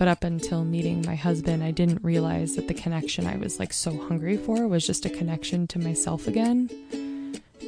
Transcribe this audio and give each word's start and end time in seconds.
But 0.00 0.08
up 0.08 0.24
until 0.24 0.64
meeting 0.64 1.04
my 1.04 1.14
husband, 1.14 1.62
I 1.62 1.72
didn't 1.72 2.02
realize 2.02 2.56
that 2.56 2.68
the 2.68 2.72
connection 2.72 3.26
I 3.26 3.36
was 3.36 3.58
like 3.58 3.70
so 3.70 3.94
hungry 3.98 4.38
for 4.38 4.66
was 4.66 4.86
just 4.86 5.04
a 5.04 5.10
connection 5.10 5.66
to 5.66 5.78
myself 5.78 6.26
again. 6.26 6.70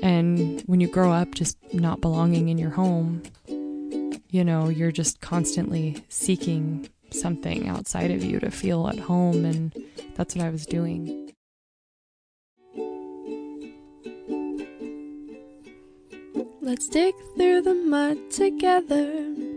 And 0.02 0.62
when 0.62 0.80
you 0.80 0.88
grow 0.88 1.12
up 1.12 1.34
just 1.34 1.58
not 1.74 2.00
belonging 2.00 2.48
in 2.48 2.56
your 2.56 2.70
home, 2.70 3.22
you 4.30 4.44
know, 4.44 4.70
you're 4.70 4.90
just 4.90 5.20
constantly 5.20 6.02
seeking 6.08 6.88
something 7.10 7.68
outside 7.68 8.10
of 8.10 8.24
you 8.24 8.40
to 8.40 8.50
feel 8.50 8.88
at 8.88 8.98
home. 8.98 9.44
And 9.44 9.76
that's 10.14 10.34
what 10.34 10.46
I 10.46 10.48
was 10.48 10.64
doing. 10.64 11.34
Let's 16.62 16.88
dig 16.88 17.14
through 17.36 17.60
the 17.60 17.74
mud 17.74 18.30
together. 18.30 19.51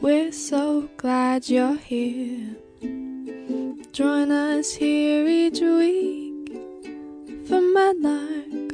We're 0.00 0.30
so 0.30 0.88
glad 0.96 1.48
you're 1.48 1.74
here. 1.74 2.54
Join 3.90 4.30
us 4.30 4.72
here 4.74 5.26
each 5.26 5.60
week 5.60 6.52
for 7.48 7.58
Mudlark. 7.58 8.46
Mm-hmm. 8.46 8.67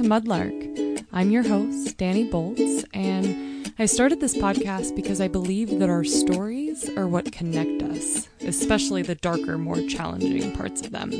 To 0.00 0.06
Mudlark. 0.06 1.04
I'm 1.12 1.30
your 1.30 1.42
host, 1.42 1.98
Dani 1.98 2.30
Boltz, 2.30 2.86
and 2.94 3.70
I 3.78 3.84
started 3.84 4.18
this 4.18 4.34
podcast 4.34 4.96
because 4.96 5.20
I 5.20 5.28
believe 5.28 5.78
that 5.78 5.90
our 5.90 6.04
stories 6.04 6.88
are 6.96 7.06
what 7.06 7.32
connect 7.32 7.82
us, 7.82 8.26
especially 8.40 9.02
the 9.02 9.16
darker, 9.16 9.58
more 9.58 9.82
challenging 9.82 10.52
parts 10.52 10.80
of 10.80 10.92
them. 10.92 11.10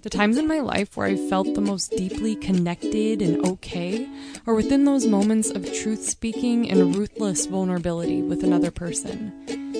The 0.00 0.10
times 0.10 0.36
in 0.36 0.48
my 0.48 0.58
life 0.58 0.96
where 0.96 1.06
I 1.06 1.14
felt 1.28 1.54
the 1.54 1.60
most 1.60 1.92
deeply 1.92 2.34
connected 2.34 3.22
and 3.22 3.46
okay 3.46 4.08
are 4.48 4.54
within 4.54 4.84
those 4.84 5.06
moments 5.06 5.50
of 5.50 5.72
truth 5.72 6.02
speaking 6.02 6.68
and 6.68 6.96
ruthless 6.96 7.46
vulnerability 7.46 8.22
with 8.22 8.42
another 8.42 8.72
person. 8.72 9.32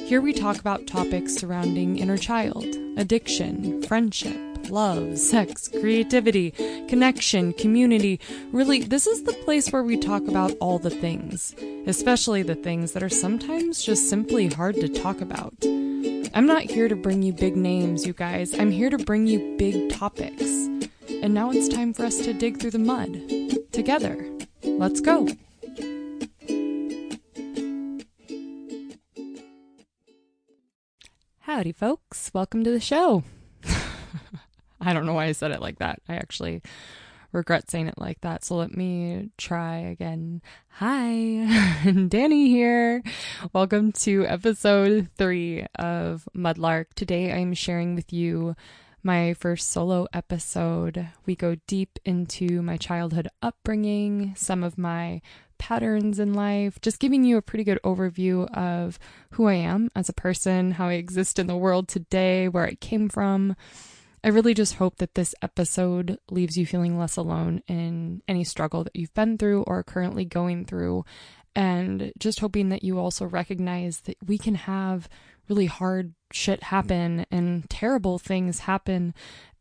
Here 0.06 0.20
we 0.20 0.32
talk 0.32 0.60
about 0.60 0.86
topics 0.86 1.34
surrounding 1.34 1.98
inner 1.98 2.16
child, 2.16 2.66
addiction, 2.96 3.82
friendship, 3.82 4.38
love, 4.70 5.18
sex, 5.18 5.68
creativity, 5.68 6.50
connection, 6.88 7.52
community. 7.52 8.20
Really, 8.52 8.82
this 8.82 9.06
is 9.06 9.22
the 9.22 9.32
place 9.32 9.70
where 9.70 9.82
we 9.82 9.96
talk 9.96 10.26
about 10.28 10.52
all 10.60 10.78
the 10.78 10.90
things, 10.90 11.54
especially 11.86 12.42
the 12.42 12.54
things 12.54 12.92
that 12.92 13.02
are 13.02 13.08
sometimes 13.08 13.82
just 13.82 14.08
simply 14.08 14.48
hard 14.48 14.76
to 14.76 14.88
talk 14.88 15.20
about. 15.20 15.54
I'm 16.34 16.46
not 16.46 16.62
here 16.62 16.88
to 16.88 16.96
bring 16.96 17.22
you 17.22 17.32
big 17.32 17.56
names, 17.56 18.06
you 18.06 18.12
guys. 18.12 18.58
I'm 18.58 18.70
here 18.70 18.90
to 18.90 18.98
bring 18.98 19.26
you 19.26 19.56
big 19.58 19.90
topics. 19.90 20.42
And 21.22 21.34
now 21.34 21.50
it's 21.50 21.68
time 21.68 21.92
for 21.92 22.04
us 22.04 22.18
to 22.18 22.32
dig 22.32 22.60
through 22.60 22.72
the 22.72 22.78
mud 22.78 23.72
together. 23.72 24.24
Let's 24.62 25.00
go. 25.00 25.26
Howdy, 31.40 31.72
folks. 31.72 32.30
Welcome 32.34 32.62
to 32.62 32.70
the 32.70 32.78
show. 32.78 33.24
I 34.80 34.92
don't 34.92 35.06
know 35.06 35.14
why 35.14 35.26
I 35.26 35.32
said 35.32 35.50
it 35.50 35.60
like 35.60 35.78
that. 35.80 36.00
I 36.08 36.14
actually 36.14 36.62
regret 37.32 37.68
saying 37.68 37.88
it 37.88 37.98
like 37.98 38.20
that. 38.20 38.44
So 38.44 38.54
let 38.54 38.76
me 38.76 39.30
try 39.36 39.78
again. 39.78 40.40
Hi, 40.74 41.10
Dani 41.84 42.46
here. 42.46 43.02
Welcome 43.52 43.90
to 43.92 44.24
episode 44.26 45.08
three 45.16 45.66
of 45.74 46.28
Mudlark. 46.34 46.94
Today 46.94 47.32
I'm 47.32 47.54
sharing 47.54 47.96
with 47.96 48.12
you 48.12 48.54
my 49.02 49.34
first 49.34 49.68
solo 49.70 50.06
episode. 50.12 51.08
We 51.26 51.34
go 51.34 51.56
deep 51.66 51.98
into 52.04 52.62
my 52.62 52.76
childhood 52.76 53.28
upbringing, 53.42 54.34
some 54.36 54.62
of 54.62 54.78
my 54.78 55.20
patterns 55.58 56.20
in 56.20 56.34
life, 56.34 56.80
just 56.80 57.00
giving 57.00 57.24
you 57.24 57.36
a 57.36 57.42
pretty 57.42 57.64
good 57.64 57.80
overview 57.84 58.48
of 58.54 58.98
who 59.32 59.48
I 59.48 59.54
am 59.54 59.90
as 59.96 60.08
a 60.08 60.12
person, 60.12 60.72
how 60.72 60.86
I 60.86 60.94
exist 60.94 61.40
in 61.40 61.48
the 61.48 61.56
world 61.56 61.88
today, 61.88 62.48
where 62.48 62.64
I 62.64 62.74
came 62.76 63.08
from. 63.08 63.56
I 64.22 64.28
really 64.28 64.54
just 64.54 64.74
hope 64.74 64.96
that 64.96 65.14
this 65.14 65.34
episode 65.42 66.18
leaves 66.30 66.56
you 66.56 66.66
feeling 66.66 66.98
less 66.98 67.16
alone 67.16 67.62
in 67.68 68.22
any 68.26 68.44
struggle 68.44 68.84
that 68.84 68.96
you've 68.96 69.14
been 69.14 69.38
through 69.38 69.62
or 69.62 69.82
currently 69.82 70.24
going 70.24 70.64
through. 70.64 71.04
And 71.54 72.12
just 72.18 72.40
hoping 72.40 72.68
that 72.68 72.82
you 72.82 72.98
also 72.98 73.24
recognize 73.24 74.00
that 74.02 74.16
we 74.24 74.38
can 74.38 74.54
have 74.54 75.08
really 75.48 75.66
hard 75.66 76.14
shit 76.32 76.64
happen 76.64 77.26
and 77.30 77.68
terrible 77.70 78.18
things 78.18 78.60
happen 78.60 79.14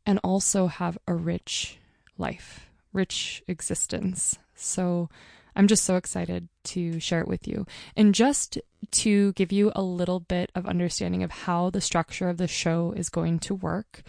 and 0.05 0.19
also 0.23 0.67
have 0.67 0.97
a 1.07 1.13
rich 1.13 1.79
life, 2.17 2.67
rich 2.93 3.43
existence. 3.47 4.37
So 4.55 5.09
I'm 5.55 5.67
just 5.67 5.83
so 5.83 5.95
excited 5.95 6.49
to 6.65 6.99
share 6.99 7.21
it 7.21 7.27
with 7.27 7.47
you. 7.47 7.65
And 7.95 8.13
just 8.13 8.59
to 8.91 9.33
give 9.33 9.51
you 9.51 9.71
a 9.75 9.81
little 9.81 10.19
bit 10.19 10.51
of 10.55 10.65
understanding 10.65 11.23
of 11.23 11.31
how 11.31 11.69
the 11.69 11.81
structure 11.81 12.29
of 12.29 12.37
the 12.37 12.47
show 12.47 12.93
is 12.95 13.09
going 13.09 13.39
to 13.39 13.55
work, 13.55 14.03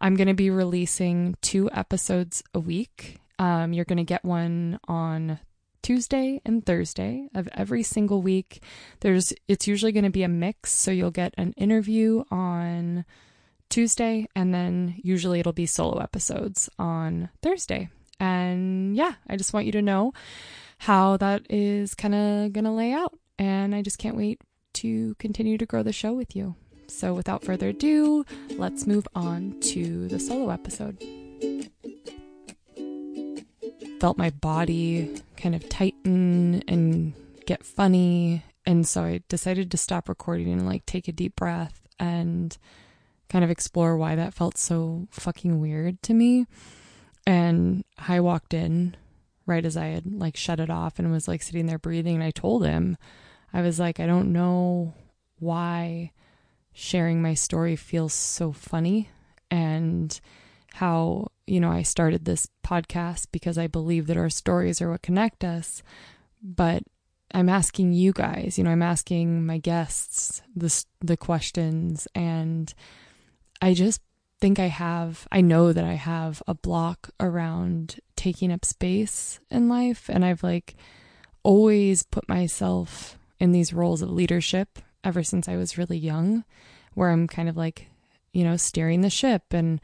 I'm 0.00 0.14
going 0.14 0.28
to 0.28 0.34
be 0.34 0.50
releasing 0.50 1.36
two 1.40 1.70
episodes 1.72 2.42
a 2.54 2.60
week. 2.60 3.18
Um, 3.38 3.72
you're 3.72 3.84
going 3.84 3.98
to 3.98 4.04
get 4.04 4.24
one 4.24 4.78
on 4.88 5.38
Tuesday 5.82 6.40
and 6.44 6.64
Thursday 6.64 7.28
of 7.34 7.48
every 7.52 7.82
single 7.82 8.20
week. 8.20 8.62
There's 9.00 9.32
it's 9.46 9.68
usually 9.68 9.92
going 9.92 10.04
to 10.04 10.10
be 10.10 10.24
a 10.24 10.28
mix, 10.28 10.72
so 10.72 10.90
you'll 10.90 11.10
get 11.10 11.34
an 11.38 11.52
interview 11.52 12.24
on 12.30 13.04
Tuesday 13.68 14.26
and 14.34 14.54
then 14.54 14.94
usually 15.02 15.40
it'll 15.40 15.52
be 15.52 15.66
solo 15.66 15.98
episodes 15.98 16.68
on 16.78 17.28
Thursday. 17.42 17.88
And 18.18 18.96
yeah, 18.96 19.14
I 19.28 19.36
just 19.36 19.52
want 19.52 19.66
you 19.66 19.72
to 19.72 19.82
know 19.82 20.12
how 20.78 21.16
that 21.18 21.42
is 21.50 21.94
kind 21.94 22.14
of 22.14 22.52
going 22.52 22.64
to 22.64 22.70
lay 22.70 22.92
out 22.92 23.16
and 23.38 23.74
I 23.74 23.82
just 23.82 23.98
can't 23.98 24.16
wait 24.16 24.40
to 24.74 25.14
continue 25.18 25.58
to 25.58 25.66
grow 25.66 25.82
the 25.82 25.92
show 25.92 26.12
with 26.12 26.34
you. 26.34 26.54
So 26.88 27.14
without 27.14 27.44
further 27.44 27.68
ado, 27.68 28.24
let's 28.50 28.86
move 28.86 29.06
on 29.14 29.58
to 29.60 30.08
the 30.08 30.18
solo 30.18 30.50
episode 30.50 31.02
felt 34.00 34.18
my 34.18 34.30
body 34.30 35.20
kind 35.36 35.54
of 35.54 35.68
tighten 35.68 36.62
and 36.68 37.14
get 37.46 37.64
funny. 37.64 38.44
And 38.64 38.86
so 38.86 39.02
I 39.02 39.22
decided 39.28 39.70
to 39.70 39.76
stop 39.76 40.08
recording 40.08 40.52
and 40.52 40.66
like 40.66 40.86
take 40.86 41.08
a 41.08 41.12
deep 41.12 41.36
breath 41.36 41.82
and 41.98 42.56
kind 43.28 43.44
of 43.44 43.50
explore 43.50 43.96
why 43.96 44.14
that 44.14 44.34
felt 44.34 44.58
so 44.58 45.08
fucking 45.10 45.60
weird 45.60 46.02
to 46.02 46.14
me. 46.14 46.46
And 47.26 47.84
I 47.96 48.20
walked 48.20 48.54
in 48.54 48.96
right 49.46 49.64
as 49.64 49.76
I 49.76 49.86
had 49.86 50.06
like 50.06 50.36
shut 50.36 50.60
it 50.60 50.70
off 50.70 50.98
and 50.98 51.10
was 51.10 51.28
like 51.28 51.42
sitting 51.42 51.66
there 51.66 51.78
breathing. 51.78 52.16
And 52.16 52.24
I 52.24 52.30
told 52.30 52.64
him, 52.64 52.96
I 53.52 53.62
was 53.62 53.80
like, 53.80 53.98
I 54.00 54.06
don't 54.06 54.32
know 54.32 54.94
why 55.38 56.12
sharing 56.78 57.22
my 57.22 57.32
story 57.32 57.74
feels 57.74 58.12
so 58.12 58.52
funny 58.52 59.08
and 59.50 60.20
how, 60.74 61.26
you 61.46 61.58
know, 61.58 61.70
I 61.70 61.80
started 61.80 62.26
this 62.26 62.50
podcast 62.62 63.28
because 63.32 63.56
I 63.56 63.66
believe 63.66 64.06
that 64.08 64.18
our 64.18 64.28
stories 64.28 64.82
are 64.82 64.90
what 64.90 65.00
connect 65.00 65.42
us. 65.42 65.82
But 66.42 66.82
I'm 67.32 67.48
asking 67.48 67.94
you 67.94 68.12
guys, 68.12 68.58
you 68.58 68.64
know, 68.64 68.70
I'm 68.70 68.82
asking 68.82 69.46
my 69.46 69.56
guests 69.56 70.42
the 70.54 70.84
the 71.00 71.16
questions 71.16 72.06
and 72.14 72.72
I 73.62 73.72
just 73.72 74.02
think 74.38 74.58
I 74.58 74.66
have 74.66 75.26
I 75.32 75.40
know 75.40 75.72
that 75.72 75.84
I 75.84 75.94
have 75.94 76.42
a 76.46 76.52
block 76.52 77.08
around 77.18 78.00
taking 78.16 78.52
up 78.52 78.66
space 78.66 79.40
in 79.50 79.70
life 79.70 80.10
and 80.10 80.26
I've 80.26 80.42
like 80.42 80.76
always 81.42 82.02
put 82.02 82.28
myself 82.28 83.18
in 83.40 83.52
these 83.52 83.72
roles 83.72 84.02
of 84.02 84.10
leadership 84.10 84.78
ever 85.06 85.22
since 85.22 85.48
I 85.48 85.56
was 85.56 85.78
really 85.78 85.96
young 85.96 86.44
where 86.94 87.10
I'm 87.10 87.28
kind 87.28 87.48
of 87.48 87.56
like, 87.56 87.86
you 88.32 88.42
know, 88.42 88.56
steering 88.56 89.02
the 89.02 89.10
ship 89.10 89.42
and 89.52 89.80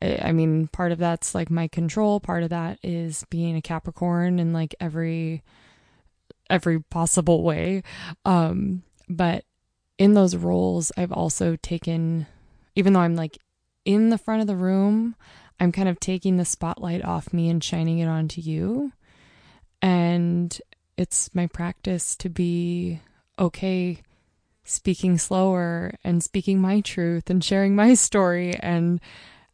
I 0.00 0.30
mean, 0.30 0.68
part 0.68 0.92
of 0.92 0.98
that's 0.98 1.34
like 1.34 1.50
my 1.50 1.66
control, 1.66 2.20
part 2.20 2.44
of 2.44 2.50
that 2.50 2.78
is 2.84 3.24
being 3.30 3.56
a 3.56 3.62
Capricorn 3.62 4.38
in 4.38 4.52
like 4.52 4.74
every 4.78 5.42
every 6.50 6.80
possible 6.80 7.42
way. 7.42 7.82
Um, 8.24 8.82
but 9.08 9.44
in 9.98 10.14
those 10.14 10.36
roles, 10.36 10.92
I've 10.96 11.12
also 11.12 11.56
taken 11.56 12.26
even 12.76 12.92
though 12.92 13.00
I'm 13.00 13.16
like 13.16 13.38
in 13.84 14.10
the 14.10 14.18
front 14.18 14.42
of 14.42 14.46
the 14.46 14.54
room, 14.54 15.16
I'm 15.58 15.72
kind 15.72 15.88
of 15.88 15.98
taking 15.98 16.36
the 16.36 16.44
spotlight 16.44 17.04
off 17.04 17.32
me 17.32 17.48
and 17.48 17.64
shining 17.64 17.98
it 17.98 18.06
onto 18.06 18.40
you. 18.40 18.92
And 19.82 20.60
it's 20.96 21.34
my 21.34 21.46
practice 21.46 22.14
to 22.16 22.28
be 22.28 23.00
okay 23.38 24.02
speaking 24.68 25.18
slower 25.18 25.92
and 26.04 26.22
speaking 26.22 26.60
my 26.60 26.80
truth 26.80 27.30
and 27.30 27.42
sharing 27.44 27.74
my 27.76 27.94
story 27.94 28.54
and 28.56 29.00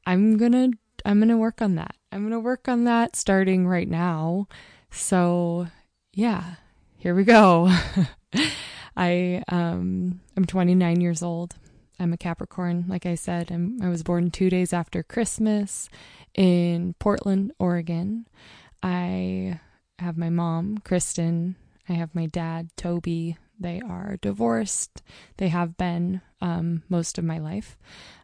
I'm 0.07 0.37
going 0.39 0.53
to 0.53 0.73
I'm 1.07 1.19
going 1.19 1.29
to 1.29 1.37
work 1.37 1.63
on 1.63 1.77
that. 1.77 1.97
I'm 2.13 2.23
going 2.23 2.33
to 2.33 2.41
work 2.41 2.69
on 2.69 2.85
that 2.85 3.17
starting 3.17 3.67
right 3.69 3.89
now 3.89 4.47
So, 4.91 5.69
yeah, 6.15 6.57
here 6.99 7.15
we 7.15 7.25
go. 7.25 7.75
I 8.97 9.43
um 9.49 10.21
I'm 10.37 10.45
29 10.47 11.01
years 11.01 11.23
old. 11.23 11.57
I'm 12.01 12.13
a 12.13 12.17
Capricorn, 12.17 12.87
like 12.89 13.07
I 13.07 13.15
said. 13.17 13.51
I'm, 13.53 13.81
I 13.83 13.89
was 13.89 14.03
born 14.03 14.31
two 14.31 14.51
days 14.51 14.73
after 14.73 15.03
Christmas 15.03 15.89
in 16.35 16.95
Portland, 16.99 17.53
Oregon. 17.59 18.27
I 18.83 19.61
have 20.01 20.19
my 20.19 20.31
mom, 20.31 20.79
Kristen. 20.79 21.57
I 21.89 21.95
have 21.95 22.15
my 22.15 22.27
dad, 22.27 22.71
Toby. 22.77 23.39
They 23.65 23.81
are 23.81 24.19
divorced. 24.21 25.03
They 25.39 25.49
have 25.49 25.79
been 25.79 26.21
um, 26.43 26.83
most 26.91 27.17
of 27.17 27.25
my 27.25 27.39
life. 27.39 27.79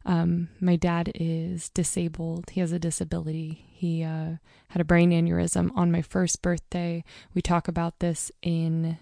Um, 0.05 0.51
my 0.61 0.77
dad 0.77 1.11
is 1.15 1.71
disabled. 1.71 2.51
He 2.51 2.61
has 2.61 2.73
a 2.73 2.79
disability. 2.79 3.65
He 3.71 4.05
uh, 4.05 4.33
had 4.69 4.83
a 4.83 4.85
brain 4.85 5.13
aneurysm 5.13 5.71
on 5.75 5.91
my 5.91 6.03
first 6.03 6.43
birthday. 6.43 7.05
We 7.33 7.41
talk 7.41 7.69
about 7.69 8.01
this 8.01 8.31
in 8.43 8.99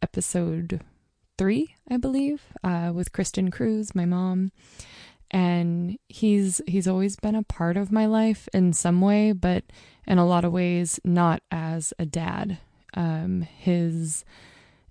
episode 0.00 0.80
three, 1.36 1.74
I 1.90 1.98
believe, 1.98 2.44
uh, 2.64 2.92
with 2.94 3.12
Kristen 3.12 3.50
Cruz, 3.50 3.94
my 3.94 4.06
mom. 4.06 4.52
And 5.30 5.98
he's 6.08 6.62
he's 6.66 6.88
always 6.88 7.16
been 7.16 7.34
a 7.34 7.42
part 7.42 7.76
of 7.76 7.92
my 7.92 8.06
life 8.06 8.48
in 8.54 8.72
some 8.72 9.02
way, 9.02 9.32
but 9.32 9.64
in 10.06 10.16
a 10.16 10.26
lot 10.26 10.46
of 10.46 10.52
ways 10.52 10.98
not 11.04 11.42
as 11.50 11.92
a 11.98 12.06
dad. 12.06 12.56
Um, 12.94 13.42
his 13.42 14.24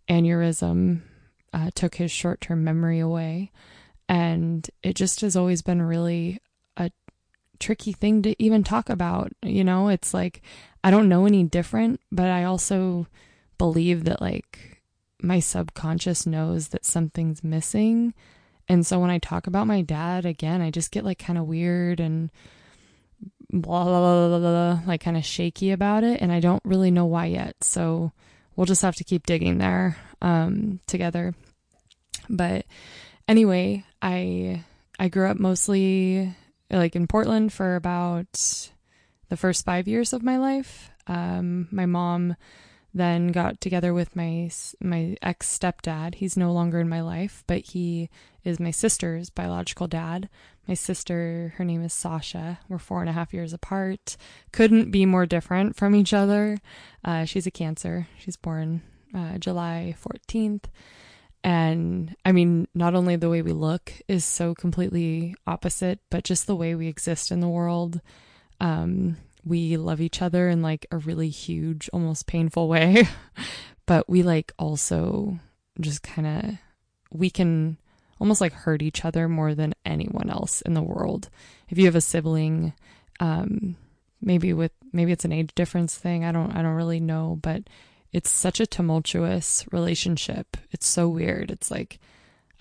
aneurysm 0.10 1.02
uh, 1.54 1.69
took 1.75 1.96
his 1.96 2.12
short 2.12 2.42
term 2.42 2.63
memory 2.63 3.00
away, 3.00 3.52
and 4.07 4.69
it 4.84 4.96
just 4.96 5.22
has 5.22 5.36
always 5.36 5.62
been 5.62 5.81
really 5.81 6.42
a 6.78 6.92
tricky 7.60 7.94
thing 7.94 8.22
to 8.24 8.42
even 8.42 8.63
talk 8.63 8.90
about. 8.90 9.31
You 9.42 9.63
know, 9.63 9.88
it's 9.88 10.13
like 10.13 10.42
I 10.84 10.92
don't 10.92 11.10
know 11.10 11.25
any 11.25 11.44
different, 11.44 12.00
but 12.12 12.28
I 12.28 12.44
also 12.44 13.07
believe 13.57 14.04
that 14.04 14.22
like 14.22 14.81
my 15.22 15.40
subconscious 15.40 16.25
knows 16.25 16.69
that 16.69 16.86
something's 16.86 17.44
missing. 17.44 18.13
And 18.68 18.86
so 18.86 19.00
when 19.00 19.10
I 19.10 19.19
talk 19.19 19.48
about 19.48 19.68
my 19.68 19.81
dad 19.81 20.25
again, 20.25 20.62
I 20.62 20.72
just 20.72 20.92
get 20.92 21.06
like 21.06 21.19
kind 21.19 21.38
of 21.38 21.46
weird 21.46 22.00
and 22.00 22.31
blah, 23.52 23.84
blah, 23.84 24.28
blah, 24.28 24.40
blah, 24.40 24.80
like 24.86 25.02
kind 25.02 25.18
of 25.18 25.25
shaky 25.25 25.72
about 25.72 26.04
it. 26.04 26.22
And 26.22 26.31
I 26.31 26.40
don't 26.40 26.63
really 26.66 26.92
know 26.92 27.06
why 27.06 27.28
yet. 27.28 27.63
So 27.63 28.12
we'll 28.56 28.66
just 28.66 28.81
have 28.81 28.96
to 28.96 29.04
keep 29.04 29.25
digging 29.25 29.57
there 29.57 29.98
um, 30.22 30.80
together. 30.88 31.34
But 32.30 32.66
anyway, 33.28 33.84
I 34.02 34.63
I 34.98 35.10
grew 35.10 35.28
up 35.28 35.38
mostly 35.38 36.36
like 36.69 36.96
in 36.96 37.07
Portland 37.07 37.54
for 37.54 37.75
about 37.75 38.69
the 39.30 39.38
first 39.38 39.66
five 39.66 39.88
years 39.88 40.13
of 40.13 40.24
my 40.24 40.38
life. 40.38 40.90
Um, 41.07 41.68
my 41.72 41.86
mom 41.86 42.36
then 42.94 43.28
got 43.28 43.60
together 43.60 43.94
with 43.94 44.16
my 44.16 44.50
my 44.81 45.18
ex 45.22 45.57
stepdad. 45.60 46.16
He's 46.16 46.38
no 46.38 46.52
longer 46.52 46.80
in 46.80 46.90
my 46.90 47.02
life, 47.02 47.44
but 47.46 47.62
he 47.62 48.10
is 48.44 48.60
my 48.60 48.72
sister's 48.72 49.30
biological 49.30 49.88
dad. 49.88 50.30
My 50.68 50.74
sister, 50.74 51.54
her 51.58 51.64
name 51.64 51.84
is 51.84 51.94
Sasha. 51.94 52.60
We're 52.68 52.80
four 52.80 53.02
and 53.02 53.10
a 53.10 53.14
half 53.14 53.34
years 53.34 53.54
apart. 53.54 54.18
Couldn't 54.52 54.90
be 54.90 55.06
more 55.06 55.28
different 55.28 55.76
from 55.76 55.94
each 55.94 56.12
other. 56.12 56.58
Uh, 57.04 57.26
she's 57.26 57.46
a 57.46 57.52
Cancer. 57.52 58.08
She's 58.18 58.36
born 58.36 58.82
uh, 59.14 59.38
July 59.38 59.96
14th. 60.04 60.64
And 61.44 62.16
I 62.26 62.32
mean, 62.32 62.68
not 62.74 62.96
only 62.96 63.16
the 63.16 63.30
way 63.30 63.44
we 63.44 63.52
look 63.52 63.94
is 64.08 64.26
so 64.26 64.56
completely 64.56 65.36
opposite, 65.46 66.00
but 66.10 66.24
just 66.24 66.48
the 66.48 66.56
way 66.56 66.74
we 66.74 66.88
exist 66.88 67.32
in 67.32 67.42
the 67.42 67.48
world. 67.48 68.02
Um, 68.60 69.18
we 69.44 69.78
love 69.78 70.02
each 70.02 70.24
other 70.24 70.50
in 70.50 70.64
like 70.64 70.88
a 70.90 70.98
really 70.98 71.30
huge, 71.30 71.88
almost 71.94 72.26
painful 72.26 72.68
way. 72.68 73.08
but 73.86 74.10
we 74.10 74.24
like 74.24 74.52
also 74.58 75.38
just 75.80 76.02
kind 76.02 76.28
of, 76.28 76.56
we 77.12 77.30
can 77.30 77.78
almost 78.20 78.42
like 78.42 78.54
hurt 78.54 78.82
each 78.82 79.04
other 79.04 79.28
more 79.28 79.54
than 79.56 79.74
anyone 79.86 80.30
else 80.30 80.62
in 80.62 80.74
the 80.74 80.84
world. 80.84 81.30
If 81.70 81.78
you 81.78 81.86
have 81.86 81.96
a 81.96 82.02
sibling, 82.02 82.74
um, 83.20 83.76
maybe 84.22 84.54
with, 84.54 84.72
maybe 84.94 85.12
it's 85.12 85.26
an 85.26 85.32
age 85.32 85.52
difference 85.56 85.98
thing. 85.98 86.24
I 86.24 86.32
don't, 86.32 86.52
I 86.52 86.62
don't 86.62 86.76
really 86.76 87.00
know, 87.00 87.38
but 87.42 87.64
it's 88.12 88.30
such 88.30 88.60
a 88.60 88.68
tumultuous 88.68 89.66
relationship. 89.72 90.58
It's 90.72 90.88
so 90.88 91.10
weird. 91.10 91.52
It's 91.52 91.70
like, 91.70 92.00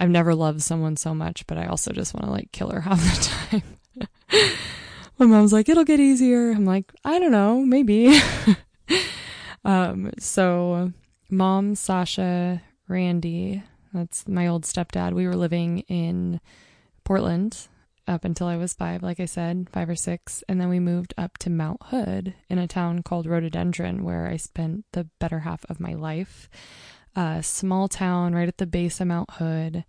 I've 0.01 0.11
never 0.11 0.35
loved 0.35 0.63
someone 0.63 0.97
so 0.97 1.15
much, 1.15 1.47
but 1.47 1.59
I 1.59 1.67
also 1.67 1.93
just 1.93 2.15
want 2.15 2.27
to 2.27 2.33
like 2.33 2.51
kill 2.53 2.71
her 2.71 2.81
half 2.83 3.01
the 3.01 3.61
time. 4.01 4.09
my 5.19 5.27
mom's 5.27 5.53
like, 5.53 5.69
it'll 5.69 5.85
get 5.85 6.01
easier. 6.01 6.51
I'm 6.51 6.65
like, 6.65 6.93
I 7.05 7.19
don't 7.19 7.31
know, 7.31 7.61
maybe. 7.61 8.21
um, 9.65 10.11
so 10.19 10.93
mom, 11.31 11.75
Sasha, 11.75 12.63
Randy, 12.89 13.63
that's 13.95 14.29
my 14.29 14.47
old 14.47 14.65
stepdad. 14.65 15.13
We 15.13 15.27
were 15.27 15.37
living 15.37 15.81
in 15.81 16.41
Portland 17.05 17.69
up 18.07 18.25
until 18.25 18.47
I 18.47 18.57
was 18.57 18.75
five, 18.75 19.03
like 19.03 19.21
I 19.21 19.25
said, 19.25 19.69
five 19.73 19.89
or 19.89 19.97
six. 19.97 20.45
And 20.49 20.61
then 20.61 20.69
we 20.69 20.81
moved 20.81 21.15
up 21.17 21.39
to 21.39 21.51
Mount 21.51 21.83
Hood 21.85 22.35
in 22.51 22.59
a 22.59 22.67
town 22.67 23.03
called 23.03 23.27
Rhododendron, 23.27 24.05
where 24.05 24.27
I 24.27 24.37
spent 24.37 24.85
the 24.93 25.09
better 25.19 25.41
half 25.41 25.65
of 25.71 25.81
my 25.81 25.95
life. 25.95 26.51
A 27.17 27.43
small 27.43 27.89
town 27.89 28.35
right 28.35 28.49
at 28.49 28.59
the 28.59 28.67
base 28.67 29.01
of 29.01 29.07
Mount 29.07 29.31
Hood 29.31 29.85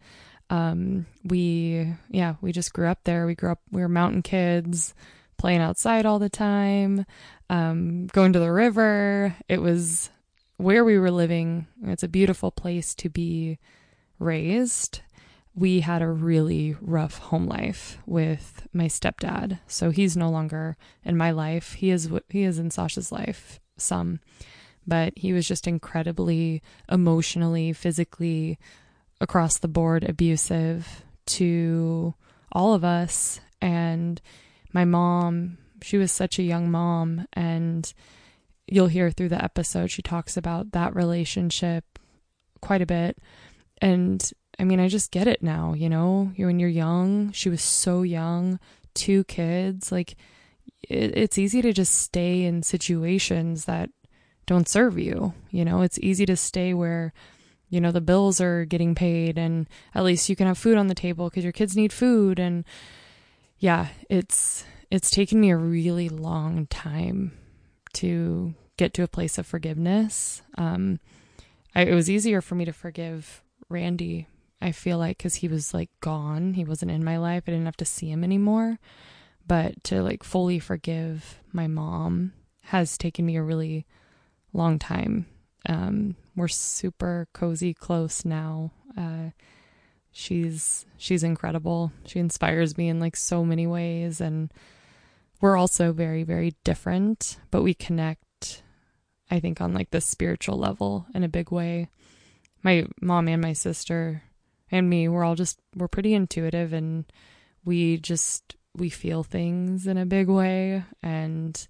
um, 0.49 1.05
we, 1.23 1.93
yeah, 2.09 2.35
we 2.41 2.51
just 2.51 2.73
grew 2.73 2.87
up 2.87 3.03
there. 3.03 3.25
We 3.25 3.35
grew 3.35 3.51
up, 3.51 3.61
we 3.71 3.81
were 3.81 3.89
mountain 3.89 4.21
kids, 4.21 4.93
playing 5.37 5.61
outside 5.61 6.05
all 6.05 6.19
the 6.19 6.29
time, 6.29 7.05
um, 7.49 8.07
going 8.07 8.33
to 8.33 8.39
the 8.39 8.51
river. 8.51 9.35
It 9.47 9.61
was 9.61 10.09
where 10.57 10.85
we 10.85 10.99
were 10.99 11.11
living. 11.11 11.67
It's 11.83 12.03
a 12.03 12.07
beautiful 12.07 12.51
place 12.51 12.93
to 12.95 13.09
be 13.09 13.57
raised. 14.19 15.01
We 15.53 15.79
had 15.81 16.01
a 16.01 16.09
really 16.09 16.75
rough 16.81 17.17
home 17.17 17.47
life 17.47 17.97
with 18.05 18.67
my 18.73 18.85
stepdad. 18.85 19.59
So 19.67 19.89
he's 19.89 20.17
no 20.17 20.29
longer 20.29 20.75
in 21.03 21.17
my 21.17 21.31
life. 21.31 21.73
He 21.73 21.91
is 21.91 22.09
he 22.29 22.43
is 22.43 22.59
in 22.59 22.71
Sasha's 22.71 23.11
life 23.11 23.59
some, 23.77 24.19
but 24.85 25.13
he 25.15 25.33
was 25.33 25.47
just 25.47 25.67
incredibly 25.67 26.61
emotionally, 26.89 27.73
physically 27.73 28.59
across 29.21 29.57
the 29.57 29.67
board 29.67 30.03
abusive 30.03 31.03
to 31.25 32.13
all 32.51 32.73
of 32.73 32.83
us. 32.83 33.39
And 33.61 34.21
my 34.73 34.85
mom, 34.85 35.57
she 35.81 35.97
was 35.97 36.11
such 36.11 36.37
a 36.37 36.43
young 36.43 36.69
mom. 36.69 37.27
And 37.33 37.91
you'll 38.67 38.87
hear 38.87 39.11
through 39.11 39.29
the 39.29 39.43
episode, 39.43 39.91
she 39.91 40.01
talks 40.01 40.37
about 40.37 40.71
that 40.71 40.95
relationship 40.95 41.99
quite 42.61 42.81
a 42.81 42.85
bit. 42.85 43.17
And 43.81 44.31
I 44.59 44.63
mean, 44.63 44.79
I 44.79 44.87
just 44.87 45.11
get 45.11 45.27
it 45.27 45.43
now, 45.43 45.73
you 45.73 45.89
know, 45.89 46.31
when 46.37 46.59
you're 46.59 46.69
young, 46.69 47.31
she 47.31 47.49
was 47.49 47.61
so 47.61 48.03
young, 48.03 48.59
two 48.93 49.23
kids, 49.25 49.91
like 49.91 50.15
it, 50.81 51.17
it's 51.17 51.37
easy 51.37 51.61
to 51.61 51.73
just 51.73 51.95
stay 51.95 52.43
in 52.43 52.63
situations 52.63 53.65
that 53.65 53.89
don't 54.45 54.69
serve 54.69 54.97
you. 54.97 55.33
You 55.49 55.65
know, 55.65 55.81
it's 55.81 55.99
easy 55.99 56.25
to 56.27 56.37
stay 56.37 56.73
where 56.73 57.13
you 57.69 57.81
know 57.81 57.91
the 57.91 58.01
bills 58.01 58.39
are 58.39 58.65
getting 58.65 58.95
paid 58.95 59.37
and 59.37 59.67
at 59.93 60.03
least 60.03 60.29
you 60.29 60.35
can 60.35 60.47
have 60.47 60.57
food 60.57 60.77
on 60.77 60.87
the 60.87 60.95
table 60.95 61.29
because 61.29 61.43
your 61.43 61.51
kids 61.51 61.75
need 61.75 61.91
food 61.91 62.39
and 62.39 62.63
yeah 63.57 63.87
it's 64.09 64.63
it's 64.91 65.09
taken 65.09 65.41
me 65.41 65.49
a 65.49 65.57
really 65.57 66.07
long 66.07 66.67
time 66.67 67.37
to 67.93 68.53
get 68.77 68.93
to 68.93 69.03
a 69.03 69.07
place 69.07 69.37
of 69.37 69.47
forgiveness 69.47 70.41
um 70.57 70.99
I, 71.73 71.81
it 71.81 71.95
was 71.95 72.09
easier 72.09 72.39
for 72.39 72.55
me 72.55 72.65
to 72.65 72.73
forgive 72.73 73.43
randy 73.69 74.27
i 74.61 74.71
feel 74.71 74.97
like 74.97 75.17
because 75.17 75.35
he 75.35 75.47
was 75.47 75.73
like 75.73 75.89
gone 76.01 76.53
he 76.53 76.63
wasn't 76.63 76.91
in 76.91 77.03
my 77.03 77.17
life 77.17 77.43
i 77.47 77.51
didn't 77.51 77.65
have 77.65 77.77
to 77.77 77.85
see 77.85 78.09
him 78.09 78.23
anymore 78.23 78.77
but 79.47 79.83
to 79.83 80.01
like 80.01 80.23
fully 80.23 80.59
forgive 80.59 81.39
my 81.51 81.67
mom 81.67 82.33
has 82.63 82.97
taken 82.97 83.25
me 83.25 83.35
a 83.35 83.43
really 83.43 83.85
long 84.53 84.79
time 84.79 85.25
um 85.67 86.15
we're 86.35 86.47
super 86.47 87.27
cozy 87.33 87.73
close 87.73 88.25
now. 88.25 88.71
Uh, 88.97 89.29
she's 90.11 90.85
she's 90.97 91.23
incredible. 91.23 91.91
She 92.05 92.19
inspires 92.19 92.77
me 92.77 92.89
in 92.89 92.99
like 92.99 93.15
so 93.15 93.45
many 93.45 93.65
ways 93.65 94.19
and 94.19 94.51
we're 95.41 95.57
also 95.57 95.93
very 95.93 96.23
very 96.23 96.55
different, 96.63 97.37
but 97.51 97.63
we 97.63 97.73
connect 97.73 98.63
I 99.31 99.39
think 99.39 99.59
on 99.59 99.73
like 99.73 99.89
the 99.89 100.01
spiritual 100.01 100.57
level 100.57 101.07
in 101.13 101.23
a 101.23 101.29
big 101.29 101.51
way. 101.51 101.89
My 102.65 102.87
mom 102.99 103.27
and 103.27 103.43
my 103.43 103.53
sister 103.53 104.23
and 104.71 104.89
me, 104.89 105.07
we're 105.07 105.23
all 105.23 105.35
just 105.35 105.59
we're 105.75 105.87
pretty 105.87 106.15
intuitive 106.15 106.73
and 106.73 107.05
we 107.63 107.97
just 107.97 108.55
we 108.75 108.89
feel 108.89 109.23
things 109.23 109.85
in 109.85 109.99
a 109.99 110.05
big 110.05 110.27
way 110.27 110.83
and 111.03 111.67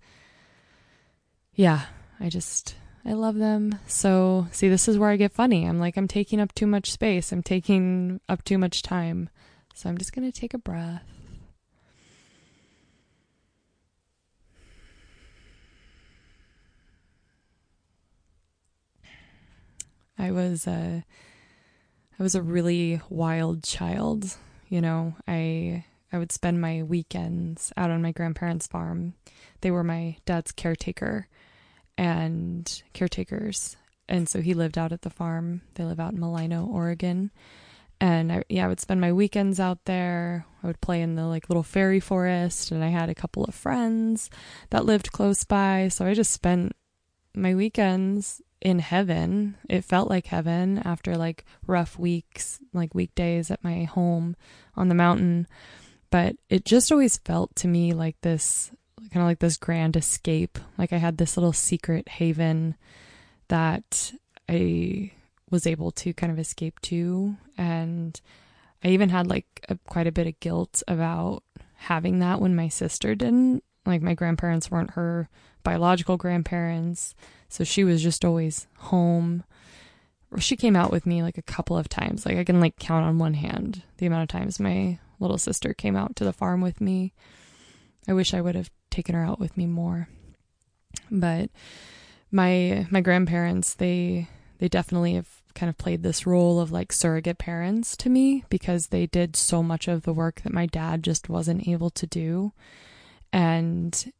yeah, 1.53 1.81
I 2.19 2.29
just 2.29 2.75
I 3.03 3.11
love 3.11 3.35
them. 3.35 3.77
So, 3.87 4.47
see, 4.51 4.69
this 4.69 4.87
is 4.87 4.97
where 4.97 5.09
I 5.09 5.17
get 5.17 5.33
funny. 5.33 5.65
I'm 5.65 5.79
like, 5.79 5.97
I'm 5.97 6.07
taking 6.07 6.39
up 6.39 6.55
too 6.55 6.65
much 6.65 6.91
space. 6.91 7.33
I'm 7.33 7.43
taking 7.43 8.21
up 8.29 8.43
too 8.45 8.57
much 8.57 8.81
time. 8.81 9.29
So, 9.75 9.89
I'm 9.89 9.97
just 9.97 10.13
going 10.13 10.31
to 10.31 10.39
take 10.39 10.53
a 10.53 10.57
breath. 10.57 11.14
I 20.17 20.31
was 20.31 20.67
a 20.67 21.03
I 22.19 22.23
was 22.23 22.35
a 22.35 22.41
really 22.41 23.01
wild 23.09 23.63
child. 23.63 24.35
You 24.69 24.81
know, 24.81 25.15
I 25.27 25.85
I 26.11 26.17
would 26.17 26.31
spend 26.31 26.61
my 26.61 26.83
weekends 26.83 27.73
out 27.75 27.91
on 27.91 28.01
my 28.01 28.11
grandparents' 28.11 28.67
farm. 28.67 29.15
They 29.61 29.71
were 29.71 29.83
my 29.83 30.17
dad's 30.25 30.51
caretaker 30.51 31.27
and 31.97 32.83
caretakers. 32.93 33.75
And 34.07 34.29
so 34.29 34.41
he 34.41 34.53
lived 34.53 34.77
out 34.77 34.91
at 34.91 35.01
the 35.01 35.09
farm. 35.09 35.61
They 35.73 35.83
live 35.83 35.99
out 35.99 36.13
in 36.13 36.19
Mulino, 36.19 36.67
Oregon. 36.67 37.31
And 37.99 38.31
I, 38.31 38.43
yeah, 38.49 38.65
I 38.65 38.67
would 38.67 38.79
spend 38.79 39.01
my 39.01 39.13
weekends 39.13 39.59
out 39.59 39.85
there. 39.85 40.45
I 40.61 40.67
would 40.67 40.81
play 40.81 41.01
in 41.01 41.15
the 41.15 41.25
like 41.25 41.49
little 41.49 41.63
fairy 41.63 41.99
forest, 41.99 42.71
and 42.71 42.83
I 42.83 42.89
had 42.89 43.09
a 43.09 43.15
couple 43.15 43.43
of 43.45 43.55
friends 43.55 44.29
that 44.69 44.85
lived 44.85 45.11
close 45.11 45.43
by. 45.43 45.87
So 45.87 46.05
I 46.05 46.13
just 46.13 46.31
spent 46.31 46.73
my 47.33 47.55
weekends 47.55 48.41
in 48.65 48.79
heaven. 48.79 49.55
It 49.69 49.85
felt 49.85 50.09
like 50.09 50.25
heaven 50.25 50.79
after 50.79 51.15
like 51.15 51.45
rough 51.67 51.99
weeks, 51.99 52.59
like 52.73 52.95
weekdays 52.95 53.51
at 53.51 53.63
my 53.63 53.83
home 53.83 54.35
on 54.75 54.89
the 54.89 54.95
mountain. 54.95 55.45
But 56.09 56.37
it 56.49 56.65
just 56.65 56.91
always 56.91 57.17
felt 57.17 57.55
to 57.57 57.67
me 57.67 57.93
like 57.93 58.19
this 58.21 58.71
kind 59.11 59.21
of 59.21 59.27
like 59.27 59.37
this 59.37 59.57
grand 59.57 59.95
escape. 59.95 60.57
Like 60.79 60.91
I 60.91 60.97
had 60.97 61.17
this 61.17 61.37
little 61.37 61.53
secret 61.53 62.07
haven 62.09 62.75
that 63.49 64.11
I 64.49 65.11
was 65.51 65.67
able 65.67 65.91
to 65.91 66.11
kind 66.13 66.31
of 66.31 66.39
escape 66.39 66.81
to. 66.81 67.37
And 67.59 68.19
I 68.83 68.87
even 68.87 69.09
had 69.09 69.27
like 69.27 69.45
a, 69.69 69.77
quite 69.87 70.07
a 70.07 70.11
bit 70.11 70.25
of 70.25 70.39
guilt 70.39 70.81
about 70.87 71.43
having 71.75 72.17
that 72.17 72.41
when 72.41 72.55
my 72.55 72.69
sister 72.69 73.13
didn't. 73.13 73.63
Like 73.85 74.01
my 74.01 74.15
grandparents 74.15 74.71
weren't 74.71 74.91
her 74.91 75.29
biological 75.65 76.15
grandparents. 76.15 77.13
So 77.49 77.65
she 77.65 77.83
was 77.83 78.01
just 78.01 78.23
always 78.23 78.67
home. 78.77 79.43
She 80.39 80.55
came 80.55 80.77
out 80.77 80.91
with 80.91 81.05
me 81.05 81.21
like 81.21 81.37
a 81.37 81.41
couple 81.41 81.77
of 81.77 81.89
times. 81.89 82.25
Like 82.25 82.37
I 82.37 82.45
can 82.45 82.61
like 82.61 82.77
count 82.77 83.05
on 83.05 83.17
one 83.17 83.33
hand 83.33 83.83
the 83.97 84.05
amount 84.05 84.23
of 84.23 84.29
times 84.29 84.59
my 84.59 84.99
little 85.19 85.37
sister 85.37 85.73
came 85.73 85.97
out 85.97 86.15
to 86.15 86.23
the 86.23 86.33
farm 86.33 86.61
with 86.61 86.79
me. 86.79 87.13
I 88.07 88.13
wish 88.13 88.33
I 88.33 88.41
would 88.41 88.55
have 88.55 88.71
taken 88.89 89.15
her 89.15 89.25
out 89.25 89.39
with 89.39 89.57
me 89.57 89.65
more. 89.65 90.07
But 91.11 91.49
my 92.31 92.87
my 92.89 93.01
grandparents, 93.01 93.73
they 93.73 94.29
they 94.59 94.69
definitely 94.69 95.15
have 95.15 95.27
kind 95.53 95.69
of 95.69 95.77
played 95.77 96.03
this 96.03 96.27
role 96.27 96.59
of 96.59 96.71
like 96.71 96.91
surrogate 96.91 97.37
parents 97.37 97.95
to 97.95 98.09
me 98.09 98.43
because 98.49 98.87
they 98.87 99.05
did 99.05 99.35
so 99.35 99.63
much 99.63 99.87
of 99.87 100.03
the 100.03 100.13
work 100.13 100.41
that 100.41 100.53
my 100.53 100.65
dad 100.65 101.01
just 101.01 101.29
wasn't 101.29 101.67
able 101.67 101.89
to 101.89 102.05
do. 102.05 102.51
And 103.31 104.11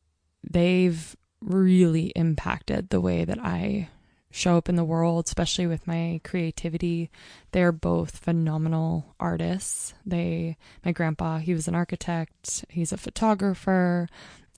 they've 0.50 1.16
really 1.42 2.08
impacted 2.16 2.90
the 2.90 3.02
way 3.02 3.26
that 3.26 3.40
I 3.40 3.90
show 4.36 4.58
up 4.58 4.68
in 4.68 4.76
the 4.76 4.84
world, 4.84 5.26
especially 5.28 5.66
with 5.66 5.88
my 5.88 6.20
creativity. 6.24 7.10
They're 7.52 7.72
both 7.72 8.18
phenomenal 8.18 9.16
artists. 9.18 9.94
They, 10.06 10.58
my 10.84 10.92
grandpa, 10.92 11.38
he 11.38 11.54
was 11.54 11.70
an 11.70 11.76
architect, 11.76 12.66
he's 12.70 12.92
a 12.92 12.98
photographer, 12.98 14.10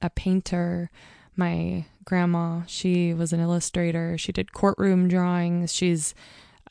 a 0.02 0.10
painter. 0.10 0.90
My 1.36 1.86
grandma, 2.06 2.62
she 2.66 3.14
was 3.14 3.32
an 3.32 3.40
illustrator. 3.40 4.18
She 4.18 4.32
did 4.32 4.54
courtroom 4.54 5.08
drawings. 5.08 5.72
She's 5.72 6.16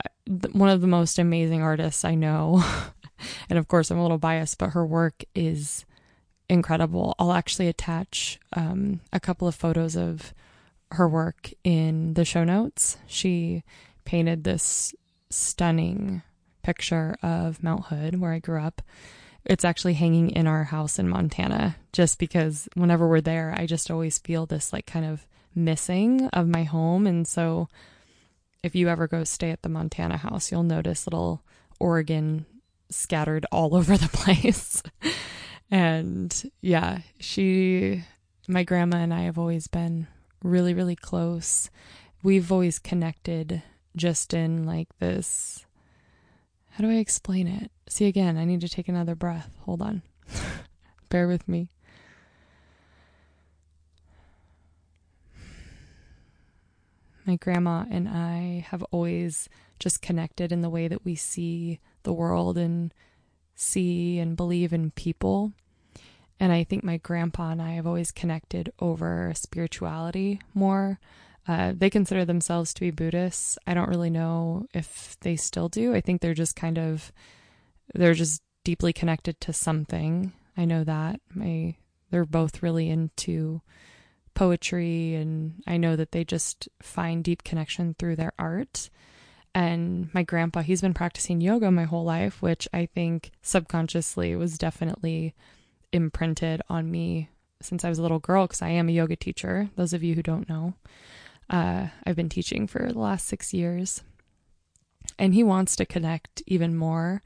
uh, 0.05 0.49
one 0.51 0.71
of 0.71 0.81
the 0.81 0.89
most 0.89 1.21
amazing 1.21 1.63
artists 1.63 2.05
I 2.05 2.17
know. 2.17 2.65
and 3.49 3.59
of 3.59 3.69
course, 3.69 3.91
I'm 3.93 3.99
a 3.99 4.03
little 4.03 4.19
biased, 4.19 4.59
but 4.59 4.71
her 4.71 4.85
work 4.85 5.23
is 5.37 5.85
incredible. 6.49 7.15
I'll 7.19 7.33
actually 7.33 7.69
attach 7.69 8.38
um, 8.53 9.00
a 9.12 9.21
couple 9.21 9.49
of 9.49 9.55
photos 9.55 9.97
of 9.97 10.33
her 10.93 11.09
work 11.09 11.50
in 11.65 12.15
the 12.15 12.25
show 12.25 12.45
notes. 12.45 12.97
She 13.07 13.65
painted 14.05 14.45
this 14.45 14.95
stunning 15.31 16.23
picture 16.62 17.17
of 17.23 17.62
Mount 17.62 17.87
Hood, 17.87 18.21
where 18.21 18.33
I 18.33 18.38
grew 18.38 18.61
up. 18.61 18.83
It's 19.45 19.65
actually 19.65 19.95
hanging 19.95 20.31
in 20.31 20.47
our 20.47 20.65
house 20.65 20.99
in 20.99 21.09
Montana, 21.09 21.76
just 21.93 22.19
because 22.19 22.69
whenever 22.75 23.09
we're 23.09 23.21
there, 23.21 23.55
I 23.57 23.67
just 23.67 23.91
always 23.91 24.19
feel 24.19 24.47
this 24.47 24.73
like 24.73 24.87
kind 24.87 25.07
of 25.07 25.26
missing 25.55 26.26
of 26.29 26.49
my 26.49 26.65
home. 26.65 27.07
And 27.07 27.26
so 27.26 27.69
if 28.62 28.75
you 28.75 28.88
ever 28.88 29.07
go 29.07 29.23
stay 29.25 29.50
at 29.50 29.62
the 29.62 29.69
Montana 29.69 30.17
house, 30.17 30.50
you'll 30.50 30.65
notice 30.65 31.07
little 31.07 31.43
Oregon 31.79 32.47
scattered 32.91 33.47
all 33.53 33.75
over 33.76 33.97
the 33.97 34.09
place. 34.09 34.83
And 35.70 36.50
yeah, 36.61 37.00
she, 37.18 38.04
my 38.49 38.62
grandma 38.62 38.99
and 38.99 39.12
I 39.12 39.23
have 39.23 39.38
always 39.38 39.66
been 39.66 40.06
really, 40.42 40.75
really 40.75 40.96
close. 40.96 41.70
We've 42.23 42.50
always 42.52 42.78
connected 42.78 43.62
just 43.96 44.35
in 44.35 44.64
like 44.64 44.88
this. 44.99 45.66
How 46.70 46.85
do 46.85 46.90
I 46.90 46.96
explain 46.96 47.49
it? 47.49 47.70
See, 47.88 48.06
again, 48.06 48.37
I 48.37 48.44
need 48.44 48.61
to 48.61 48.68
take 48.68 48.88
another 48.88 49.14
breath. 49.14 49.56
Hold 49.64 49.80
on. 49.82 50.02
Bear 51.08 51.26
with 51.26 51.49
me. 51.49 51.70
My 57.25 57.37
grandma 57.37 57.87
and 57.90 58.08
I 58.08 58.66
have 58.68 58.85
always 58.92 59.49
just 59.80 60.00
connected 60.00 60.52
in 60.52 60.61
the 60.61 60.70
way 60.70 60.87
that 60.87 61.04
we 61.04 61.16
see 61.16 61.80
the 62.04 62.12
world 62.12 62.56
and 62.56 62.94
see 63.57 64.19
and 64.19 64.37
believe 64.37 64.73
in 64.73 64.93
people. 64.93 65.53
And 66.39 66.53
I 66.53 66.65
think 66.65 66.85
my 66.85 66.99
grandpa 66.99 67.51
and 67.51 67.63
I 67.63 67.73
have 67.73 67.87
always 67.87 68.13
connected 68.13 68.73
over 68.79 69.33
spirituality 69.35 70.41
more. 70.55 71.01
Uh, 71.49 71.73
they 71.77 71.89
consider 71.89 72.25
themselves 72.25 72.75
to 72.75 72.81
be 72.81 72.91
Buddhists. 72.91 73.59
I 73.67 73.75
don't 73.75 73.89
really 73.89 74.11
know 74.11 74.67
if 74.75 75.17
they 75.21 75.37
still 75.37 75.69
do. 75.69 75.95
I 75.95 76.01
think 76.01 76.21
they're 76.21 76.35
just 76.35 76.57
kind 76.57 76.79
of, 76.79 77.13
they're 77.95 78.15
just 78.15 78.43
deeply 78.65 78.93
connected 78.93 79.41
to 79.43 79.53
something. 79.53 80.33
I 80.57 80.65
know 80.65 80.85
that. 80.85 81.21
My, 81.33 81.77
they're 82.11 82.25
both 82.25 82.63
really 82.63 82.91
into 82.91 83.63
poetry, 84.35 85.15
and 85.15 85.63
I 85.67 85.77
know 85.77 85.97
that 85.97 86.13
they 86.13 86.25
just 86.25 86.69
find 86.83 87.25
deep 87.25 87.45
connection 87.45 87.95
through 87.99 88.17
their 88.17 88.33
art. 88.39 88.91
And 89.57 90.13
my 90.13 90.23
grandpa, 90.23 90.61
he's 90.61 90.83
been 90.83 90.93
practicing 90.93 91.41
yoga 91.41 91.71
my 91.71 91.85
whole 91.85 92.05
life, 92.05 92.43
which 92.43 92.69
I 92.75 92.85
think 92.85 93.31
subconsciously 93.41 94.37
was 94.37 94.59
definitely 94.59 95.35
imprinted 95.93 96.61
on 96.69 96.91
me 96.91 97.31
since 97.63 97.83
I 97.83 97.89
was 97.89 97.99
a 97.99 98.03
little 98.03 98.19
girl 98.19 98.47
because 98.47 98.61
I 98.61 98.69
am 98.69 98.91
a 98.91 98.93
yoga 98.93 99.17
teacher. 99.17 99.71
Those 99.75 99.95
of 99.95 100.03
you 100.03 100.15
who 100.15 100.23
don't 100.23 100.47
know, 100.47 100.75
uh, 101.49 101.87
I've 102.07 102.17
been 102.17 102.29
teaching 102.29 102.67
for 102.67 102.87
the 102.87 102.99
last 102.99 103.27
six 103.27 103.55
years, 103.55 104.03
and 105.19 105.33
he 105.33 105.43
wants 105.43 105.75
to 105.77 105.87
connect 105.87 106.43
even 106.47 106.77
more. 106.77 107.23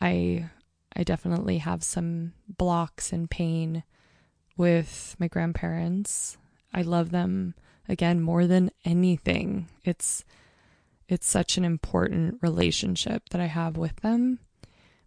I 0.00 0.48
I 0.96 1.02
definitely 1.02 1.58
have 1.58 1.84
some 1.84 2.32
blocks 2.48 3.12
and 3.12 3.28
pain 3.28 3.84
with 4.56 5.14
my 5.18 5.28
grandparents. 5.28 6.38
I 6.72 6.80
love 6.80 7.10
them 7.10 7.52
again 7.86 8.22
more 8.22 8.46
than 8.46 8.70
anything. 8.86 9.68
It's 9.84 10.24
it's 11.08 11.26
such 11.26 11.56
an 11.56 11.64
important 11.64 12.38
relationship 12.42 13.28
that 13.30 13.40
I 13.40 13.46
have 13.46 13.76
with 13.76 13.96
them 13.96 14.40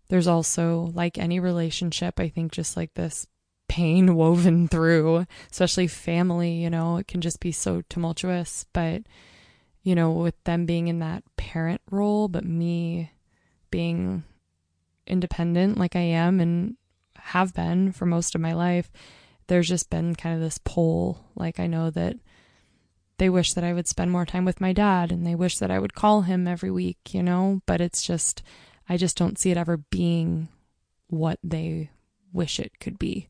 there's 0.09 0.27
also, 0.27 0.91
like 0.93 1.17
any 1.17 1.39
relationship, 1.39 2.19
I 2.19 2.29
think 2.29 2.51
just 2.51 2.75
like 2.75 2.93
this 2.95 3.27
pain 3.67 4.15
woven 4.15 4.67
through, 4.67 5.25
especially 5.51 5.87
family, 5.87 6.53
you 6.53 6.69
know, 6.69 6.97
it 6.97 7.07
can 7.07 7.21
just 7.21 7.39
be 7.39 7.51
so 7.51 7.83
tumultuous. 7.89 8.65
But, 8.73 9.03
you 9.83 9.95
know, 9.95 10.11
with 10.11 10.43
them 10.43 10.65
being 10.65 10.87
in 10.87 10.99
that 10.99 11.23
parent 11.37 11.81
role, 11.91 12.27
but 12.27 12.43
me 12.43 13.11
being 13.71 14.23
independent 15.05 15.77
like 15.77 15.95
I 15.95 16.01
am 16.01 16.39
and 16.39 16.75
have 17.17 17.53
been 17.53 17.91
for 17.91 18.05
most 18.07 18.33
of 18.33 18.41
my 18.41 18.53
life, 18.53 18.91
there's 19.45 19.67
just 19.67 19.91
been 19.91 20.15
kind 20.15 20.35
of 20.35 20.41
this 20.41 20.59
pull. 20.63 21.23
Like, 21.35 21.59
I 21.59 21.67
know 21.67 21.91
that 21.91 22.17
they 23.19 23.29
wish 23.29 23.53
that 23.53 23.63
I 23.63 23.73
would 23.73 23.87
spend 23.87 24.11
more 24.11 24.25
time 24.25 24.45
with 24.45 24.61
my 24.61 24.73
dad 24.73 25.11
and 25.11 25.25
they 25.25 25.35
wish 25.35 25.59
that 25.59 25.69
I 25.69 25.79
would 25.79 25.93
call 25.93 26.21
him 26.21 26.47
every 26.47 26.71
week, 26.71 27.13
you 27.13 27.21
know, 27.21 27.61
but 27.65 27.81
it's 27.81 28.01
just, 28.01 28.41
I 28.87 28.97
just 28.97 29.17
don't 29.17 29.37
see 29.37 29.51
it 29.51 29.57
ever 29.57 29.77
being 29.77 30.47
what 31.07 31.37
they 31.43 31.91
wish 32.33 32.59
it 32.59 32.79
could 32.79 32.97
be. 32.97 33.29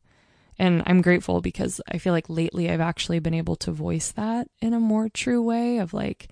And 0.58 0.82
I'm 0.86 1.02
grateful 1.02 1.40
because 1.40 1.80
I 1.90 1.98
feel 1.98 2.12
like 2.12 2.28
lately 2.28 2.70
I've 2.70 2.80
actually 2.80 3.18
been 3.18 3.34
able 3.34 3.56
to 3.56 3.72
voice 3.72 4.12
that 4.12 4.48
in 4.60 4.74
a 4.74 4.80
more 4.80 5.08
true 5.08 5.42
way 5.42 5.78
of 5.78 5.92
like, 5.92 6.28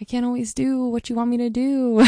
I 0.00 0.04
can't 0.04 0.26
always 0.26 0.54
do 0.54 0.86
what 0.86 1.08
you 1.08 1.16
want 1.16 1.30
me 1.30 1.36
to 1.38 1.50
do. 1.50 2.04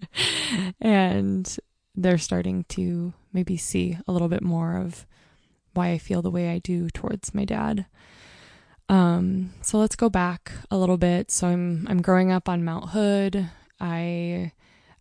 and 0.80 1.56
they're 1.94 2.18
starting 2.18 2.64
to 2.70 3.12
maybe 3.32 3.56
see 3.56 3.98
a 4.06 4.12
little 4.12 4.28
bit 4.28 4.42
more 4.42 4.76
of 4.76 5.06
why 5.74 5.90
I 5.90 5.98
feel 5.98 6.22
the 6.22 6.30
way 6.30 6.50
I 6.50 6.58
do 6.58 6.90
towards 6.90 7.34
my 7.34 7.44
dad. 7.44 7.86
Um, 8.90 9.52
so 9.62 9.78
let's 9.78 9.94
go 9.94 10.10
back 10.10 10.50
a 10.68 10.76
little 10.76 10.98
bit. 10.98 11.30
So 11.30 11.46
I'm 11.46 11.86
I'm 11.88 12.02
growing 12.02 12.32
up 12.32 12.48
on 12.48 12.64
Mount 12.64 12.90
Hood. 12.90 13.48
I 13.78 14.52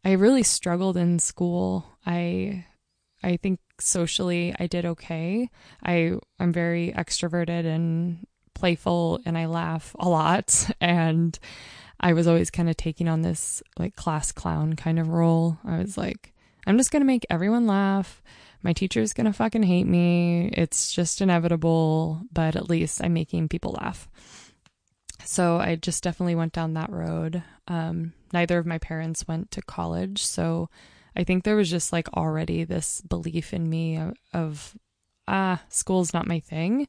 I 0.05 0.12
really 0.12 0.43
struggled 0.43 0.96
in 0.96 1.17
school. 1.17 1.98
I 2.05 2.65
I 3.24 3.38
think 3.38 3.60
socially 3.79 4.55
I 4.60 4.67
did 4.67 4.86
okay. 4.86 5.50
I 5.84 6.13
I'm 6.39 6.53
very 6.53 6.93
extroverted 6.96 7.65
and 7.65 8.27
playful 8.53 9.22
and 9.25 9.36
I 9.36 9.48
laugh 9.48 9.96
a 9.98 10.08
lot 10.08 10.69
and 10.81 11.38
I 12.00 12.13
was 12.13 12.27
always 12.27 12.51
kind 12.51 12.69
of 12.69 12.77
taking 12.77 13.08
on 13.08 13.24
this 13.24 13.63
like 13.79 13.96
class 13.96 14.31
clown 14.31 14.75
kind 14.75 15.00
of 15.00 15.10
role. 15.10 15.58
I 15.65 15.79
was 15.79 15.98
like, 15.98 16.34
I'm 16.67 16.77
just 16.77 16.91
going 16.91 17.01
to 17.01 17.08
make 17.08 17.25
everyone 17.29 17.65
laugh. 17.65 18.22
My 18.62 18.74
teacher's 18.74 19.13
to 19.13 19.34
fucking 19.34 19.63
hate 19.63 19.88
me. 19.88 20.50
It's 20.54 20.92
just 20.92 21.22
inevitable, 21.22 22.22
but 22.32 22.56
at 22.56 22.70
least 22.70 23.01
I'm 23.04 23.13
making 23.13 23.50
people 23.50 23.78
laugh. 23.80 24.10
So 25.24 25.58
I 25.58 25.75
just 25.75 26.04
definitely 26.04 26.36
went 26.36 26.54
down 26.54 26.74
that 26.74 26.89
road. 26.89 27.44
Um, 27.68 28.13
neither 28.34 28.58
of 28.58 28.66
my 28.66 28.78
parents 28.78 29.28
went 29.28 29.51
to 29.51 29.62
college. 29.62 30.24
So 30.25 30.70
I 31.16 31.24
think 31.24 31.44
there 31.44 31.56
was 31.56 31.70
just 31.70 31.94
like 31.94 32.10
already 32.13 32.63
this 32.63 33.01
belief 33.01 33.54
in 33.54 33.70
me 33.70 33.98
of, 33.98 34.13
of 34.34 34.78
ah, 35.28 35.62
school's 35.70 36.13
not 36.13 36.28
my 36.28 36.39
thing. 36.39 36.88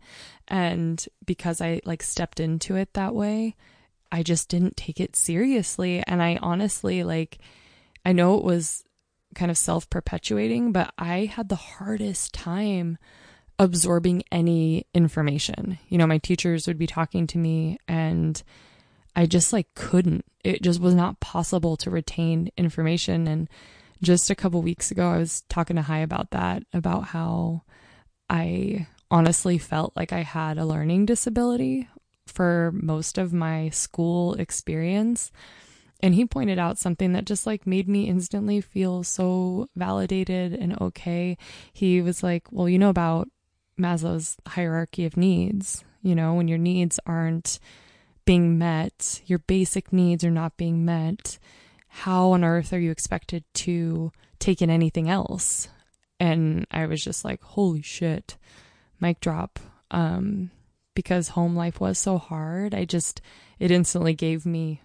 And 0.49 1.05
because 1.25 1.61
I 1.61 1.81
like 1.85 2.03
stepped 2.03 2.41
into 2.41 2.77
it 2.77 2.95
that 2.95 3.15
way, 3.15 3.57
I 4.11 4.23
just 4.23 4.49
didn't 4.49 4.77
take 4.77 5.01
it 5.01 5.15
seriously. 5.15 6.03
And 6.07 6.23
I 6.23 6.39
honestly, 6.43 7.05
like, 7.05 7.39
I 8.05 8.13
know 8.13 8.39
it 8.39 8.45
was 8.45 8.85
kind 9.35 9.51
of 9.51 9.59
self 9.59 9.89
perpetuating, 9.91 10.73
but 10.73 10.93
I 10.99 11.27
had 11.27 11.49
the 11.49 11.57
hardest 11.57 12.35
time 12.35 12.99
absorbing 13.59 14.23
any 14.33 14.87
information. 14.95 15.79
You 15.89 15.99
know, 15.99 16.07
my 16.07 16.19
teachers 16.19 16.67
would 16.67 16.79
be 16.79 16.87
talking 16.87 17.27
to 17.29 17.39
me 17.39 17.79
and 17.87 18.43
I 19.15 19.27
just 19.27 19.53
like 19.53 19.75
couldn't. 19.75 20.25
It 20.43 20.63
just 20.63 20.81
was 20.81 20.95
not 20.95 21.21
possible 21.21 21.77
to 21.79 21.91
retain 21.91 22.51
information. 22.57 23.29
And 23.29 23.49
just 24.03 24.31
a 24.31 24.35
couple 24.35 24.63
weeks 24.63 24.91
ago, 24.91 25.11
I 25.11 25.19
was 25.19 25.43
talking 25.49 25.77
to 25.77 25.83
Hi 25.83 25.99
about 25.99 26.31
that, 26.31 26.63
about 26.73 27.05
how 27.05 27.63
I 28.31 28.87
honestly 29.11 29.59
felt 29.59 29.95
like 29.95 30.13
I 30.13 30.23
had 30.23 30.57
a 30.57 30.65
learning 30.65 31.07
disability 31.07 31.89
for 32.27 32.73
most 32.73 33.19
of 33.19 33.33
my 33.33 33.69
school 33.71 34.35
experience. 34.35 35.33
And 36.03 36.15
he 36.15 36.25
pointed 36.25 36.59
out 36.59 36.79
something 36.79 37.13
that 37.13 37.27
just 37.27 37.47
like 37.47 37.67
made 37.67 37.89
me 37.89 38.09
instantly 38.09 38.61
feel 38.61 39.03
so 39.03 39.69
validated 39.77 40.55
and 40.55 40.81
okay. 40.81 41.37
He 41.73 42.01
was 42.01 42.23
like, 42.23 42.45
Well, 42.51 42.69
you 42.69 42.79
know 42.79 42.89
about 42.89 43.29
Maslow's 43.79 44.37
hierarchy 44.47 45.05
of 45.05 45.17
needs. 45.17 45.85
You 46.03 46.15
know, 46.15 46.35
when 46.35 46.49
your 46.49 46.59
needs 46.59 46.99
aren't 47.05 47.59
being 48.25 48.59
met, 48.59 49.23
your 49.27 49.41
basic 49.41 49.93
needs 49.93 50.25
are 50.25 50.31
not 50.31 50.57
being 50.57 50.85
met, 50.85 51.39
how 51.89 52.31
on 52.31 52.45
earth 52.45 52.73
are 52.73 52.79
you 52.79 52.91
expected 52.91 53.45
to 53.55 54.13
take 54.39 54.63
in 54.63 54.71
anything 54.71 55.11
else? 55.11 55.69
And 56.19 56.67
I 56.71 56.87
was 56.87 57.03
just 57.03 57.25
like, 57.25 57.43
holy 57.43 57.83
shit, 57.83 58.37
mic 59.01 59.21
drop. 59.21 59.59
Um, 59.91 60.51
because 60.95 61.29
home 61.29 61.57
life 61.57 61.81
was 61.81 61.99
so 61.99 62.19
hard, 62.19 62.75
I 62.75 62.85
just, 62.85 63.21
it 63.59 63.71
instantly 63.71 64.15
gave 64.15 64.47
me 64.47 64.81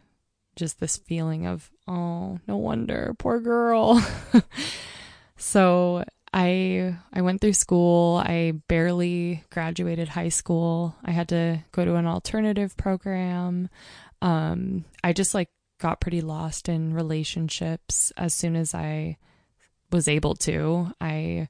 just 0.55 0.79
this 0.79 0.97
feeling 0.97 1.45
of, 1.45 1.69
oh, 1.87 2.39
no 2.47 2.57
wonder, 2.57 3.15
poor 3.17 3.39
girl. 3.39 4.05
so 5.37 6.03
I 6.33 6.97
I 7.13 7.21
went 7.21 7.39
through 7.39 7.53
school. 7.53 8.17
I 8.17 8.53
barely 8.67 9.43
graduated 9.51 10.09
high 10.09 10.29
school. 10.29 10.95
I 11.03 11.11
had 11.11 11.29
to 11.29 11.63
go 11.71 11.85
to 11.85 11.95
an 11.95 12.07
alternative 12.07 12.75
program. 12.75 13.69
Um, 14.21 14.83
I 15.03 15.13
just 15.13 15.33
like 15.33 15.49
got 15.79 16.01
pretty 16.01 16.21
lost 16.21 16.67
in 16.67 16.93
relationships 16.93 18.11
as 18.17 18.33
soon 18.33 18.57
as 18.57 18.73
I 18.73 19.17
was 19.91 20.09
able 20.09 20.35
to. 20.35 20.91
I 20.99 21.47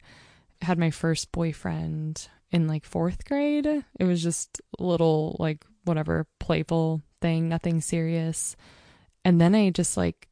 had 0.61 0.77
my 0.77 0.91
first 0.91 1.31
boyfriend 1.31 2.27
in 2.51 2.67
like 2.67 2.85
fourth 2.85 3.25
grade. 3.25 3.65
It 3.65 4.03
was 4.03 4.21
just 4.21 4.61
a 4.79 4.83
little 4.83 5.35
like 5.39 5.65
whatever 5.83 6.27
playful 6.39 7.01
thing, 7.21 7.49
nothing 7.49 7.81
serious. 7.81 8.55
And 9.25 9.41
then 9.41 9.55
I 9.55 9.71
just 9.71 9.97
like, 9.97 10.29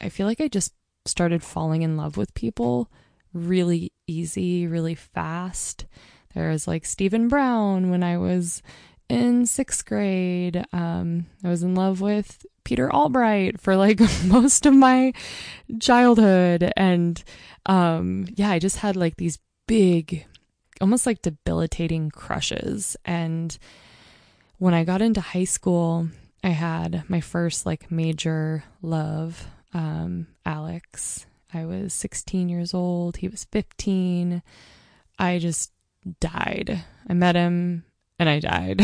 I 0.00 0.10
feel 0.10 0.26
like 0.26 0.42
I 0.42 0.48
just 0.48 0.74
started 1.06 1.42
falling 1.42 1.82
in 1.82 1.96
love 1.96 2.16
with 2.18 2.34
people 2.34 2.90
really 3.32 3.92
easy, 4.06 4.66
really 4.66 4.94
fast. 4.94 5.86
There 6.34 6.50
was 6.50 6.68
like 6.68 6.84
Stephen 6.84 7.28
Brown 7.28 7.90
when 7.90 8.02
I 8.02 8.18
was 8.18 8.62
in 9.08 9.46
sixth 9.46 9.86
grade. 9.86 10.64
Um, 10.72 11.26
I 11.42 11.48
was 11.48 11.62
in 11.62 11.74
love 11.74 12.02
with 12.02 12.44
Peter 12.64 12.92
Albright 12.92 13.58
for 13.58 13.74
like 13.74 14.00
most 14.26 14.66
of 14.66 14.74
my 14.74 15.14
childhood. 15.80 16.72
And 16.76 17.22
um, 17.64 18.26
yeah, 18.34 18.50
I 18.50 18.58
just 18.58 18.78
had 18.78 18.96
like 18.96 19.16
these 19.16 19.38
big, 19.66 20.26
almost 20.80 21.06
like 21.06 21.22
debilitating 21.22 22.10
crushes. 22.10 22.98
And 23.04 23.56
when 24.58 24.74
I 24.74 24.84
got 24.84 25.00
into 25.00 25.20
high 25.22 25.44
school, 25.44 26.08
I 26.46 26.50
had 26.50 27.02
my 27.10 27.20
first 27.20 27.66
like 27.66 27.90
major 27.90 28.62
love, 28.80 29.48
um, 29.74 30.28
Alex. 30.44 31.26
I 31.52 31.64
was 31.64 31.92
16 31.92 32.48
years 32.48 32.72
old. 32.72 33.16
He 33.16 33.26
was 33.26 33.46
15. 33.50 34.44
I 35.18 35.38
just 35.40 35.72
died. 36.20 36.84
I 37.08 37.14
met 37.14 37.34
him 37.34 37.84
and 38.20 38.28
I 38.28 38.38
died. 38.38 38.80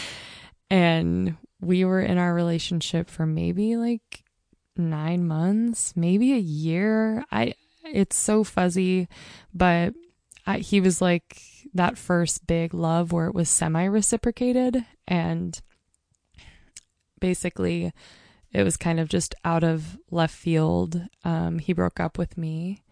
and 0.70 1.36
we 1.60 1.84
were 1.84 2.00
in 2.00 2.16
our 2.16 2.32
relationship 2.32 3.10
for 3.10 3.26
maybe 3.26 3.76
like 3.76 4.22
9 4.76 5.26
months, 5.26 5.94
maybe 5.96 6.32
a 6.32 6.38
year. 6.38 7.24
I 7.32 7.54
it's 7.84 8.16
so 8.16 8.44
fuzzy, 8.44 9.08
but 9.52 9.94
I, 10.46 10.58
he 10.58 10.80
was 10.80 11.02
like 11.02 11.42
that 11.74 11.98
first 11.98 12.46
big 12.46 12.72
love 12.72 13.10
where 13.10 13.26
it 13.26 13.34
was 13.34 13.48
semi 13.48 13.82
reciprocated 13.82 14.84
and 15.08 15.60
basically 17.24 17.90
it 18.52 18.64
was 18.64 18.76
kind 18.76 19.00
of 19.00 19.08
just 19.08 19.34
out 19.46 19.64
of 19.64 19.96
left 20.10 20.34
field. 20.34 21.00
Um, 21.24 21.58
he 21.58 21.72
broke 21.72 21.98
up 21.98 22.18
with 22.18 22.36
me 22.36 22.82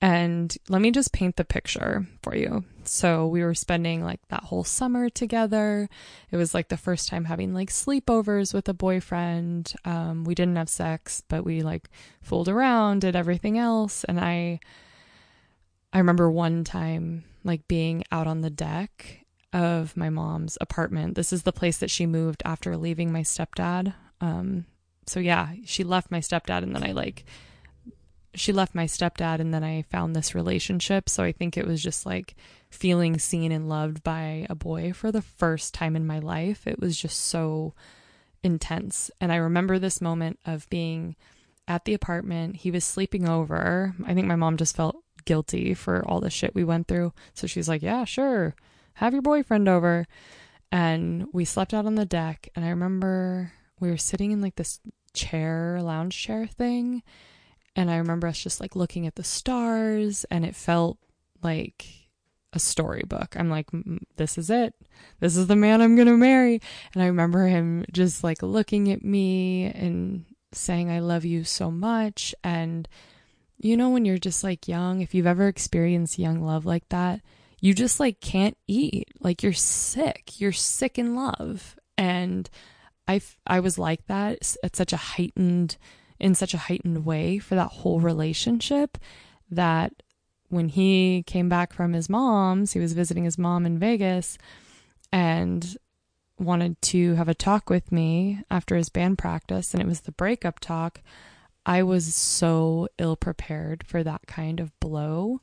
and 0.00 0.52
let 0.68 0.82
me 0.82 0.90
just 0.90 1.12
paint 1.12 1.36
the 1.36 1.44
picture 1.44 2.08
for 2.24 2.34
you. 2.34 2.64
So 2.82 3.28
we 3.28 3.44
were 3.44 3.54
spending 3.54 4.02
like 4.02 4.18
that 4.30 4.42
whole 4.42 4.64
summer 4.64 5.08
together. 5.08 5.88
It 6.32 6.36
was 6.36 6.54
like 6.54 6.70
the 6.70 6.76
first 6.76 7.06
time 7.06 7.26
having 7.26 7.54
like 7.54 7.70
sleepovers 7.70 8.52
with 8.52 8.68
a 8.68 8.74
boyfriend. 8.74 9.74
Um, 9.84 10.24
we 10.24 10.34
didn't 10.34 10.56
have 10.56 10.68
sex, 10.68 11.22
but 11.28 11.44
we 11.44 11.62
like 11.62 11.88
fooled 12.20 12.48
around, 12.48 13.02
did 13.02 13.14
everything 13.14 13.58
else. 13.58 14.02
And 14.02 14.18
I, 14.18 14.58
I 15.92 15.98
remember 15.98 16.28
one 16.28 16.64
time 16.64 17.22
like 17.44 17.68
being 17.68 18.02
out 18.10 18.26
on 18.26 18.40
the 18.40 18.50
deck 18.50 19.21
of 19.52 19.96
my 19.96 20.10
mom's 20.10 20.56
apartment. 20.60 21.14
This 21.14 21.32
is 21.32 21.42
the 21.42 21.52
place 21.52 21.78
that 21.78 21.90
she 21.90 22.06
moved 22.06 22.42
after 22.44 22.76
leaving 22.76 23.12
my 23.12 23.22
stepdad. 23.22 23.94
Um, 24.20 24.66
so 25.06 25.20
yeah, 25.20 25.50
she 25.64 25.84
left 25.84 26.10
my 26.10 26.20
stepdad 26.20 26.62
and 26.62 26.74
then 26.74 26.84
I 26.84 26.92
like 26.92 27.24
she 28.34 28.52
left 28.52 28.74
my 28.74 28.86
stepdad 28.86 29.40
and 29.40 29.52
then 29.52 29.62
I 29.62 29.82
found 29.82 30.16
this 30.16 30.34
relationship. 30.34 31.08
So 31.08 31.22
I 31.22 31.32
think 31.32 31.56
it 31.56 31.66
was 31.66 31.82
just 31.82 32.06
like 32.06 32.34
feeling 32.70 33.18
seen 33.18 33.52
and 33.52 33.68
loved 33.68 34.02
by 34.02 34.46
a 34.48 34.54
boy 34.54 34.92
for 34.92 35.12
the 35.12 35.22
first 35.22 35.74
time 35.74 35.96
in 35.96 36.06
my 36.06 36.18
life. 36.18 36.66
It 36.66 36.80
was 36.80 36.96
just 36.96 37.18
so 37.18 37.74
intense. 38.42 39.10
And 39.20 39.32
I 39.32 39.36
remember 39.36 39.78
this 39.78 40.00
moment 40.00 40.38
of 40.46 40.68
being 40.70 41.14
at 41.68 41.84
the 41.84 41.94
apartment. 41.94 42.56
He 42.56 42.70
was 42.70 42.84
sleeping 42.84 43.28
over. 43.28 43.94
I 44.06 44.14
think 44.14 44.26
my 44.26 44.36
mom 44.36 44.56
just 44.56 44.76
felt 44.76 44.96
guilty 45.24 45.74
for 45.74 46.02
all 46.08 46.20
the 46.20 46.30
shit 46.30 46.54
we 46.54 46.64
went 46.64 46.88
through. 46.88 47.12
So 47.34 47.46
she's 47.46 47.68
like, 47.68 47.82
Yeah, 47.82 48.04
sure. 48.04 48.54
Have 48.94 49.12
your 49.12 49.22
boyfriend 49.22 49.68
over. 49.68 50.06
And 50.70 51.26
we 51.32 51.44
slept 51.44 51.74
out 51.74 51.86
on 51.86 51.96
the 51.96 52.06
deck. 52.06 52.48
And 52.54 52.64
I 52.64 52.70
remember 52.70 53.52
we 53.80 53.90
were 53.90 53.98
sitting 53.98 54.30
in 54.30 54.40
like 54.40 54.56
this 54.56 54.80
chair, 55.12 55.78
lounge 55.82 56.16
chair 56.16 56.46
thing 56.46 57.02
and 57.74 57.90
I 57.90 57.96
remember 57.96 58.26
us 58.26 58.38
just 58.38 58.60
like 58.60 58.76
looking 58.76 59.06
at 59.06 59.14
the 59.14 59.24
stars, 59.24 60.24
and 60.30 60.44
it 60.44 60.54
felt 60.54 60.98
like 61.42 61.86
a 62.52 62.58
storybook. 62.58 63.34
I'm 63.36 63.48
like, 63.48 63.68
this 64.16 64.36
is 64.36 64.50
it. 64.50 64.74
This 65.20 65.36
is 65.36 65.46
the 65.46 65.56
man 65.56 65.80
I'm 65.80 65.96
going 65.96 66.08
to 66.08 66.16
marry. 66.16 66.60
And 66.92 67.02
I 67.02 67.06
remember 67.06 67.46
him 67.46 67.86
just 67.90 68.22
like 68.22 68.42
looking 68.42 68.90
at 68.90 69.02
me 69.02 69.64
and 69.64 70.26
saying, 70.52 70.90
I 70.90 70.98
love 70.98 71.24
you 71.24 71.44
so 71.44 71.70
much. 71.70 72.34
And 72.44 72.86
you 73.56 73.76
know, 73.76 73.88
when 73.88 74.04
you're 74.04 74.18
just 74.18 74.44
like 74.44 74.68
young, 74.68 75.00
if 75.00 75.14
you've 75.14 75.26
ever 75.26 75.48
experienced 75.48 76.18
young 76.18 76.42
love 76.42 76.66
like 76.66 76.88
that, 76.90 77.22
you 77.62 77.72
just 77.72 78.00
like 78.00 78.20
can't 78.20 78.58
eat. 78.66 79.08
Like 79.20 79.42
you're 79.42 79.52
sick. 79.54 80.40
You're 80.40 80.52
sick 80.52 80.98
in 80.98 81.14
love. 81.14 81.76
And 81.96 82.50
I, 83.06 83.22
I 83.46 83.60
was 83.60 83.78
like 83.78 84.04
that 84.08 84.56
at 84.62 84.76
such 84.76 84.92
a 84.92 84.98
heightened 84.98 85.78
in 86.18 86.34
such 86.34 86.54
a 86.54 86.58
heightened 86.58 87.04
way 87.04 87.38
for 87.38 87.54
that 87.54 87.68
whole 87.68 88.00
relationship 88.00 88.98
that 89.50 89.92
when 90.48 90.68
he 90.68 91.24
came 91.26 91.48
back 91.48 91.72
from 91.72 91.92
his 91.94 92.08
mom's, 92.08 92.72
he 92.72 92.78
was 92.78 92.92
visiting 92.92 93.24
his 93.24 93.38
mom 93.38 93.64
in 93.64 93.78
Vegas 93.78 94.38
and 95.12 95.76
wanted 96.38 96.80
to 96.82 97.14
have 97.14 97.28
a 97.28 97.34
talk 97.34 97.70
with 97.70 97.90
me 97.90 98.42
after 98.50 98.76
his 98.76 98.88
band 98.88 99.18
practice, 99.18 99.72
and 99.72 99.82
it 99.82 99.88
was 99.88 100.02
the 100.02 100.12
breakup 100.12 100.60
talk. 100.60 101.00
I 101.66 101.82
was 101.82 102.14
so 102.14 102.88
ill 102.98 103.16
prepared 103.16 103.84
for 103.84 104.02
that 104.04 104.26
kind 104.26 104.60
of 104.60 104.78
blow 104.78 105.40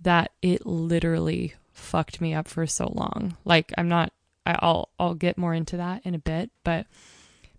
that 0.00 0.32
it 0.42 0.66
literally 0.66 1.54
fucked 1.72 2.20
me 2.20 2.34
up 2.34 2.48
for 2.48 2.66
so 2.66 2.92
long. 2.94 3.36
Like 3.44 3.72
I'm 3.76 3.88
not 3.88 4.12
I'll 4.46 4.90
I'll 4.98 5.14
get 5.14 5.38
more 5.38 5.54
into 5.54 5.76
that 5.76 6.02
in 6.04 6.14
a 6.14 6.18
bit, 6.18 6.50
but 6.64 6.86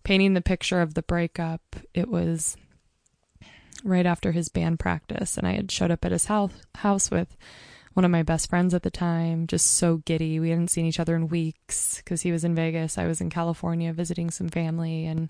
painting 0.04 0.34
the 0.34 0.42
picture 0.42 0.82
of 0.82 0.94
the 0.94 1.02
breakup, 1.02 1.62
it 1.94 2.10
was 2.10 2.58
right 3.84 4.06
after 4.06 4.32
his 4.32 4.50
band 4.50 4.80
practice, 4.80 5.38
and 5.38 5.48
I 5.48 5.54
had 5.54 5.72
showed 5.72 5.92
up 5.92 6.06
at 6.06 6.12
his 6.12 6.26
house 6.26 6.54
house 6.76 7.12
with 7.12 7.36
one 7.94 8.06
of 8.06 8.12
my 8.12 8.24
best 8.24 8.50
friends 8.50 8.74
at 8.74 8.84
the 8.84 8.92
time, 8.92 9.48
just 9.48 9.74
so 9.74 9.98
giddy. 9.98 10.40
We 10.40 10.50
hadn't 10.50 10.68
seen 10.70 10.86
each 10.86 11.00
other 11.00 11.16
in 11.16 11.30
weeks 11.30 11.98
because 11.98 12.22
he 12.22 12.32
was 12.32 12.44
in 12.44 12.54
Vegas. 12.54 12.98
I 12.98 13.08
was 13.08 13.22
in 13.22 13.30
California 13.30 13.94
visiting 13.94 14.30
some 14.32 14.50
family, 14.50 15.06
and 15.06 15.30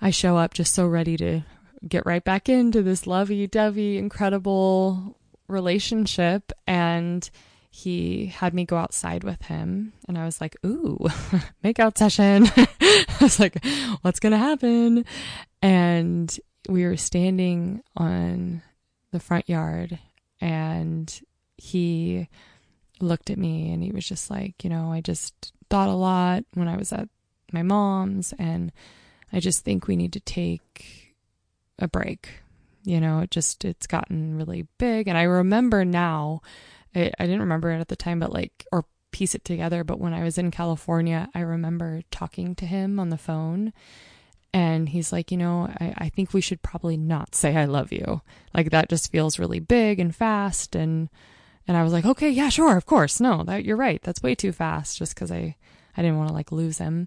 I 0.00 0.10
show 0.10 0.36
up 0.36 0.54
just 0.54 0.74
so 0.74 0.86
ready 0.86 1.16
to 1.16 1.42
get 1.88 2.06
right 2.06 2.22
back 2.22 2.48
into 2.48 2.82
this 2.82 3.06
lovey 3.06 3.46
dovey, 3.46 3.96
incredible 3.98 5.16
relationship. 5.50 6.52
And 6.66 7.28
he 7.70 8.26
had 8.26 8.52
me 8.52 8.64
go 8.64 8.76
outside 8.76 9.22
with 9.22 9.42
him, 9.42 9.92
and 10.08 10.18
I 10.18 10.24
was 10.24 10.40
like, 10.40 10.56
Ooh, 10.66 10.98
makeout 11.64 11.96
session. 11.96 12.46
I 12.80 13.06
was 13.20 13.38
like, 13.38 13.64
What's 14.02 14.20
going 14.20 14.32
to 14.32 14.38
happen? 14.38 15.04
And 15.62 16.38
we 16.68 16.84
were 16.84 16.96
standing 16.96 17.82
on 17.96 18.62
the 19.12 19.20
front 19.20 19.48
yard, 19.48 19.98
and 20.40 21.20
he 21.56 22.28
looked 23.00 23.30
at 23.30 23.38
me 23.38 23.72
and 23.72 23.82
he 23.82 23.92
was 23.92 24.06
just 24.06 24.30
like, 24.30 24.64
You 24.64 24.70
know, 24.70 24.92
I 24.92 25.00
just 25.00 25.52
thought 25.70 25.88
a 25.88 25.94
lot 25.94 26.44
when 26.54 26.66
I 26.66 26.76
was 26.76 26.92
at 26.92 27.08
my 27.52 27.62
mom's, 27.62 28.34
and 28.36 28.72
I 29.32 29.38
just 29.38 29.64
think 29.64 29.86
we 29.86 29.94
need 29.94 30.12
to 30.14 30.20
take 30.20 31.14
a 31.78 31.86
break. 31.86 32.39
You 32.84 33.00
know, 33.00 33.20
it 33.20 33.30
just, 33.30 33.64
it's 33.64 33.86
gotten 33.86 34.36
really 34.36 34.66
big. 34.78 35.08
And 35.08 35.18
I 35.18 35.22
remember 35.22 35.84
now, 35.84 36.40
I, 36.94 37.12
I 37.18 37.26
didn't 37.26 37.40
remember 37.40 37.70
it 37.70 37.80
at 37.80 37.88
the 37.88 37.96
time, 37.96 38.20
but 38.20 38.32
like, 38.32 38.66
or 38.72 38.86
piece 39.10 39.34
it 39.34 39.44
together. 39.44 39.84
But 39.84 40.00
when 40.00 40.14
I 40.14 40.22
was 40.22 40.38
in 40.38 40.50
California, 40.50 41.28
I 41.34 41.40
remember 41.40 42.02
talking 42.10 42.54
to 42.56 42.66
him 42.66 42.98
on 42.98 43.10
the 43.10 43.18
phone. 43.18 43.72
And 44.52 44.88
he's 44.88 45.12
like, 45.12 45.30
you 45.30 45.36
know, 45.36 45.72
I, 45.80 45.94
I 45.96 46.08
think 46.08 46.32
we 46.32 46.40
should 46.40 46.62
probably 46.62 46.96
not 46.96 47.34
say 47.34 47.56
I 47.56 47.66
love 47.66 47.92
you. 47.92 48.22
Like 48.52 48.70
that 48.70 48.88
just 48.88 49.12
feels 49.12 49.38
really 49.38 49.60
big 49.60 50.00
and 50.00 50.14
fast. 50.14 50.74
And 50.74 51.08
and 51.68 51.76
I 51.76 51.84
was 51.84 51.92
like, 51.92 52.04
okay, 52.04 52.30
yeah, 52.30 52.48
sure, 52.48 52.76
of 52.76 52.86
course. 52.86 53.20
No, 53.20 53.44
that 53.44 53.64
you're 53.64 53.76
right. 53.76 54.02
That's 54.02 54.22
way 54.22 54.34
too 54.34 54.50
fast 54.50 54.98
just 54.98 55.14
because 55.14 55.30
I, 55.30 55.54
I 55.96 56.02
didn't 56.02 56.18
want 56.18 56.28
to 56.28 56.34
like 56.34 56.50
lose 56.50 56.78
him. 56.78 57.06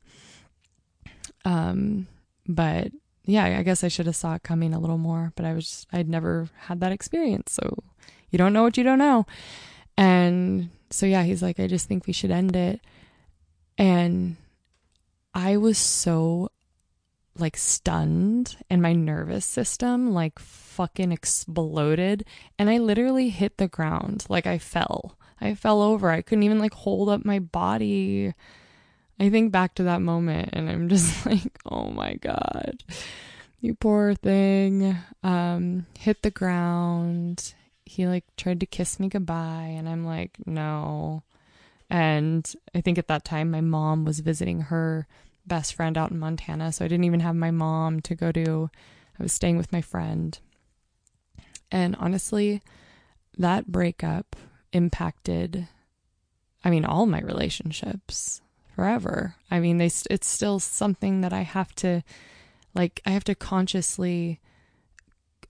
Um, 1.44 2.08
but 2.48 2.92
yeah, 3.26 3.58
I 3.58 3.64
guess 3.64 3.84
I 3.84 3.88
should 3.88 4.06
have 4.06 4.16
saw 4.16 4.36
it 4.36 4.44
coming 4.44 4.74
a 4.74 4.80
little 4.80 4.98
more, 4.98 5.32
but 5.36 5.46
I 5.46 5.54
was 5.54 5.88
I'd 5.94 6.10
never 6.10 6.50
had 6.56 6.80
that 6.82 6.92
experience, 6.92 7.54
so 7.54 7.84
you 8.30 8.38
don't 8.38 8.54
know 8.54 8.64
what 8.64 8.78
you 8.78 8.84
don't 8.84 9.00
know. 9.00 9.26
And 9.98 10.70
so 10.90 11.06
yeah, 11.06 11.24
he's 11.24 11.42
like, 11.42 11.60
I 11.60 11.68
just 11.68 11.88
think 11.88 12.08
we 12.08 12.14
should 12.14 12.32
end 12.32 12.56
it. 12.56 12.82
And 13.78 14.38
I 15.34 15.58
was 15.58 15.78
so 15.78 16.50
like 17.38 17.58
stunned 17.58 18.58
and 18.70 18.82
my 18.82 18.94
nervous 18.94 19.46
system 19.46 20.14
like 20.14 20.38
fucking 20.38 21.12
exploded 21.12 22.24
and 22.60 22.70
I 22.70 22.78
literally 22.78 23.30
hit 23.30 23.58
the 23.58 23.68
ground 23.68 24.26
like 24.30 24.46
I 24.46 24.60
fell. 24.60 25.18
I 25.42 25.56
fell 25.56 25.82
over. 25.82 26.10
I 26.10 26.22
couldn't 26.22 26.44
even 26.44 26.60
like 26.60 26.74
hold 26.74 27.10
up 27.10 27.26
my 27.26 27.40
body. 27.40 28.34
I 29.20 29.30
think 29.30 29.52
back 29.52 29.76
to 29.76 29.84
that 29.84 30.02
moment 30.02 30.50
and 30.54 30.70
I'm 30.70 30.90
just 30.90 31.26
like, 31.26 31.60
oh 31.66 31.90
my 31.90 32.16
God, 32.16 32.84
you 33.62 33.76
poor 33.76 34.16
thing. 34.16 34.98
Um, 35.24 35.86
hit 35.98 36.22
the 36.22 36.32
ground. 36.32 37.54
He 37.86 38.08
like 38.08 38.26
tried 38.38 38.60
to 38.62 38.66
kiss 38.66 39.00
me 39.00 39.10
goodbye 39.10 39.74
and 39.78 39.88
I'm 39.88 40.06
like, 40.06 40.38
no. 40.46 41.24
And 41.90 42.52
I 42.74 42.82
think 42.82 42.98
at 42.98 43.08
that 43.08 43.26
time 43.26 43.52
my 43.52 43.62
mom 43.62 44.06
was 44.06 44.20
visiting 44.20 44.62
her 44.62 45.08
best 45.46 45.74
friend 45.76 45.98
out 45.98 46.12
in 46.12 46.20
Montana. 46.20 46.72
So 46.72 46.86
I 46.86 46.88
didn't 46.88 47.04
even 47.04 47.20
have 47.20 47.36
my 47.36 47.52
mom 47.52 48.02
to 48.02 48.16
go 48.16 48.32
to. 48.32 48.70
I 49.20 49.24
was 49.24 49.34
staying 49.34 49.58
with 49.58 49.72
my 49.72 49.82
friend. 49.82 50.38
And 51.72 51.96
honestly, 51.98 52.62
that 53.38 53.68
breakup 53.68 54.36
impacted, 54.72 55.68
I 56.64 56.70
mean, 56.70 56.86
all 56.86 57.06
my 57.06 57.22
relationships 57.22 58.42
forever. 58.76 59.36
I 59.52 59.60
mean, 59.60 59.78
they 59.78 59.90
it's 60.10 60.28
still 60.28 60.60
something 60.60 61.22
that 61.22 61.34
I 61.34 61.42
have 61.42 61.74
to 61.76 62.04
like 62.74 63.02
I 63.06 63.12
have 63.12 63.24
to 63.26 63.36
consciously 63.36 64.40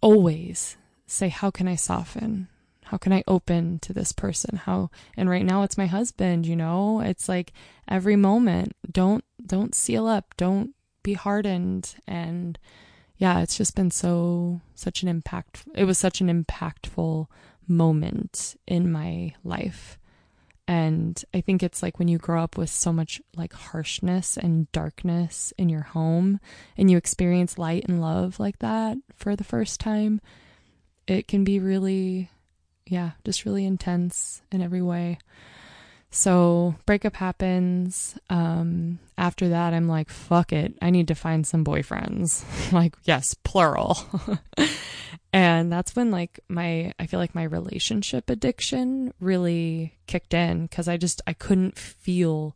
always 0.01 0.77
say 1.07 1.29
how 1.29 1.51
can 1.51 1.67
I 1.67 1.75
soften? 1.75 2.47
How 2.85 2.97
can 2.97 3.13
I 3.13 3.23
open 3.27 3.79
to 3.79 3.93
this 3.93 4.11
person? 4.11 4.57
How 4.57 4.89
and 5.15 5.29
right 5.29 5.45
now 5.45 5.63
it's 5.63 5.77
my 5.77 5.87
husband, 5.87 6.45
you 6.45 6.55
know? 6.55 6.99
It's 6.99 7.29
like 7.29 7.53
every 7.87 8.15
moment 8.15 8.75
don't 8.91 9.23
don't 9.45 9.75
seal 9.75 10.07
up, 10.07 10.33
don't 10.37 10.71
be 11.01 11.13
hardened 11.13 11.95
and 12.07 12.59
yeah, 13.17 13.41
it's 13.41 13.57
just 13.57 13.75
been 13.75 13.91
so 13.91 14.61
such 14.75 15.01
an 15.03 15.07
impact 15.07 15.63
it 15.75 15.85
was 15.85 15.97
such 15.97 16.19
an 16.21 16.27
impactful 16.27 17.27
moment 17.67 18.55
in 18.67 18.91
my 18.91 19.33
life 19.43 19.97
and 20.67 21.21
I 21.33 21.41
think 21.41 21.61
it's 21.61 21.83
like 21.83 21.99
when 21.99 22.07
you 22.07 22.17
grow 22.17 22.41
up 22.41 22.57
with 22.57 22.69
so 22.69 22.93
much 22.93 23.21
like 23.35 23.53
harshness 23.53 24.37
and 24.37 24.71
darkness 24.71 25.51
in 25.57 25.67
your 25.67 25.81
home 25.81 26.39
and 26.77 26.89
you 26.89 26.97
experience 26.97 27.57
light 27.57 27.85
and 27.87 27.99
love 27.99 28.39
like 28.39 28.59
that 28.59 28.97
for 29.15 29.35
the 29.35 29.43
first 29.43 29.79
time, 29.81 30.21
it 31.05 31.27
can 31.27 31.43
be 31.43 31.59
really, 31.59 32.29
yeah, 32.85 33.11
just 33.25 33.45
really 33.45 33.65
intense 33.65 34.41
in 34.51 34.61
every 34.61 34.81
way. 34.81 35.17
So 36.13 36.75
breakup 36.85 37.15
happens. 37.15 38.15
Um, 38.29 38.99
after 39.17 39.49
that, 39.49 39.73
I'm 39.73 39.87
like, 39.87 40.11
fuck 40.11 40.53
it. 40.53 40.77
I 40.79 40.91
need 40.91 41.07
to 41.07 41.15
find 41.15 41.45
some 41.45 41.65
boyfriends. 41.65 42.43
like, 42.71 42.95
yes, 43.03 43.33
plural. 43.33 43.97
and 45.33 45.71
that's 45.71 45.95
when 45.95 46.11
like 46.11 46.39
my 46.47 46.93
I 46.99 47.07
feel 47.07 47.19
like 47.19 47.33
my 47.33 47.43
relationship 47.43 48.29
addiction 48.29 49.11
really 49.19 49.97
kicked 50.05 50.35
in 50.35 50.67
cuz 50.67 50.87
I 50.87 50.97
just 50.97 51.19
I 51.25 51.33
couldn't 51.33 51.79
feel 51.79 52.55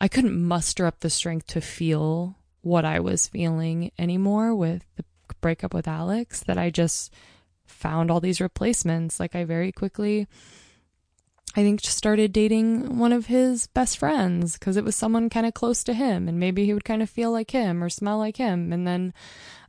I 0.00 0.06
couldn't 0.06 0.40
muster 0.40 0.86
up 0.86 1.00
the 1.00 1.10
strength 1.10 1.48
to 1.48 1.60
feel 1.60 2.36
what 2.62 2.84
I 2.84 3.00
was 3.00 3.26
feeling 3.26 3.90
anymore 3.98 4.54
with 4.54 4.84
the 4.94 5.04
breakup 5.40 5.74
with 5.74 5.88
Alex 5.88 6.44
that 6.44 6.56
I 6.56 6.70
just 6.70 7.12
found 7.66 8.12
all 8.12 8.20
these 8.20 8.40
replacements 8.40 9.18
like 9.18 9.34
I 9.34 9.44
very 9.44 9.72
quickly 9.72 10.28
I 11.56 11.62
think 11.62 11.80
started 11.82 12.32
dating 12.32 12.98
one 12.98 13.12
of 13.12 13.26
his 13.26 13.68
best 13.68 13.98
friends 13.98 14.58
because 14.58 14.76
it 14.76 14.84
was 14.84 14.96
someone 14.96 15.30
kind 15.30 15.46
of 15.46 15.54
close 15.54 15.84
to 15.84 15.94
him 15.94 16.26
and 16.28 16.40
maybe 16.40 16.64
he 16.64 16.74
would 16.74 16.84
kind 16.84 17.02
of 17.02 17.08
feel 17.08 17.30
like 17.30 17.52
him 17.52 17.82
or 17.82 17.88
smell 17.88 18.18
like 18.18 18.36
him. 18.36 18.72
And 18.72 18.86
then 18.86 19.14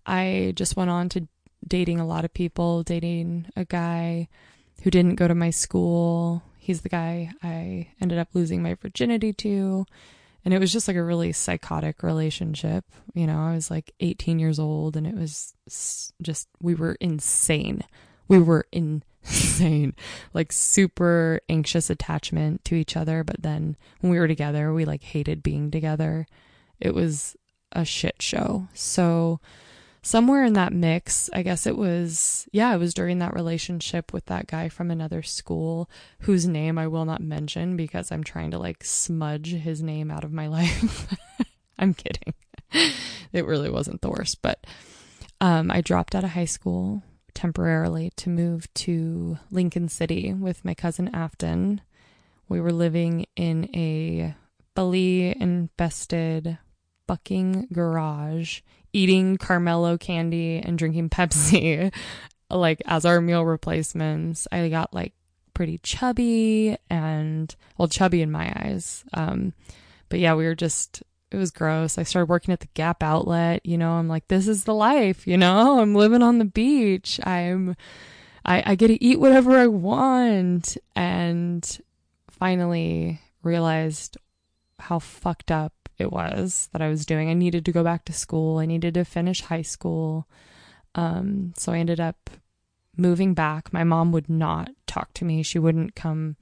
I 0.06 0.54
just 0.56 0.76
went 0.76 0.90
on 0.90 1.10
to 1.10 1.28
dating 1.68 2.00
a 2.00 2.08
lot 2.08 2.26
of 2.26 2.34
people, 2.34 2.82
dating 2.82 3.48
a 3.56 3.66
guy 3.66 4.30
who 4.82 4.90
didn't 4.90 5.16
go 5.16 5.28
to 5.28 5.36
my 5.36 5.52
school. 5.52 6.42
He's 6.58 6.82
the 6.82 6.90
guy 6.90 7.32
I 7.44 7.90
ended 8.02 8.18
up 8.18 8.30
losing 8.34 8.64
my 8.64 8.74
virginity 8.74 9.32
to. 9.34 9.86
And 10.44 10.54
it 10.54 10.60
was 10.60 10.74
just 10.74 10.88
like 10.88 10.98
a 10.98 11.04
really 11.04 11.34
psychotic 11.34 12.02
relationship. 12.02 12.86
You 13.14 13.28
know, 13.28 13.40
I 13.40 13.54
was 13.54 13.70
like 13.70 13.94
18 14.00 14.40
years 14.40 14.58
old 14.60 14.98
and 14.98 15.06
it 15.06 15.16
was 15.16 15.54
just, 16.22 16.50
we 16.60 16.74
were 16.74 16.98
insane. 17.00 17.84
We 18.28 18.40
were 18.40 18.66
insane. 18.72 19.04
Insane, 19.28 19.96
like 20.34 20.52
super 20.52 21.40
anxious 21.50 21.90
attachment 21.90 22.64
to 22.66 22.76
each 22.76 22.96
other. 22.96 23.24
But 23.24 23.42
then 23.42 23.76
when 24.02 24.12
we 24.12 24.20
were 24.20 24.28
together, 24.28 24.72
we 24.72 24.86
like 24.86 25.04
hated 25.04 25.42
being 25.42 25.72
together. 25.72 26.28
It 26.80 26.94
was 26.94 27.36
a 27.72 27.86
shit 27.86 28.22
show. 28.22 28.68
So, 28.76 29.40
somewhere 30.04 30.44
in 30.44 30.54
that 30.54 30.74
mix, 30.74 31.28
I 31.34 31.42
guess 31.42 31.66
it 31.66 31.76
was, 31.76 32.48
yeah, 32.52 32.74
it 32.76 32.78
was 32.78 32.94
during 32.94 33.18
that 33.20 33.34
relationship 33.34 34.14
with 34.14 34.28
that 34.28 34.46
guy 34.46 34.70
from 34.70 34.92
another 34.92 35.24
school 35.24 35.90
whose 36.20 36.48
name 36.48 36.78
I 36.78 36.88
will 36.88 37.06
not 37.06 37.22
mention 37.22 37.76
because 37.76 38.12
I'm 38.12 38.24
trying 38.24 38.52
to 38.52 38.60
like 38.60 38.84
smudge 38.84 39.54
his 39.54 39.82
name 39.82 40.12
out 40.12 40.24
of 40.24 40.32
my 40.32 40.48
life. 40.60 41.12
I'm 41.80 41.94
kidding. 41.94 42.34
It 43.34 43.46
really 43.46 43.70
wasn't 43.70 44.00
the 44.00 44.10
worst, 44.10 44.42
but 44.42 44.66
um, 45.42 45.70
I 45.70 45.82
dropped 45.82 46.16
out 46.16 46.24
of 46.24 46.30
high 46.30 46.46
school 46.46 47.04
temporarily 47.36 48.12
to 48.16 48.30
move 48.30 48.74
to 48.74 49.38
Lincoln 49.52 49.90
City 49.90 50.34
with 50.34 50.66
my 50.66 50.74
cousin 50.74 51.14
Afton. 51.14 51.82
We 52.50 52.60
were 52.60 52.72
living 52.72 53.28
in 53.36 53.70
a 53.76 54.36
bully 54.74 55.40
infested 55.40 56.58
fucking 57.08 57.68
garage 57.72 58.62
eating 58.94 59.38
Carmelo 59.38 59.98
candy 59.98 60.58
and 60.58 60.78
drinking 60.78 61.10
Pepsi 61.10 61.94
like 62.50 62.82
as 62.86 63.06
our 63.06 63.22
meal 63.22 63.46
replacements. 63.46 64.48
I 64.52 64.70
got 64.70 64.94
like 64.94 65.14
pretty 65.54 65.78
chubby 65.80 66.78
and 66.90 67.54
well 67.78 67.88
chubby 67.88 68.22
in 68.22 68.32
my 68.32 68.52
eyes. 68.56 69.04
Um 69.14 69.54
but 70.10 70.20
yeah, 70.20 70.36
we 70.36 70.46
were 70.46 70.56
just 70.56 71.04
it 71.32 71.38
was 71.38 71.52
gross. 71.52 71.98
I 71.98 72.04
started 72.04 72.30
working 72.30 72.54
at 72.54 72.60
the 72.60 72.70
Gap 72.74 73.04
outlet, 73.04 73.66
you 73.66 73.78
know, 73.78 73.94
I'm 73.94 74.08
like 74.08 74.28
this 74.28 74.48
is 74.48 74.64
the 74.64 74.74
life, 74.74 75.28
you 75.28 75.38
know? 75.38 75.80
I'm 75.82 75.96
living 75.96 76.22
on 76.22 76.40
the 76.40 76.46
beach. 76.46 77.20
I'm 77.24 77.76
I 78.44 78.64
I 78.66 78.76
get 78.76 78.88
to 78.88 79.04
eat 79.04 79.20
whatever 79.20 79.58
I 79.58 79.68
want 79.68 80.78
and 80.96 81.80
finally 82.30 83.22
realized 83.44 84.18
how 84.80 85.00
fucked 85.00 85.52
up 85.52 85.74
it 85.98 86.12
was 86.12 86.70
that 86.74 86.82
I 86.82 86.90
was 86.90 87.06
doing. 87.06 87.30
I 87.30 87.34
needed 87.34 87.66
to 87.66 87.72
go 87.72 87.84
back 87.84 88.06
to 88.06 88.14
school. 88.14 88.58
I 88.58 88.66
needed 88.66 88.96
to 88.96 89.06
finish 89.06 89.42
high 89.42 89.62
school. 89.62 90.28
Um, 90.94 91.54
so 91.58 91.72
I 91.72 91.78
ended 91.78 92.00
up 92.00 92.30
moving 92.98 93.34
back. 93.34 93.72
My 93.72 93.84
mom 93.84 94.12
would 94.12 94.30
not 94.30 94.72
talk 94.88 95.14
to 95.16 95.26
me. 95.26 95.44
She 95.44 95.60
wouldn't 95.60 95.96
come 95.96 96.36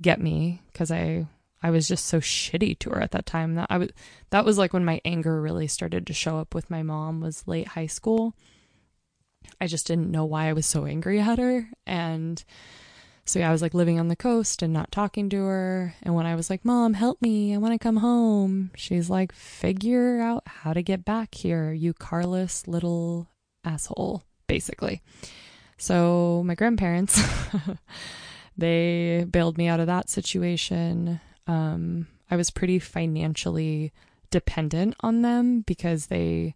get 0.00 0.20
me 0.20 0.62
because 0.72 0.90
I 0.90 1.26
I 1.62 1.70
was 1.70 1.88
just 1.88 2.06
so 2.06 2.20
shitty 2.20 2.78
to 2.80 2.90
her 2.90 3.00
at 3.00 3.10
that 3.12 3.26
time. 3.26 3.54
That 3.54 3.66
I 3.70 3.78
was 3.78 3.90
that 4.30 4.44
was 4.44 4.58
like 4.58 4.72
when 4.72 4.84
my 4.84 5.00
anger 5.04 5.40
really 5.40 5.66
started 5.66 6.06
to 6.06 6.12
show 6.12 6.38
up 6.38 6.54
with 6.54 6.70
my 6.70 6.82
mom 6.82 7.20
was 7.20 7.46
late 7.46 7.68
high 7.68 7.86
school. 7.86 8.34
I 9.60 9.66
just 9.66 9.86
didn't 9.86 10.10
know 10.10 10.24
why 10.24 10.48
I 10.48 10.52
was 10.52 10.66
so 10.66 10.84
angry 10.84 11.20
at 11.20 11.38
her 11.38 11.68
and 11.86 12.44
so 13.28 13.38
yeah, 13.40 13.50
I 13.50 13.52
was 13.52 13.60
like 13.60 13.74
living 13.74 14.00
on 14.00 14.08
the 14.08 14.16
coast 14.16 14.62
and 14.62 14.72
not 14.72 14.90
talking 14.90 15.28
to 15.28 15.44
her. 15.44 15.94
And 16.02 16.14
when 16.14 16.24
I 16.24 16.34
was 16.34 16.48
like, 16.48 16.64
"Mom, 16.64 16.94
help 16.94 17.20
me. 17.20 17.54
I 17.54 17.58
want 17.58 17.74
to 17.74 17.78
come 17.78 17.98
home." 17.98 18.70
She's 18.74 19.10
like, 19.10 19.32
"Figure 19.32 20.20
out 20.20 20.44
how 20.46 20.72
to 20.72 20.82
get 20.82 21.04
back 21.04 21.34
here, 21.34 21.70
you 21.70 21.92
carless 21.92 22.66
little 22.66 23.28
asshole." 23.64 24.22
Basically. 24.46 25.02
So 25.76 26.42
my 26.46 26.54
grandparents 26.54 27.22
they 28.56 29.26
bailed 29.30 29.58
me 29.58 29.68
out 29.68 29.80
of 29.80 29.88
that 29.88 30.08
situation. 30.08 31.20
Um, 31.48 32.06
I 32.30 32.36
was 32.36 32.50
pretty 32.50 32.78
financially 32.78 33.92
dependent 34.30 34.94
on 35.00 35.22
them 35.22 35.62
because 35.62 36.06
they, 36.06 36.54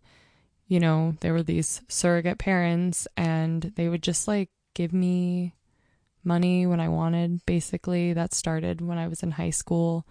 you 0.69 0.79
know, 0.79 1.17
they 1.21 1.33
were 1.33 1.43
these 1.43 1.83
surrogate 1.89 2.39
parents 2.39 3.09
and 3.17 3.73
they 3.77 3.89
would 3.89 4.03
just 4.03 4.29
like 4.29 4.51
give 4.75 4.93
me 4.93 5.55
money 6.25 6.67
when 6.67 6.81
I 6.81 6.89
wanted. 6.89 7.45
Basically, 7.47 8.13
that 8.13 8.35
started 8.35 8.81
when 8.81 8.99
I 8.99 9.09
was 9.09 9.23
in 9.23 9.33
high 9.33 9.51
school. 9.51 10.07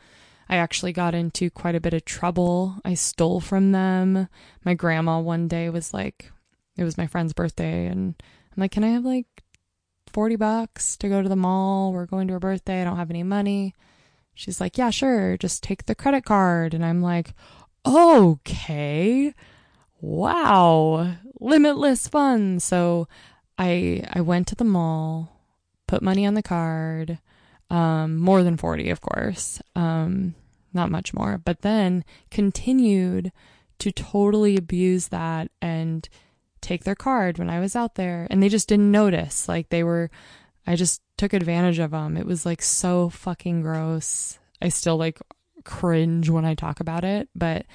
I 0.50 0.58
actually 0.58 0.92
got 0.92 1.16
into 1.16 1.50
quite 1.50 1.76
a 1.76 1.80
bit 1.80 1.94
of 1.94 2.04
trouble. 2.04 2.76
I 2.84 2.96
stole 2.96 3.40
from 3.40 3.72
them. 3.72 4.28
My 4.66 4.74
grandma 4.74 5.20
one 5.20 5.48
day 5.48 5.70
was 5.70 5.94
like, 5.94 6.32
it 6.76 6.84
was 6.84 6.98
my 6.98 7.08
friend's 7.08 7.34
birthday, 7.34 7.86
and 7.86 8.16
I'm 8.20 8.62
like, 8.62 8.72
can 8.72 8.84
I 8.84 8.90
have 8.90 9.06
like 9.06 9.28
40 10.12 10.36
bucks 10.36 10.98
to 10.98 11.08
go 11.08 11.22
to 11.22 11.30
the 11.30 11.36
mall? 11.36 11.94
We're 11.94 12.06
going 12.06 12.28
to 12.28 12.34
her 12.34 12.40
birthday. 12.40 12.82
I 12.82 12.84
don't 12.84 12.98
have 12.98 13.10
any 13.10 13.24
money. 13.24 13.76
She's 14.34 14.62
like, 14.62 14.78
yeah, 14.78 14.90
sure. 14.90 15.38
Just 15.38 15.64
take 15.64 15.86
the 15.86 15.96
credit 15.96 16.26
card. 16.26 16.74
And 16.74 16.86
I'm 16.86 17.02
like, 17.02 17.34
okay. 17.86 19.34
Wow. 20.00 21.16
Limitless 21.40 22.08
fun. 22.08 22.60
So 22.60 23.08
I 23.58 24.04
I 24.12 24.22
went 24.22 24.48
to 24.48 24.56
the 24.56 24.64
mall 24.64 25.42
put 25.92 26.02
money 26.02 26.26
on 26.26 26.36
the 26.36 26.42
card, 26.42 27.20
um, 27.70 28.18
more 28.18 28.44
than 28.44 28.56
40, 28.56 28.90
of 28.92 29.02
course, 29.02 29.62
um, 29.76 30.36
not 30.74 30.90
much 30.90 31.14
more, 31.14 31.38
but 31.38 31.64
then 31.64 32.06
continued 32.30 33.34
to 33.78 33.92
totally 33.92 34.56
abuse 34.56 35.10
that 35.10 35.52
and 35.62 36.08
take 36.62 36.86
their 36.86 36.96
card 36.96 37.38
when 37.38 37.50
I 37.50 37.60
was 37.60 37.76
out 37.76 37.96
there. 37.96 38.26
And 38.30 38.42
they 38.42 38.48
just 38.48 38.70
didn't 38.70 38.90
notice. 38.90 39.50
Like 39.50 39.68
they 39.68 39.84
were, 39.84 40.10
I 40.66 40.76
just 40.76 41.02
took 41.18 41.34
advantage 41.34 41.80
of 41.80 41.92
them. 41.92 42.18
It 42.18 42.26
was 42.26 42.46
like 42.46 42.62
so 42.62 43.10
fucking 43.10 43.62
gross. 43.62 44.40
I 44.62 44.70
still 44.70 44.98
like 44.98 45.20
cringe 45.64 46.30
when 46.30 46.46
I 46.46 46.56
talk 46.56 46.80
about 46.80 47.04
it, 47.04 47.30
but 47.36 47.66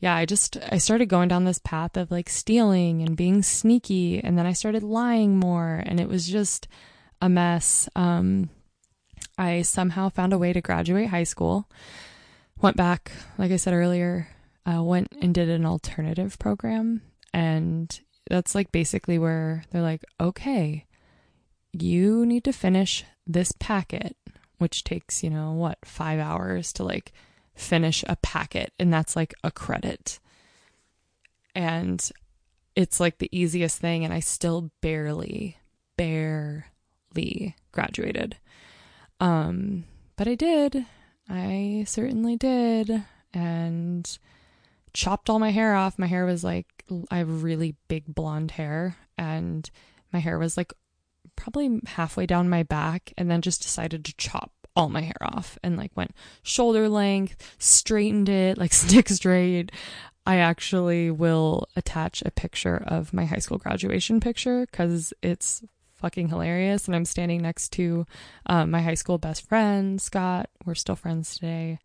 yeah, 0.00 0.14
I 0.14 0.26
just 0.26 0.56
I 0.70 0.78
started 0.78 1.06
going 1.06 1.28
down 1.28 1.44
this 1.44 1.60
path 1.60 1.96
of 1.96 2.10
like 2.10 2.28
stealing 2.28 3.02
and 3.02 3.16
being 3.16 3.42
sneaky 3.42 4.22
and 4.22 4.36
then 4.36 4.46
I 4.46 4.52
started 4.52 4.82
lying 4.82 5.38
more 5.38 5.82
and 5.86 6.00
it 6.00 6.08
was 6.08 6.26
just 6.26 6.66
a 7.20 7.28
mess. 7.28 7.88
Um, 7.94 8.50
I 9.38 9.62
somehow 9.62 10.08
found 10.08 10.32
a 10.32 10.38
way 10.38 10.52
to 10.52 10.60
graduate 10.60 11.08
high 11.08 11.22
school. 11.22 11.68
Went 12.60 12.76
back, 12.76 13.12
like 13.38 13.52
I 13.52 13.56
said 13.56 13.74
earlier, 13.74 14.28
uh, 14.66 14.82
went 14.82 15.08
and 15.20 15.34
did 15.34 15.48
an 15.48 15.64
alternative 15.64 16.38
program. 16.38 17.02
And 17.32 17.98
that's 18.28 18.54
like 18.54 18.72
basically 18.72 19.18
where 19.18 19.64
they're 19.70 19.82
like, 19.82 20.04
okay, 20.20 20.86
you 21.72 22.26
need 22.26 22.44
to 22.44 22.52
finish 22.52 23.04
this 23.26 23.52
packet, 23.52 24.16
which 24.58 24.84
takes, 24.84 25.22
you 25.22 25.30
know, 25.30 25.52
what, 25.52 25.78
five 25.84 26.18
hours 26.18 26.72
to 26.74 26.84
like 26.84 27.12
finish 27.54 28.04
a 28.08 28.16
packet. 28.16 28.72
And 28.78 28.92
that's 28.92 29.16
like 29.16 29.34
a 29.42 29.50
credit. 29.50 30.18
And 31.54 32.10
it's 32.74 33.00
like 33.00 33.18
the 33.18 33.28
easiest 33.30 33.78
thing. 33.78 34.04
And 34.04 34.12
I 34.12 34.20
still 34.20 34.70
barely, 34.80 35.56
barely 35.96 37.56
graduated. 37.72 38.36
Um, 39.20 39.84
but 40.16 40.28
I 40.28 40.34
did. 40.34 40.86
I 41.28 41.84
certainly 41.86 42.36
did. 42.36 43.04
And 43.34 44.18
chopped 44.92 45.30
all 45.30 45.38
my 45.38 45.50
hair 45.50 45.74
off. 45.74 45.98
My 45.98 46.06
hair 46.06 46.26
was 46.26 46.44
like, 46.44 46.66
I 47.10 47.18
have 47.18 47.42
really 47.42 47.76
big 47.88 48.04
blonde 48.06 48.52
hair, 48.52 48.96
and 49.16 49.68
my 50.12 50.18
hair 50.18 50.38
was 50.38 50.56
like 50.56 50.72
probably 51.36 51.80
halfway 51.86 52.26
down 52.26 52.48
my 52.48 52.62
back, 52.62 53.12
and 53.16 53.30
then 53.30 53.42
just 53.42 53.62
decided 53.62 54.04
to 54.04 54.16
chop 54.16 54.52
all 54.74 54.88
my 54.88 55.02
hair 55.02 55.16
off 55.20 55.58
and 55.62 55.76
like 55.76 55.94
went 55.96 56.12
shoulder 56.42 56.88
length, 56.88 57.54
straightened 57.58 58.28
it, 58.28 58.58
like 58.58 58.72
stick 58.72 59.08
straight. 59.08 59.72
I 60.24 60.36
actually 60.36 61.10
will 61.10 61.66
attach 61.74 62.22
a 62.24 62.30
picture 62.30 62.82
of 62.86 63.12
my 63.12 63.24
high 63.24 63.38
school 63.38 63.58
graduation 63.58 64.20
picture 64.20 64.66
because 64.70 65.12
it's 65.20 65.64
fucking 65.94 66.28
hilarious. 66.28 66.86
And 66.86 66.94
I'm 66.94 67.04
standing 67.04 67.42
next 67.42 67.70
to 67.72 68.06
um, 68.46 68.70
my 68.70 68.82
high 68.82 68.94
school 68.94 69.18
best 69.18 69.48
friend, 69.48 70.00
Scott. 70.00 70.48
We're 70.64 70.74
still 70.74 70.96
friends 70.96 71.34
today. 71.34 71.78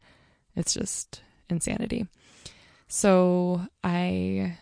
It's 0.56 0.74
just 0.74 1.22
insanity. 1.50 2.08
So 2.88 3.68
I 3.84 4.58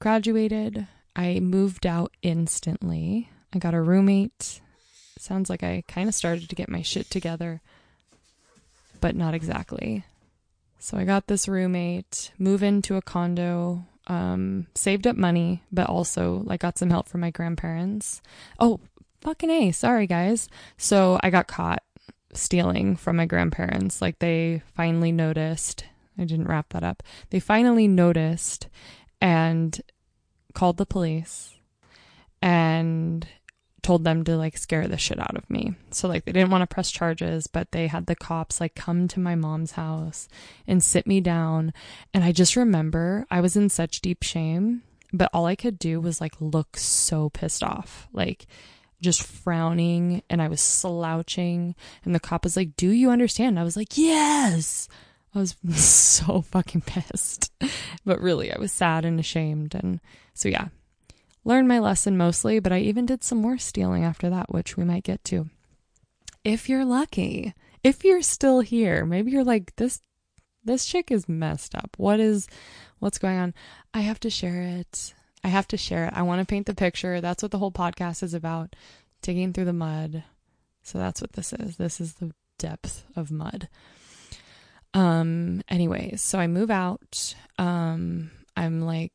graduated. 0.00 0.86
I 1.14 1.40
moved 1.40 1.86
out 1.86 2.12
instantly. 2.22 3.30
I 3.52 3.58
got 3.58 3.74
a 3.74 3.80
roommate. 3.80 4.60
Sounds 5.18 5.50
like 5.50 5.62
I 5.62 5.84
kind 5.88 6.08
of 6.08 6.14
started 6.14 6.48
to 6.48 6.56
get 6.56 6.68
my 6.68 6.82
shit 6.82 7.10
together, 7.10 7.60
but 9.00 9.14
not 9.14 9.34
exactly. 9.34 10.04
So 10.78 10.96
I 10.96 11.04
got 11.04 11.26
this 11.26 11.46
roommate, 11.46 12.32
move 12.38 12.62
into 12.62 12.96
a 12.96 13.02
condo, 13.02 13.84
um, 14.06 14.66
saved 14.74 15.06
up 15.06 15.16
money, 15.16 15.62
but 15.70 15.88
also 15.88 16.42
like 16.44 16.60
got 16.60 16.78
some 16.78 16.90
help 16.90 17.06
from 17.06 17.20
my 17.20 17.30
grandparents. 17.30 18.22
Oh, 18.58 18.80
fucking 19.20 19.50
A. 19.50 19.72
Sorry, 19.72 20.06
guys. 20.06 20.48
So 20.78 21.18
I 21.22 21.30
got 21.30 21.48
caught 21.48 21.82
stealing 22.32 22.96
from 22.96 23.16
my 23.16 23.26
grandparents. 23.26 24.00
Like 24.00 24.20
they 24.20 24.62
finally 24.74 25.12
noticed. 25.12 25.84
I 26.16 26.24
didn't 26.24 26.48
wrap 26.48 26.70
that 26.70 26.84
up. 26.84 27.02
They 27.30 27.40
finally 27.40 27.88
noticed 27.88 28.68
and 29.20 29.80
called 30.54 30.78
the 30.78 30.86
police 30.86 31.56
and 32.42 33.26
told 33.82 34.04
them 34.04 34.24
to 34.24 34.36
like 34.36 34.56
scare 34.56 34.88
the 34.88 34.98
shit 34.98 35.18
out 35.18 35.36
of 35.36 35.48
me. 35.48 35.74
So 35.90 36.08
like 36.08 36.24
they 36.24 36.32
didn't 36.32 36.50
want 36.50 36.62
to 36.62 36.72
press 36.72 36.90
charges, 36.90 37.46
but 37.46 37.72
they 37.72 37.86
had 37.86 38.06
the 38.06 38.16
cops 38.16 38.60
like 38.60 38.74
come 38.74 39.08
to 39.08 39.20
my 39.20 39.34
mom's 39.34 39.72
house 39.72 40.28
and 40.66 40.82
sit 40.82 41.06
me 41.06 41.20
down. 41.20 41.72
And 42.14 42.24
I 42.24 42.32
just 42.32 42.56
remember 42.56 43.26
I 43.30 43.40
was 43.40 43.56
in 43.56 43.68
such 43.68 44.00
deep 44.00 44.22
shame, 44.22 44.82
but 45.12 45.30
all 45.32 45.46
I 45.46 45.56
could 45.56 45.78
do 45.78 46.00
was 46.00 46.20
like 46.20 46.34
look 46.40 46.76
so 46.76 47.30
pissed 47.30 47.62
off. 47.62 48.08
Like 48.12 48.46
just 49.00 49.22
frowning 49.22 50.22
and 50.28 50.42
I 50.42 50.48
was 50.48 50.60
slouching. 50.60 51.74
And 52.04 52.14
the 52.14 52.20
cop 52.20 52.44
was 52.44 52.56
like, 52.56 52.76
Do 52.76 52.90
you 52.90 53.10
understand? 53.10 53.58
I 53.58 53.64
was 53.64 53.76
like, 53.76 53.96
Yes. 53.96 54.88
I 55.34 55.38
was 55.38 55.56
so 55.74 56.42
fucking 56.42 56.82
pissed. 56.82 57.52
but 58.04 58.20
really, 58.20 58.52
I 58.52 58.58
was 58.58 58.72
sad 58.72 59.04
and 59.04 59.20
ashamed. 59.20 59.74
And 59.74 60.00
so, 60.34 60.48
yeah, 60.48 60.68
learned 61.44 61.68
my 61.68 61.78
lesson 61.78 62.16
mostly, 62.16 62.60
but 62.60 62.72
I 62.72 62.78
even 62.80 63.06
did 63.06 63.24
some 63.24 63.38
more 63.38 63.58
stealing 63.58 64.04
after 64.04 64.30
that, 64.30 64.52
which 64.52 64.76
we 64.76 64.84
might 64.84 65.04
get 65.04 65.24
to. 65.24 65.48
If 66.44 66.68
you're 66.68 66.84
lucky, 66.84 67.54
if 67.82 68.04
you're 68.04 68.22
still 68.22 68.60
here, 68.60 69.04
maybe 69.04 69.30
you're 69.30 69.44
like, 69.44 69.74
This. 69.76 70.00
This 70.62 70.84
chick 70.84 71.10
is 71.10 71.26
messed 71.26 71.74
up. 71.74 71.94
What 71.96 72.20
is 72.20 72.46
what's 72.98 73.16
going 73.16 73.38
on? 73.38 73.54
I 73.94 74.00
have 74.00 74.20
to 74.20 74.28
share 74.28 74.60
it. 74.60 75.14
I 75.42 75.48
have 75.48 75.66
to 75.68 75.78
share 75.78 76.06
it. 76.06 76.12
I 76.14 76.20
want 76.20 76.40
to 76.40 76.46
paint 76.46 76.66
the 76.66 76.74
picture. 76.74 77.20
That's 77.22 77.42
what 77.42 77.50
the 77.50 77.58
whole 77.58 77.72
podcast 77.72 78.22
is 78.22 78.34
about 78.34 78.76
digging 79.22 79.52
through 79.52 79.64
the 79.64 79.72
mud. 79.72 80.22
So 80.82 80.98
that's 80.98 81.20
what 81.20 81.32
this 81.32 81.52
is. 81.52 81.76
This 81.76 82.00
is 82.00 82.14
the 82.14 82.32
depth 82.58 83.04
of 83.16 83.30
mud. 83.30 83.68
Um, 84.92 85.62
anyways, 85.68 86.20
so 86.22 86.38
I 86.38 86.46
move 86.46 86.70
out. 86.70 87.34
Um, 87.58 88.30
I'm 88.56 88.82
like 88.82 89.12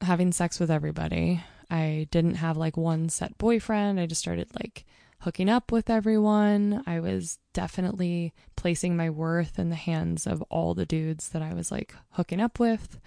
having 0.00 0.32
sex 0.32 0.58
with 0.58 0.70
everybody. 0.70 1.42
I 1.70 2.08
didn't 2.10 2.36
have 2.36 2.56
like 2.56 2.76
one 2.76 3.08
set 3.08 3.38
boyfriend. 3.38 4.00
I 4.00 4.06
just 4.06 4.20
started 4.20 4.48
like 4.54 4.84
hooking 5.20 5.48
up 5.48 5.70
with 5.70 5.90
everyone. 5.90 6.82
I 6.86 7.00
was 7.00 7.38
definitely 7.52 8.32
placing 8.56 8.96
my 8.96 9.10
worth 9.10 9.58
in 9.58 9.70
the 9.70 9.76
hands 9.76 10.26
of 10.26 10.42
all 10.42 10.74
the 10.74 10.86
dudes 10.86 11.28
that 11.30 11.42
I 11.42 11.54
was 11.54 11.70
like 11.70 11.94
hooking 12.10 12.40
up 12.40 12.58
with. 12.58 12.98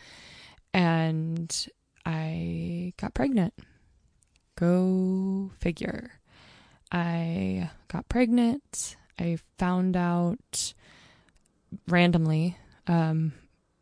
And 0.73 1.67
I 2.05 2.93
got 2.97 3.13
pregnant. 3.13 3.53
Go 4.55 5.51
figure. 5.59 6.11
I 6.91 7.69
got 7.87 8.07
pregnant. 8.07 8.95
I 9.19 9.39
found 9.57 9.97
out 9.97 10.73
randomly. 11.87 12.57
Um, 12.87 13.33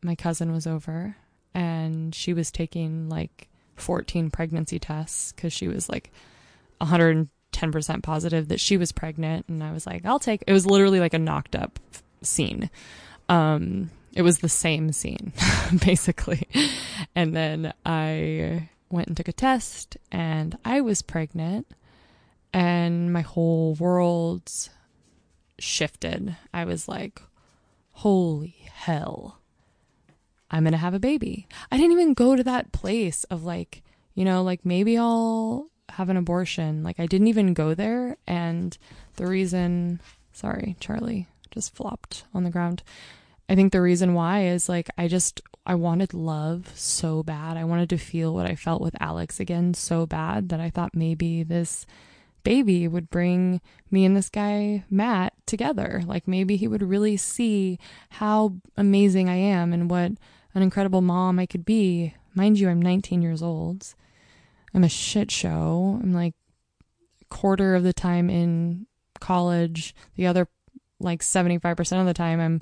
my 0.02 0.16
cousin 0.16 0.52
was 0.52 0.66
over 0.66 1.16
and 1.54 2.14
she 2.14 2.34
was 2.34 2.52
taking 2.52 3.10
like 3.10 3.48
14 3.76 4.30
pregnancy 4.30 4.80
tests 4.80 5.32
because 5.32 5.54
she 5.54 5.68
was 5.68 5.90
like 5.90 6.12
110% 6.80 8.04
positive 8.04 8.48
that 8.50 8.60
she 8.60 8.78
was 8.78 8.92
pregnant. 8.92 9.48
And 9.48 9.64
I 9.64 9.72
was 9.72 9.86
like, 9.86 10.06
I'll 10.06 10.20
take 10.20 10.44
it. 10.48 10.54
was 10.54 10.66
literally 10.66 11.00
like 11.00 11.14
a 11.14 11.20
knocked 11.20 11.56
up 11.56 11.80
scene. 12.22 12.70
Um, 13.30 13.92
it 14.14 14.22
was 14.22 14.40
the 14.40 14.50
same 14.50 14.92
scene, 14.92 15.34
basically. 15.86 16.48
And 17.16 17.36
then 17.36 17.74
I 17.86 18.70
went 18.90 19.08
and 19.08 19.18
took 19.18 19.30
a 19.30 19.34
test 19.34 19.98
and 20.12 20.58
I 20.66 20.82
was 20.82 21.02
pregnant 21.02 21.68
and 22.54 23.14
my 23.14 23.22
whole 23.22 23.76
world 23.76 24.52
shifted. 25.60 26.36
I 26.54 26.66
was 26.66 26.88
like, 26.88 27.22
holy 27.92 28.56
hell, 28.74 29.41
I'm 30.52 30.64
going 30.64 30.74
to 30.74 30.78
have 30.78 30.94
a 30.94 31.00
baby. 31.00 31.48
I 31.72 31.78
didn't 31.78 31.94
even 31.94 32.14
go 32.14 32.36
to 32.36 32.44
that 32.44 32.72
place 32.72 33.24
of 33.26 33.44
like, 33.44 33.82
you 34.14 34.26
know, 34.26 34.44
like 34.44 34.66
maybe 34.66 34.98
I'll 34.98 35.70
have 35.90 36.10
an 36.10 36.18
abortion. 36.18 36.84
Like, 36.84 37.00
I 37.00 37.06
didn't 37.06 37.28
even 37.28 37.54
go 37.54 37.74
there. 37.74 38.18
And 38.28 38.78
the 39.16 39.28
reason, 39.28 40.02
sorry, 40.34 40.76
Charlie 40.80 41.28
just 41.52 41.74
flopped 41.74 42.26
on 42.34 42.44
the 42.44 42.50
ground. 42.50 42.84
I 43.50 43.56
think 43.56 43.72
the 43.72 43.82
reason 43.82 44.14
why 44.14 44.46
is 44.46 44.70
like, 44.70 44.90
I 44.98 45.08
just, 45.08 45.42
I 45.66 45.76
wanted 45.76 46.14
love 46.14 46.72
so 46.76 47.24
bad. 47.24 47.58
I 47.58 47.64
wanted 47.64 47.90
to 47.90 47.98
feel 47.98 48.34
what 48.34 48.46
I 48.46 48.56
felt 48.56 48.82
with 48.82 48.96
Alex 49.02 49.40
again 49.40 49.74
so 49.74 50.06
bad 50.06 50.50
that 50.50 50.60
I 50.60 50.70
thought 50.70 50.96
maybe 50.96 51.44
this 51.44 51.86
baby 52.44 52.88
would 52.88 53.10
bring 53.10 53.62
me 53.90 54.06
and 54.06 54.16
this 54.16 54.30
guy, 54.30 54.84
Matt, 54.90 55.34
together. 55.46 56.02
Like 56.06 56.28
maybe 56.28 56.56
he 56.56 56.68
would 56.68 56.82
really 56.82 57.18
see 57.18 57.78
how 58.10 58.56
amazing 58.78 59.30
I 59.30 59.36
am 59.36 59.74
and 59.74 59.90
what 59.90 60.14
an 60.54 60.62
incredible 60.62 61.02
mom 61.02 61.40
I 61.40 61.46
could 61.46 61.66
be. 61.66 62.16
Mind 62.36 62.60
you, 62.60 62.70
I'm 62.70 62.82
19 62.82 63.22
years 63.22 63.42
old. 63.42 63.94
I'm 64.74 64.84
a 64.84 64.90
shit 64.90 65.32
show. 65.32 66.00
I'm 66.02 66.14
like 66.14 66.34
quarter 67.30 67.76
of 67.76 67.84
the 67.84 67.94
time 67.94 68.30
in 68.30 68.88
college. 69.20 69.96
The 70.16 70.28
other 70.28 70.48
like 71.00 71.22
75% 71.22 72.00
of 72.00 72.06
the 72.06 72.14
time 72.14 72.40
I'm 72.40 72.62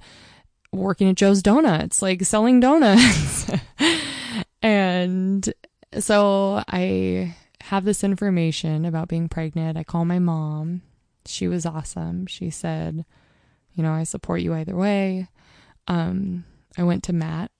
working 0.71 1.10
at 1.10 1.15
Joe's 1.15 1.41
Donuts, 1.41 2.02
like 2.02 2.23
selling 2.23 2.60
donuts. 2.60 3.52
and 4.62 5.52
so 5.99 6.63
I 6.67 7.36
have 7.62 7.86
this 7.86 8.04
information 8.04 8.86
about 8.86 9.08
being 9.10 9.30
pregnant. 9.30 9.78
I 9.78 9.84
call 9.84 10.06
my 10.06 10.19
mom. 10.19 10.82
She 11.25 11.47
was 11.47 11.65
awesome. 11.65 12.28
She 12.28 12.49
said, 12.49 13.06
you 13.73 13.84
know, 13.84 13.91
I 13.91 14.04
support 14.04 14.41
you 14.41 14.54
either 14.54 14.75
way. 14.75 15.28
Um, 15.88 16.45
I 16.78 16.84
went 16.84 17.04
to 17.06 17.13
Matt 17.13 17.52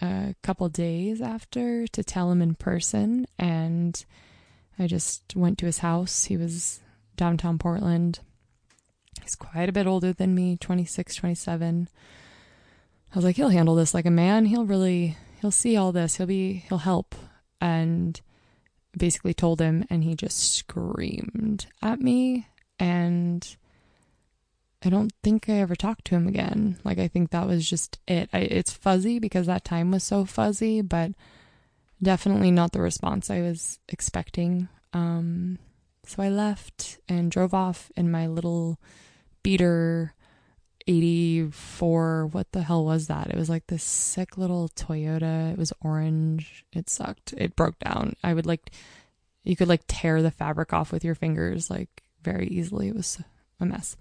a 0.00 0.34
couple 0.42 0.68
days 0.68 1.20
after 1.20 1.86
to 1.88 2.02
tell 2.04 2.30
him 2.30 2.42
in 2.42 2.54
person, 2.54 3.26
and 3.38 4.04
I 4.78 4.86
just 4.86 5.36
went 5.36 5.58
to 5.58 5.66
his 5.66 5.78
house. 5.78 6.24
He 6.24 6.36
was 6.36 6.80
downtown 7.16 7.58
Portland. 7.58 8.20
He's 9.22 9.36
quite 9.36 9.68
a 9.68 9.72
bit 9.72 9.86
older 9.86 10.12
than 10.12 10.34
me, 10.34 10.56
26, 10.56 11.14
27. 11.14 11.88
I 13.12 13.16
was 13.16 13.24
like, 13.24 13.36
he'll 13.36 13.48
handle 13.48 13.74
this 13.74 13.92
like 13.92 14.06
a 14.06 14.10
man. 14.10 14.46
He'll 14.46 14.64
really, 14.66 15.16
he'll 15.40 15.50
see 15.50 15.76
all 15.76 15.92
this. 15.92 16.16
He'll 16.16 16.26
be, 16.26 16.64
he'll 16.68 16.78
help. 16.78 17.14
And 17.60 18.20
basically 18.96 19.34
told 19.34 19.60
him, 19.60 19.84
and 19.90 20.02
he 20.04 20.14
just 20.14 20.54
screamed 20.54 21.66
at 21.82 22.00
me. 22.00 22.46
And 22.78 23.56
I 24.82 24.88
don't 24.88 25.12
think 25.22 25.48
I 25.48 25.54
ever 25.54 25.76
talked 25.76 26.06
to 26.06 26.14
him 26.14 26.26
again. 26.26 26.78
Like, 26.84 26.98
I 26.98 27.08
think 27.08 27.30
that 27.30 27.46
was 27.46 27.68
just 27.68 27.98
it. 28.08 28.30
I, 28.32 28.40
it's 28.40 28.72
fuzzy 28.72 29.18
because 29.18 29.46
that 29.46 29.64
time 29.64 29.90
was 29.90 30.02
so 30.02 30.24
fuzzy, 30.24 30.80
but 30.80 31.12
definitely 32.02 32.50
not 32.50 32.72
the 32.72 32.80
response 32.80 33.30
I 33.30 33.42
was 33.42 33.78
expecting. 33.88 34.68
Um, 34.92 35.58
so 36.06 36.22
I 36.22 36.30
left 36.30 36.98
and 37.08 37.30
drove 37.30 37.52
off 37.52 37.92
in 37.96 38.10
my 38.10 38.26
little 38.26 38.78
beater 39.42 40.14
84 40.86 42.26
what 42.26 42.50
the 42.52 42.62
hell 42.62 42.84
was 42.84 43.06
that? 43.06 43.28
It 43.28 43.36
was 43.36 43.48
like 43.48 43.66
this 43.66 43.84
sick 43.84 44.36
little 44.38 44.70
toyota. 44.70 45.52
It 45.52 45.58
was 45.58 45.72
orange. 45.82 46.64
It 46.72 46.88
sucked. 46.88 47.34
It 47.36 47.54
broke 47.54 47.78
down. 47.78 48.14
I 48.24 48.34
would 48.34 48.46
like 48.46 48.70
you 49.44 49.56
could 49.56 49.68
like 49.68 49.82
tear 49.86 50.22
the 50.22 50.30
fabric 50.30 50.72
off 50.72 50.90
with 50.90 51.04
your 51.04 51.14
fingers 51.14 51.70
like 51.70 52.02
very 52.22 52.48
easily. 52.48 52.88
It 52.88 52.96
was 52.96 53.22
a 53.60 53.66
mess 53.66 53.96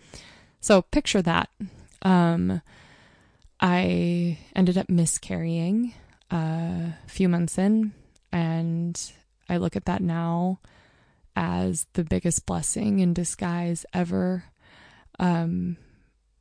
so 0.60 0.82
picture 0.82 1.22
that 1.22 1.50
um 2.02 2.62
i 3.60 4.38
ended 4.56 4.78
up 4.78 4.90
miscarrying 4.90 5.94
uh, 6.32 6.92
a 7.06 7.10
few 7.10 7.28
months 7.28 7.58
in 7.58 7.92
and 8.32 9.12
i 9.50 9.58
look 9.58 9.76
at 9.76 9.86
that 9.86 10.02
now 10.02 10.60
as 11.36 11.88
the 11.94 12.04
biggest 12.04 12.46
blessing 12.46 13.00
in 13.00 13.14
disguise 13.14 13.86
ever 13.94 14.44
um 15.20 15.78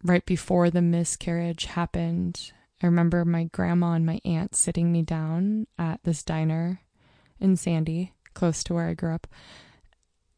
right 0.02 0.24
before 0.26 0.70
the 0.70 0.82
miscarriage 0.82 1.64
happened, 1.64 2.52
I 2.82 2.86
remember 2.86 3.24
my 3.24 3.44
grandma 3.44 3.92
and 3.92 4.06
my 4.06 4.20
aunt 4.24 4.54
sitting 4.54 4.92
me 4.92 5.02
down 5.02 5.66
at 5.78 6.00
this 6.04 6.22
diner 6.22 6.80
in 7.40 7.56
Sandy, 7.56 8.14
close 8.34 8.62
to 8.64 8.74
where 8.74 8.88
I 8.88 8.94
grew 8.94 9.14
up, 9.14 9.26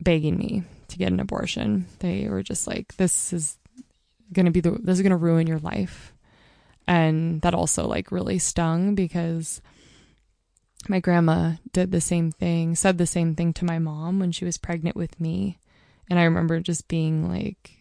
begging 0.00 0.38
me 0.38 0.62
to 0.88 0.98
get 0.98 1.12
an 1.12 1.20
abortion. 1.20 1.86
They 1.98 2.28
were 2.28 2.42
just 2.42 2.66
like, 2.66 2.96
"This 2.96 3.32
is 3.32 3.58
to 4.46 4.50
be 4.50 4.60
the 4.60 4.72
this 4.72 4.98
is 4.98 5.02
to 5.04 5.16
ruin 5.16 5.46
your 5.46 5.58
life," 5.58 6.14
and 6.86 7.40
that 7.42 7.54
also 7.54 7.86
like 7.86 8.12
really 8.12 8.38
stung 8.38 8.94
because 8.94 9.60
my 10.88 11.00
grandma 11.00 11.54
did 11.72 11.92
the 11.92 12.00
same 12.00 12.32
thing, 12.32 12.74
said 12.74 12.98
the 12.98 13.06
same 13.06 13.34
thing 13.34 13.52
to 13.54 13.64
my 13.64 13.78
mom 13.78 14.18
when 14.18 14.32
she 14.32 14.44
was 14.44 14.58
pregnant 14.58 14.96
with 14.96 15.20
me, 15.20 15.58
and 16.08 16.18
I 16.18 16.24
remember 16.24 16.60
just 16.60 16.88
being 16.88 17.28
like 17.28 17.80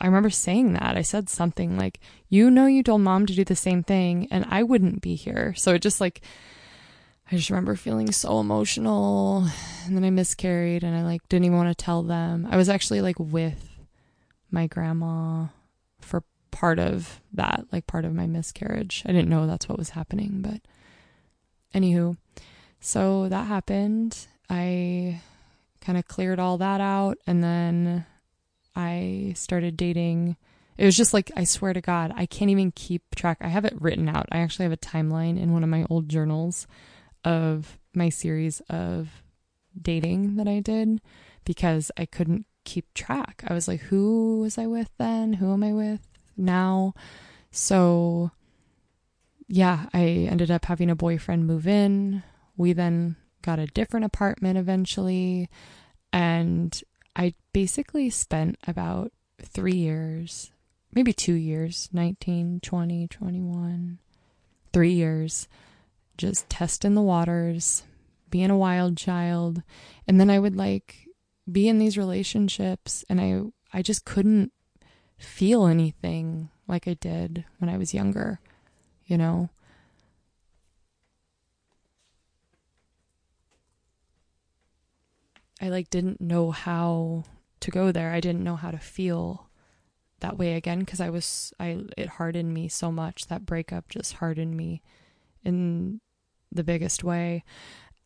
I 0.00 0.06
remember 0.06 0.30
saying 0.30 0.74
that. 0.74 0.96
I 0.96 1.02
said 1.02 1.28
something 1.28 1.76
like, 1.76 2.00
You 2.28 2.50
know, 2.50 2.66
you 2.66 2.82
told 2.82 3.00
mom 3.00 3.26
to 3.26 3.34
do 3.34 3.44
the 3.44 3.56
same 3.56 3.82
thing, 3.82 4.28
and 4.30 4.44
I 4.48 4.62
wouldn't 4.62 5.02
be 5.02 5.14
here. 5.14 5.54
So 5.56 5.74
it 5.74 5.82
just 5.82 6.00
like, 6.00 6.20
I 7.30 7.36
just 7.36 7.50
remember 7.50 7.74
feeling 7.74 8.10
so 8.12 8.40
emotional. 8.40 9.46
And 9.84 9.96
then 9.96 10.04
I 10.04 10.10
miscarried, 10.10 10.84
and 10.84 10.96
I 10.96 11.02
like 11.02 11.28
didn't 11.28 11.46
even 11.46 11.56
want 11.56 11.76
to 11.76 11.84
tell 11.84 12.02
them. 12.02 12.46
I 12.48 12.56
was 12.56 12.68
actually 12.68 13.00
like 13.00 13.18
with 13.18 13.80
my 14.50 14.66
grandma 14.66 15.46
for 16.00 16.24
part 16.50 16.78
of 16.78 17.20
that, 17.32 17.66
like 17.72 17.86
part 17.86 18.04
of 18.04 18.14
my 18.14 18.26
miscarriage. 18.26 19.02
I 19.06 19.12
didn't 19.12 19.28
know 19.28 19.46
that's 19.46 19.68
what 19.68 19.78
was 19.78 19.90
happening, 19.90 20.40
but 20.42 20.60
anywho, 21.74 22.16
so 22.80 23.28
that 23.28 23.46
happened. 23.46 24.26
I 24.50 25.20
kind 25.80 25.98
of 25.98 26.08
cleared 26.08 26.38
all 26.38 26.58
that 26.58 26.80
out, 26.80 27.18
and 27.26 27.42
then 27.42 28.06
I 28.74 29.32
started 29.36 29.76
dating. 29.76 30.36
It 30.76 30.84
was 30.84 30.96
just 30.96 31.12
like, 31.12 31.30
I 31.36 31.44
swear 31.44 31.72
to 31.72 31.80
God, 31.80 32.12
I 32.14 32.26
can't 32.26 32.50
even 32.50 32.72
keep 32.72 33.02
track. 33.14 33.38
I 33.40 33.48
have 33.48 33.64
it 33.64 33.80
written 33.80 34.08
out. 34.08 34.26
I 34.30 34.38
actually 34.38 34.64
have 34.64 34.72
a 34.72 34.76
timeline 34.76 35.40
in 35.40 35.52
one 35.52 35.64
of 35.64 35.68
my 35.68 35.84
old 35.90 36.08
journals 36.08 36.66
of 37.24 37.78
my 37.94 38.08
series 38.08 38.60
of 38.68 39.22
dating 39.80 40.36
that 40.36 40.48
I 40.48 40.60
did 40.60 41.00
because 41.44 41.90
I 41.96 42.06
couldn't 42.06 42.46
keep 42.64 42.92
track. 42.94 43.44
I 43.46 43.54
was 43.54 43.68
like, 43.68 43.80
who 43.80 44.40
was 44.40 44.58
I 44.58 44.66
with 44.66 44.90
then? 44.98 45.34
Who 45.34 45.52
am 45.52 45.62
I 45.62 45.72
with 45.72 46.06
now? 46.36 46.94
So, 47.50 48.30
yeah, 49.46 49.86
I 49.94 50.26
ended 50.30 50.50
up 50.50 50.66
having 50.66 50.90
a 50.90 50.96
boyfriend 50.96 51.46
move 51.46 51.66
in. 51.66 52.22
We 52.56 52.72
then 52.72 53.16
got 53.42 53.58
a 53.58 53.66
different 53.66 54.06
apartment 54.06 54.58
eventually. 54.58 55.48
And 56.12 56.80
I 57.16 57.34
basically 57.52 58.10
spent 58.10 58.58
about 58.66 59.12
three 59.40 59.76
years, 59.76 60.50
maybe 60.92 61.12
two 61.12 61.34
years 61.34 61.88
19, 61.92 62.60
20, 62.60 63.08
21, 63.08 63.98
three 64.72 64.92
years 64.92 65.48
just 66.18 66.50
testing 66.50 66.94
the 66.94 67.00
waters, 67.00 67.84
being 68.28 68.50
a 68.50 68.56
wild 68.56 68.96
child. 68.96 69.62
And 70.06 70.20
then 70.20 70.28
I 70.28 70.38
would 70.38 70.56
like 70.56 71.07
be 71.50 71.68
in 71.68 71.78
these 71.78 71.98
relationships 71.98 73.04
and 73.08 73.20
I 73.20 73.42
I 73.72 73.82
just 73.82 74.04
couldn't 74.04 74.52
feel 75.18 75.66
anything 75.66 76.50
like 76.66 76.86
I 76.86 76.94
did 76.94 77.44
when 77.58 77.68
I 77.68 77.76
was 77.76 77.94
younger, 77.94 78.40
you 79.06 79.18
know. 79.18 79.50
I 85.60 85.68
like 85.70 85.90
didn't 85.90 86.20
know 86.20 86.50
how 86.50 87.24
to 87.60 87.70
go 87.70 87.90
there. 87.90 88.12
I 88.12 88.20
didn't 88.20 88.44
know 88.44 88.56
how 88.56 88.70
to 88.70 88.78
feel 88.78 89.48
that 90.20 90.38
way 90.38 90.54
again 90.54 90.80
because 90.80 91.00
I 91.00 91.10
was 91.10 91.52
I 91.58 91.80
it 91.96 92.08
hardened 92.08 92.54
me 92.54 92.68
so 92.68 92.92
much. 92.92 93.26
That 93.26 93.46
breakup 93.46 93.88
just 93.88 94.14
hardened 94.14 94.56
me 94.56 94.82
in 95.44 96.00
the 96.52 96.64
biggest 96.64 97.04
way. 97.04 97.44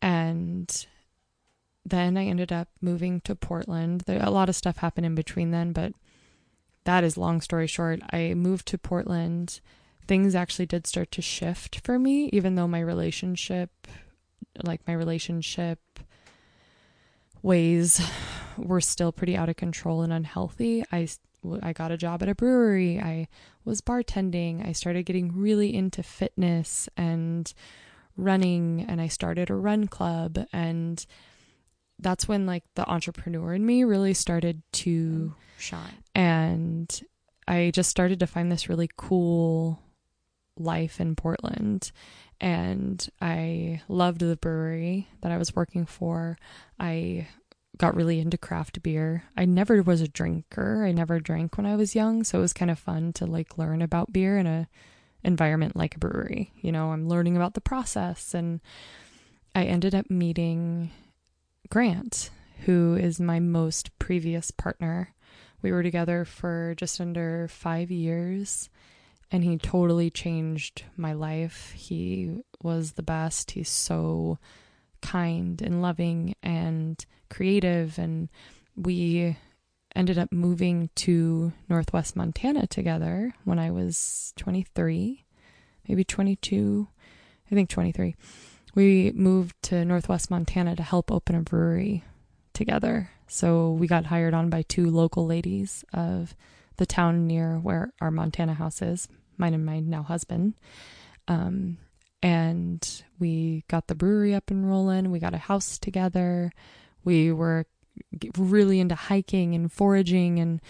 And 0.01 0.85
then 1.85 2.17
I 2.17 2.25
ended 2.25 2.51
up 2.51 2.69
moving 2.81 3.21
to 3.21 3.35
Portland. 3.35 4.01
There, 4.01 4.21
a 4.21 4.29
lot 4.29 4.49
of 4.49 4.55
stuff 4.55 4.77
happened 4.77 5.05
in 5.05 5.15
between 5.15 5.51
then, 5.51 5.73
but 5.73 5.93
that 6.85 7.03
is 7.03 7.17
long 7.17 7.41
story 7.41 7.67
short. 7.67 8.01
I 8.11 8.33
moved 8.33 8.67
to 8.67 8.77
Portland 8.77 9.59
things 10.07 10.35
actually 10.35 10.65
did 10.65 10.87
start 10.87 11.11
to 11.11 11.21
shift 11.21 11.81
for 11.83 11.97
me, 11.97 12.29
even 12.33 12.55
though 12.55 12.67
my 12.67 12.79
relationship, 12.79 13.69
like 14.63 14.85
my 14.87 14.93
relationship 14.93 15.79
ways, 17.41 18.01
were 18.57 18.81
still 18.81 19.11
pretty 19.11 19.35
out 19.35 19.49
of 19.49 19.55
control 19.55 20.01
and 20.01 20.13
unhealthy. 20.13 20.83
I 20.91 21.07
I 21.61 21.73
got 21.73 21.91
a 21.91 21.97
job 21.97 22.23
at 22.23 22.29
a 22.29 22.35
brewery. 22.35 23.01
I 23.01 23.27
was 23.65 23.81
bartending. 23.81 24.65
I 24.65 24.71
started 24.71 25.03
getting 25.03 25.35
really 25.35 25.75
into 25.75 26.01
fitness 26.01 26.87
and 26.95 27.53
running 28.15 28.85
and 28.87 29.01
I 29.01 29.07
started 29.07 29.49
a 29.49 29.55
run 29.55 29.87
club 29.87 30.45
and 30.53 31.05
that's 31.99 32.27
when 32.27 32.45
like 32.45 32.63
the 32.75 32.89
entrepreneur 32.89 33.53
in 33.53 33.65
me 33.65 33.83
really 33.83 34.13
started 34.13 34.61
to 34.73 35.33
shine. 35.57 36.03
And 36.13 37.01
I 37.47 37.71
just 37.73 37.89
started 37.89 38.19
to 38.19 38.27
find 38.27 38.51
this 38.51 38.69
really 38.69 38.89
cool 38.97 39.79
life 40.57 40.99
in 40.99 41.15
Portland. 41.15 41.91
And 42.39 43.07
I 43.21 43.81
loved 43.87 44.19
the 44.19 44.35
brewery 44.35 45.07
that 45.21 45.31
I 45.31 45.37
was 45.37 45.55
working 45.55 45.85
for. 45.85 46.37
I 46.79 47.27
got 47.77 47.95
really 47.95 48.19
into 48.19 48.37
craft 48.37 48.83
beer. 48.83 49.23
I 49.35 49.45
never 49.45 49.81
was 49.81 50.01
a 50.01 50.07
drinker. 50.07 50.85
I 50.85 50.91
never 50.91 51.19
drank 51.19 51.57
when 51.57 51.65
I 51.65 51.75
was 51.75 51.95
young, 51.95 52.23
so 52.23 52.37
it 52.37 52.41
was 52.41 52.53
kind 52.53 52.69
of 52.69 52.77
fun 52.77 53.13
to 53.13 53.25
like 53.25 53.57
learn 53.57 53.81
about 53.81 54.13
beer 54.13 54.37
in 54.37 54.45
a 54.45 54.67
environment 55.23 55.75
like 55.75 55.95
a 55.95 55.99
brewery. 55.99 56.51
You 56.55 56.71
know, 56.71 56.91
I'm 56.91 57.07
learning 57.07 57.35
about 57.35 57.53
the 57.53 57.61
process 57.61 58.33
and 58.33 58.59
I 59.55 59.63
ended 59.63 59.95
up 59.95 60.09
meeting 60.09 60.91
Grant, 61.69 62.29
who 62.65 62.95
is 62.95 63.19
my 63.19 63.39
most 63.39 63.97
previous 63.99 64.51
partner. 64.51 65.13
We 65.61 65.71
were 65.71 65.83
together 65.83 66.25
for 66.25 66.73
just 66.77 66.99
under 67.01 67.47
5 67.47 67.89
years 67.89 68.69
and 69.31 69.43
he 69.43 69.57
totally 69.57 70.09
changed 70.11 70.83
my 70.95 71.13
life. 71.13 71.71
He 71.75 72.43
was 72.61 72.91
the 72.91 73.03
best. 73.03 73.51
He's 73.51 73.69
so 73.69 74.37
kind 75.01 75.61
and 75.61 75.81
loving 75.81 76.35
and 76.43 77.03
creative 77.29 77.97
and 77.97 78.29
we 78.75 79.37
ended 79.95 80.17
up 80.17 80.31
moving 80.31 80.89
to 80.95 81.53
Northwest 81.69 82.15
Montana 82.15 82.67
together 82.67 83.33
when 83.43 83.59
I 83.59 83.71
was 83.71 84.33
23, 84.37 85.25
maybe 85.87 86.03
22, 86.03 86.87
I 87.51 87.55
think 87.55 87.69
23. 87.69 88.15
We 88.75 89.11
moved 89.11 89.55
to 89.63 89.85
Northwest 89.85 90.31
Montana 90.31 90.75
to 90.75 90.83
help 90.83 91.11
open 91.11 91.35
a 91.35 91.41
brewery 91.41 92.03
together. 92.53 93.09
So 93.27 93.71
we 93.71 93.87
got 93.87 94.05
hired 94.05 94.33
on 94.33 94.49
by 94.49 94.63
two 94.63 94.89
local 94.89 95.25
ladies 95.25 95.85
of 95.93 96.35
the 96.77 96.85
town 96.85 97.27
near 97.27 97.57
where 97.59 97.93
our 98.01 98.11
Montana 98.11 98.53
house 98.53 98.81
is, 98.81 99.07
mine 99.37 99.53
and 99.53 99.65
my 99.65 99.79
now 99.79 100.03
husband. 100.03 100.55
Um, 101.27 101.77
and 102.21 103.03
we 103.19 103.63
got 103.67 103.87
the 103.87 103.95
brewery 103.95 104.33
up 104.33 104.49
and 104.49 104.67
rolling. 104.67 105.11
We 105.11 105.19
got 105.19 105.33
a 105.33 105.39
house 105.39 105.77
together. 105.77 106.51
We 107.03 107.31
were 107.31 107.65
really 108.37 108.79
into 108.79 108.95
hiking 108.95 109.53
and 109.53 109.71
foraging 109.71 110.39
and 110.39 110.61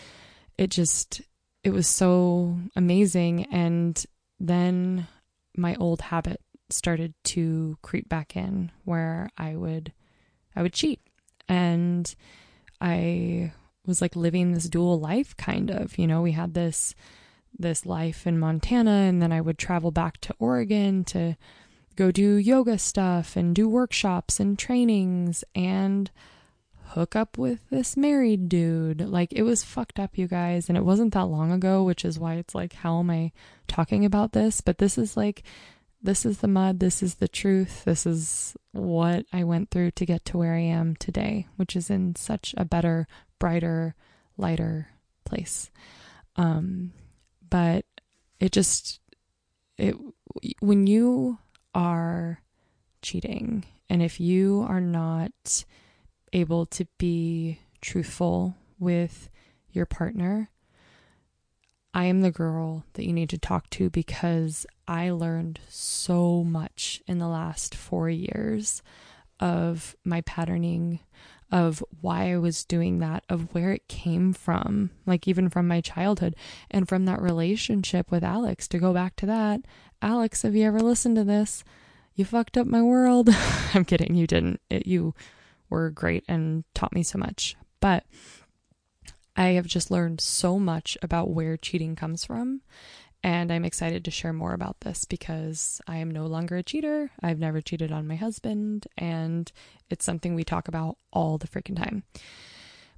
it 0.57 0.69
just 0.69 1.21
it 1.63 1.71
was 1.71 1.87
so 1.87 2.57
amazing 2.75 3.45
and 3.45 4.05
then 4.39 5.07
my 5.55 5.75
old 5.75 6.01
habit 6.01 6.41
started 6.70 7.14
to 7.24 7.78
creep 7.82 8.09
back 8.09 8.36
in 8.36 8.72
where 8.84 9.30
I 9.38 9.55
would 9.55 9.93
I 10.55 10.61
would 10.61 10.74
cheat 10.74 10.99
and 11.47 12.14
I 12.82 13.53
was 13.86 14.01
like 14.01 14.16
living 14.16 14.51
this 14.51 14.70
dual 14.70 14.99
life 14.99 15.36
kind 15.38 15.70
of 15.70 15.97
you 15.97 16.07
know 16.07 16.22
we 16.22 16.32
had 16.32 16.53
this 16.53 16.95
this 17.57 17.86
life 17.86 18.26
in 18.26 18.39
Montana 18.39 18.91
and 18.91 19.22
then 19.22 19.32
I 19.32 19.41
would 19.41 19.57
travel 19.57 19.91
back 19.91 20.20
to 20.22 20.36
Oregon 20.39 21.03
to 21.05 21.36
go 21.95 22.11
do 22.11 22.36
yoga 22.36 22.78
stuff 22.78 23.36
and 23.36 23.55
do 23.55 23.70
workshops 23.70 24.39
and 24.39 24.57
trainings 24.57 25.43
and 25.53 26.09
hook 26.93 27.16
up 27.16 27.38
with 27.38 27.70
this 27.70 27.97
married 27.97 28.49
dude. 28.49 29.01
Like 29.01 29.34
it 29.34 29.43
was 29.43 29.64
fucked 29.64 29.99
up, 29.99 30.18
you 30.18 30.28
guys, 30.28 30.70
and 30.70 30.78
it 30.78 30.86
wasn't 30.86 31.14
that 31.14 31.26
long 31.26 31.51
ago, 31.51 31.84
which 31.84 32.05
is 32.05 32.20
why 32.20 32.36
it's 32.36 32.55
like, 32.55 32.74
how 32.74 32.99
am 32.99 33.09
I 33.09 33.32
talking 33.68 34.05
about 34.05 34.34
this? 34.34 34.61
But 34.61 34.78
this 34.78 34.97
is 34.97 35.18
like, 35.18 35.43
this 36.03 36.25
is 36.25 36.39
the 36.39 36.47
mud, 36.49 36.79
this 36.79 37.01
is 37.01 37.15
the 37.15 37.29
truth, 37.29 37.85
this 37.85 38.05
is 38.05 38.55
what 38.73 39.25
I 39.31 39.45
went 39.45 39.71
through 39.71 39.91
to 39.91 40.05
get 40.05 40.25
to 40.25 40.37
where 40.37 40.53
I 40.53 40.59
am 40.59 40.97
today, 40.97 41.47
which 41.55 41.77
is 41.77 41.89
in 41.89 42.15
such 42.15 42.53
a 42.57 42.65
better, 42.65 43.07
brighter, 43.39 43.95
lighter 44.37 44.89
place. 45.23 45.71
Um, 46.35 46.91
but 47.49 47.85
it 48.39 48.51
just, 48.51 48.99
it, 49.77 49.95
when 50.59 50.87
you 50.87 51.39
are 51.73 52.41
cheating, 53.01 53.63
and 53.89 54.01
if 54.01 54.19
you 54.19 54.65
are 54.67 54.81
not 54.81 55.63
able 56.33 56.65
to 56.65 56.85
be 56.97 57.59
truthful 57.79 58.55
with 58.77 59.29
your 59.71 59.85
partner, 59.85 60.49
I 61.93 62.05
am 62.05 62.21
the 62.21 62.31
girl 62.31 62.85
that 62.93 63.05
you 63.05 63.13
need 63.13 63.29
to 63.29 63.37
talk 63.37 63.69
to 63.71 63.89
because 63.89 64.65
I 64.87 65.11
learned 65.11 65.59
so 65.69 66.43
much 66.43 67.01
in 67.07 67.19
the 67.19 67.27
last 67.27 67.75
four 67.75 68.09
years 68.09 68.81
of 69.39 69.95
my 70.03 70.21
patterning, 70.21 70.99
of 71.51 71.83
why 72.01 72.31
I 72.31 72.37
was 72.37 72.65
doing 72.65 72.99
that, 72.99 73.23
of 73.29 73.53
where 73.53 73.71
it 73.71 73.87
came 73.87 74.33
from, 74.33 74.89
like 75.05 75.27
even 75.27 75.49
from 75.49 75.67
my 75.67 75.81
childhood 75.81 76.35
and 76.71 76.89
from 76.89 77.05
that 77.05 77.21
relationship 77.21 78.09
with 78.09 78.23
Alex. 78.23 78.67
To 78.69 78.79
go 78.79 78.91
back 78.91 79.15
to 79.17 79.27
that, 79.27 79.61
Alex, 80.01 80.41
have 80.41 80.55
you 80.55 80.65
ever 80.65 80.79
listened 80.79 81.15
to 81.17 81.23
this? 81.23 81.63
You 82.15 82.25
fucked 82.25 82.57
up 82.57 82.65
my 82.65 82.81
world. 82.81 83.29
I'm 83.73 83.85
kidding, 83.85 84.15
you 84.15 84.25
didn't. 84.25 84.61
It, 84.69 84.87
you 84.87 85.13
were 85.69 85.91
great 85.91 86.23
and 86.27 86.63
taught 86.73 86.93
me 86.93 87.03
so 87.03 87.19
much. 87.19 87.55
But 87.79 88.05
I 89.36 89.49
have 89.49 89.67
just 89.67 89.91
learned 89.91 90.21
so 90.21 90.59
much 90.59 90.97
about 91.01 91.29
where 91.29 91.57
cheating 91.57 91.95
comes 91.95 92.25
from. 92.25 92.61
And 93.23 93.53
I'm 93.53 93.63
excited 93.63 94.03
to 94.03 94.11
share 94.11 94.34
more 94.34 94.53
about 94.53 94.81
this 94.81 95.05
because 95.05 95.79
I 95.88 95.97
am 95.97 96.11
no 96.11 96.25
longer 96.25 96.57
a 96.57 96.63
cheater. 96.63 97.09
I've 97.21 97.39
never 97.39 97.61
cheated 97.61 97.89
on 97.89 98.05
my 98.05 98.15
husband, 98.15 98.86
and 98.97 99.49
it's 99.89 100.03
something 100.03 100.36
we 100.36 100.43
talk 100.43 100.67
about 100.67 100.97
all 101.13 101.38
the 101.38 101.47
freaking 101.47 101.77
time. 101.77 102.03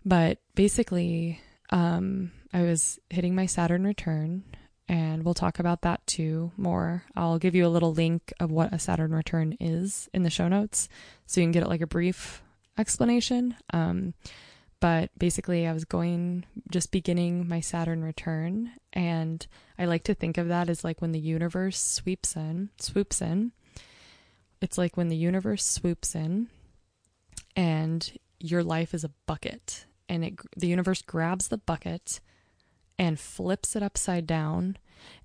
But 0.03 0.39
basically, 0.55 1.39
um, 1.69 2.31
I 2.51 2.63
was 2.63 2.99
hitting 3.11 3.35
my 3.35 3.45
Saturn 3.45 3.83
return, 3.83 4.45
and 4.89 5.23
we'll 5.23 5.35
talk 5.35 5.59
about 5.59 5.83
that 5.83 6.05
too 6.07 6.51
more. 6.57 7.03
I'll 7.15 7.37
give 7.37 7.53
you 7.53 7.67
a 7.67 7.69
little 7.69 7.93
link 7.93 8.33
of 8.39 8.49
what 8.49 8.73
a 8.73 8.79
Saturn 8.79 9.11
return 9.11 9.55
is 9.59 10.09
in 10.11 10.23
the 10.23 10.31
show 10.31 10.47
notes 10.47 10.89
so 11.27 11.39
you 11.39 11.45
can 11.45 11.51
get 11.51 11.63
it 11.63 11.69
like 11.69 11.81
a 11.81 11.87
brief 11.87 12.41
explanation. 12.79 13.55
Um, 13.73 14.15
but 14.85 15.09
basically, 15.17 15.65
I 15.65 15.73
was 15.73 15.83
going, 15.83 16.45
just 16.69 16.91
beginning 16.91 17.47
my 17.47 17.59
Saturn 17.59 18.03
return. 18.03 18.73
And 18.93 19.43
I 19.79 19.85
like 19.85 20.03
to 20.03 20.13
think 20.13 20.37
of 20.37 20.47
that 20.49 20.69
as 20.69 20.83
like 20.83 21.01
when 21.01 21.11
the 21.11 21.19
universe 21.19 21.81
sweeps 21.81 22.35
in, 22.35 22.69
swoops 22.79 23.19
in. 23.19 23.51
It's 24.61 24.77
like 24.77 24.95
when 24.95 25.07
the 25.07 25.17
universe 25.17 25.65
swoops 25.65 26.13
in 26.13 26.49
and 27.55 28.15
your 28.39 28.63
life 28.63 28.93
is 28.93 29.03
a 29.03 29.09
bucket 29.25 29.87
and 30.07 30.23
it 30.23 30.35
the 30.55 30.67
universe 30.67 31.01
grabs 31.01 31.47
the 31.47 31.57
bucket 31.57 32.19
and 32.99 33.19
flips 33.19 33.75
it 33.75 33.81
upside 33.81 34.27
down 34.27 34.77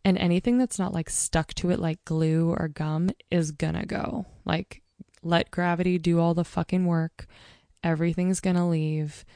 and 0.06 0.16
anything 0.16 0.56
that's 0.56 0.78
not 0.78 0.94
like 0.94 1.11
stuck 1.11 1.52
to 1.52 1.68
it 1.68 1.78
like 1.78 2.02
glue 2.06 2.48
or 2.48 2.66
gum 2.66 3.11
is 3.30 3.50
gonna 3.50 3.84
go 3.84 4.24
like 4.46 4.80
let 5.22 5.50
gravity 5.50 5.98
do 5.98 6.18
all 6.18 6.32
the 6.32 6.44
fucking 6.44 6.86
work. 6.86 7.26
Everything's 7.84 8.40
to 8.56 8.64
leave 8.64 9.26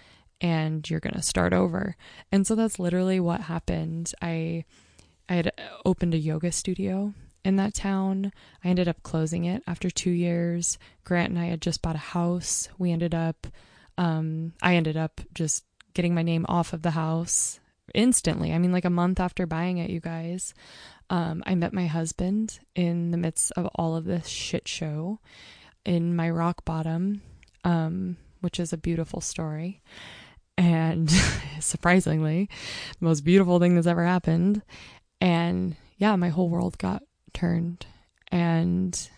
and 0.44 0.88
you're 0.90 1.00
going 1.00 1.14
to 1.14 1.22
start 1.22 1.54
over. 1.54 1.96
And 2.30 2.46
so 2.46 2.54
that's 2.54 2.78
literally 2.78 3.18
what 3.18 3.40
happened. 3.40 4.12
I 4.20 4.66
I 5.26 5.36
had 5.36 5.52
opened 5.86 6.12
a 6.12 6.18
yoga 6.18 6.52
studio 6.52 7.14
in 7.46 7.56
that 7.56 7.72
town. 7.72 8.30
I 8.62 8.68
ended 8.68 8.86
up 8.86 9.02
closing 9.02 9.46
it 9.46 9.62
after 9.66 9.88
2 9.88 10.10
years. 10.10 10.78
Grant 11.02 11.30
and 11.30 11.38
I 11.38 11.46
had 11.46 11.62
just 11.62 11.80
bought 11.80 11.94
a 11.94 12.10
house. 12.12 12.68
We 12.76 12.92
ended 12.92 13.14
up 13.14 13.46
um 13.96 14.52
I 14.62 14.76
ended 14.76 14.98
up 14.98 15.22
just 15.32 15.64
getting 15.94 16.14
my 16.14 16.22
name 16.22 16.44
off 16.46 16.74
of 16.74 16.82
the 16.82 16.90
house 16.90 17.58
instantly. 17.94 18.52
I 18.52 18.58
mean 18.58 18.72
like 18.72 18.84
a 18.84 18.90
month 18.90 19.20
after 19.20 19.46
buying 19.46 19.78
it, 19.78 19.88
you 19.88 20.00
guys. 20.00 20.52
Um, 21.08 21.42
I 21.46 21.54
met 21.54 21.72
my 21.72 21.86
husband 21.86 22.60
in 22.74 23.12
the 23.12 23.18
midst 23.18 23.50
of 23.56 23.66
all 23.76 23.96
of 23.96 24.04
this 24.04 24.26
shit 24.26 24.68
show 24.68 25.20
in 25.86 26.14
my 26.14 26.28
rock 26.28 26.66
bottom, 26.66 27.22
um, 27.62 28.18
which 28.40 28.60
is 28.60 28.74
a 28.74 28.78
beautiful 28.78 29.22
story. 29.22 29.80
And 30.56 31.10
surprisingly, 31.60 32.48
the 32.98 33.04
most 33.04 33.22
beautiful 33.22 33.58
thing 33.58 33.74
that's 33.74 33.86
ever 33.86 34.04
happened. 34.04 34.62
And 35.20 35.76
yeah, 35.96 36.16
my 36.16 36.28
whole 36.28 36.48
world 36.48 36.78
got 36.78 37.02
turned. 37.32 37.86
And 38.30 39.08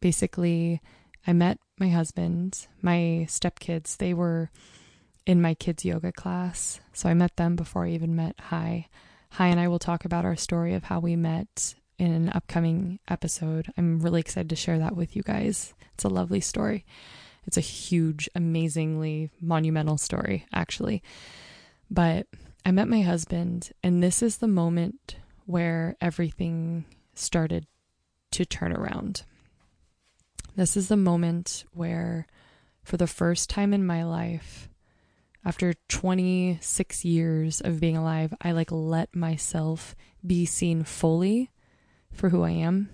basically, 0.00 0.80
I 1.26 1.32
met 1.32 1.58
my 1.78 1.88
husband, 1.88 2.66
my 2.82 3.26
stepkids. 3.28 3.96
They 3.96 4.14
were 4.14 4.50
in 5.26 5.40
my 5.40 5.54
kids' 5.54 5.84
yoga 5.84 6.12
class. 6.12 6.80
So 6.92 7.08
I 7.08 7.14
met 7.14 7.36
them 7.36 7.56
before 7.56 7.86
I 7.86 7.90
even 7.90 8.14
met 8.14 8.36
Hi. 8.38 8.88
Hi 9.32 9.48
and 9.48 9.58
I 9.58 9.68
will 9.68 9.78
talk 9.78 10.04
about 10.04 10.24
our 10.24 10.36
story 10.36 10.74
of 10.74 10.84
how 10.84 11.00
we 11.00 11.16
met 11.16 11.74
in 11.98 12.12
an 12.12 12.28
upcoming 12.30 12.98
episode. 13.08 13.72
I'm 13.76 14.00
really 14.00 14.20
excited 14.20 14.50
to 14.50 14.56
share 14.56 14.78
that 14.78 14.96
with 14.96 15.16
you 15.16 15.22
guys. 15.22 15.74
It's 15.94 16.04
a 16.04 16.08
lovely 16.08 16.40
story. 16.40 16.84
It's 17.46 17.56
a 17.56 17.62
huge, 17.62 18.28
amazingly 18.34 19.30
monumental 19.40 19.98
story, 19.98 20.46
actually. 20.52 21.02
But 21.90 22.26
I 22.64 22.70
met 22.70 22.88
my 22.88 23.02
husband, 23.02 23.72
and 23.82 24.02
this 24.02 24.22
is 24.22 24.38
the 24.38 24.48
moment 24.48 25.16
where 25.46 25.96
everything 26.00 26.86
started 27.14 27.66
to 28.32 28.44
turn 28.44 28.72
around. 28.72 29.22
This 30.56 30.76
is 30.76 30.88
the 30.88 30.96
moment 30.96 31.64
where, 31.72 32.26
for 32.82 32.96
the 32.96 33.06
first 33.06 33.50
time 33.50 33.74
in 33.74 33.86
my 33.86 34.04
life, 34.04 34.68
after 35.44 35.74
26 35.88 37.04
years 37.04 37.60
of 37.60 37.80
being 37.80 37.96
alive, 37.96 38.32
I 38.40 38.52
like 38.52 38.72
let 38.72 39.14
myself 39.14 39.94
be 40.26 40.46
seen 40.46 40.84
fully 40.84 41.50
for 42.10 42.30
who 42.30 42.42
I 42.42 42.52
am. 42.52 42.88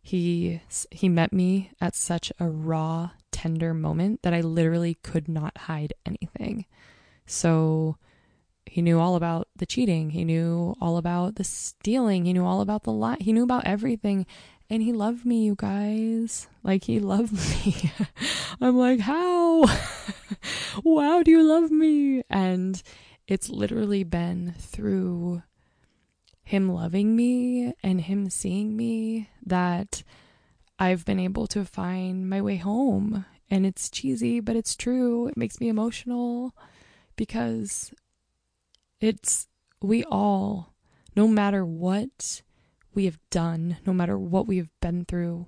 He 0.00 0.60
he 0.90 1.08
met 1.08 1.32
me 1.32 1.70
at 1.80 1.96
such 1.96 2.30
a 2.38 2.48
raw, 2.48 3.10
tender 3.34 3.74
moment 3.74 4.22
that 4.22 4.32
I 4.32 4.40
literally 4.40 4.94
could 5.02 5.28
not 5.28 5.58
hide 5.58 5.92
anything. 6.06 6.66
So 7.26 7.96
he 8.64 8.80
knew 8.80 9.00
all 9.00 9.16
about 9.16 9.48
the 9.56 9.66
cheating. 9.66 10.10
He 10.10 10.24
knew 10.24 10.76
all 10.80 10.96
about 10.96 11.34
the 11.34 11.42
stealing. 11.42 12.24
He 12.24 12.32
knew 12.32 12.46
all 12.46 12.60
about 12.60 12.84
the 12.84 12.92
lie. 12.92 13.16
He 13.20 13.32
knew 13.32 13.42
about 13.42 13.66
everything. 13.66 14.24
And 14.70 14.82
he 14.82 14.92
loved 14.92 15.26
me, 15.26 15.44
you 15.44 15.56
guys. 15.56 16.46
Like, 16.62 16.84
he 16.84 17.00
loved 17.00 17.32
me. 17.66 17.92
I'm 18.60 18.78
like, 18.78 19.00
how? 19.00 19.64
wow, 20.84 21.22
do 21.24 21.32
you 21.32 21.42
love 21.42 21.72
me? 21.72 22.22
And 22.30 22.80
it's 23.26 23.50
literally 23.50 24.04
been 24.04 24.54
through 24.58 25.42
him 26.44 26.72
loving 26.72 27.16
me 27.16 27.72
and 27.82 28.02
him 28.02 28.30
seeing 28.30 28.76
me 28.76 29.28
that 29.44 30.04
I've 30.84 31.06
been 31.06 31.18
able 31.18 31.46
to 31.48 31.64
find 31.64 32.28
my 32.28 32.42
way 32.42 32.56
home. 32.56 33.24
And 33.50 33.64
it's 33.64 33.88
cheesy, 33.88 34.40
but 34.40 34.54
it's 34.54 34.76
true. 34.76 35.28
It 35.28 35.36
makes 35.36 35.58
me 35.58 35.68
emotional 35.68 36.54
because 37.16 37.92
it's 39.00 39.48
we 39.80 40.04
all, 40.04 40.74
no 41.16 41.26
matter 41.26 41.64
what 41.64 42.42
we 42.94 43.06
have 43.06 43.18
done, 43.30 43.78
no 43.86 43.94
matter 43.94 44.18
what 44.18 44.46
we 44.46 44.58
have 44.58 44.68
been 44.80 45.04
through, 45.06 45.46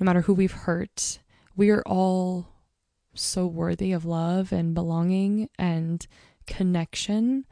no 0.00 0.04
matter 0.04 0.22
who 0.22 0.34
we've 0.34 0.52
hurt, 0.52 1.20
we 1.56 1.70
are 1.70 1.82
all 1.86 2.48
so 3.14 3.46
worthy 3.46 3.92
of 3.92 4.04
love 4.04 4.52
and 4.52 4.74
belonging 4.74 5.48
and 5.58 6.06
connection. 6.46 7.44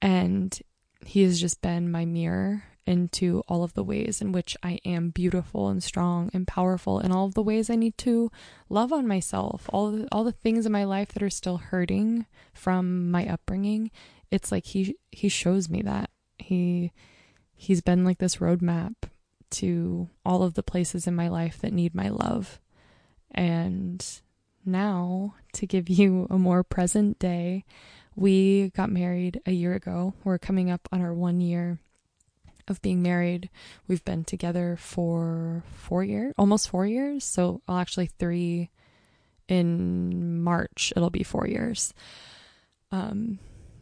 And 0.00 0.58
he 1.04 1.22
has 1.22 1.40
just 1.40 1.60
been 1.60 1.90
my 1.90 2.04
mirror 2.04 2.62
into 2.86 3.42
all 3.48 3.62
of 3.62 3.74
the 3.74 3.84
ways 3.84 4.20
in 4.20 4.32
which 4.32 4.56
I 4.62 4.78
am 4.84 5.10
beautiful 5.10 5.68
and 5.68 5.82
strong 5.82 6.30
and 6.32 6.46
powerful 6.46 6.98
and 6.98 7.12
all 7.12 7.26
of 7.26 7.34
the 7.34 7.42
ways 7.42 7.68
I 7.68 7.76
need 7.76 7.98
to 7.98 8.30
love 8.68 8.92
on 8.92 9.06
myself. 9.06 9.68
All 9.72 9.90
the, 9.90 10.08
all 10.12 10.24
the 10.24 10.32
things 10.32 10.66
in 10.66 10.72
my 10.72 10.84
life 10.84 11.08
that 11.08 11.22
are 11.22 11.30
still 11.30 11.58
hurting 11.58 12.26
from 12.52 13.10
my 13.10 13.26
upbringing 13.26 13.90
it's 14.30 14.50
like 14.50 14.66
he 14.66 14.96
he 15.10 15.28
shows 15.28 15.68
me 15.68 15.82
that. 15.82 16.10
He 16.38 16.92
he's 17.54 17.80
been 17.80 18.04
like 18.04 18.18
this 18.18 18.36
roadmap 18.36 18.94
to 19.48 20.08
all 20.24 20.42
of 20.42 20.54
the 20.54 20.62
places 20.62 21.06
in 21.06 21.14
my 21.14 21.28
life 21.28 21.60
that 21.60 21.72
need 21.72 21.94
my 21.94 22.08
love. 22.08 22.60
And 23.30 24.04
now 24.64 25.34
to 25.54 25.66
give 25.66 25.88
you 25.88 26.26
a 26.30 26.38
more 26.38 26.62
present 26.62 27.18
day 27.18 27.64
we 28.18 28.70
got 28.70 28.90
married 28.90 29.40
a 29.44 29.52
year 29.52 29.74
ago. 29.74 30.14
We're 30.24 30.38
coming 30.38 30.70
up 30.70 30.88
on 30.90 31.02
our 31.02 31.12
one 31.12 31.40
year 31.40 31.78
of 32.68 32.82
being 32.82 33.02
married 33.02 33.48
we've 33.88 34.04
been 34.04 34.24
together 34.24 34.76
for 34.78 35.62
four 35.74 36.02
years 36.02 36.32
almost 36.38 36.68
four 36.68 36.86
years 36.86 37.24
so 37.24 37.60
well, 37.66 37.78
actually 37.78 38.06
three 38.18 38.70
in 39.48 40.42
march 40.42 40.92
it'll 40.96 41.10
be 41.10 41.22
four 41.22 41.46
years 41.46 41.94
um 42.90 43.38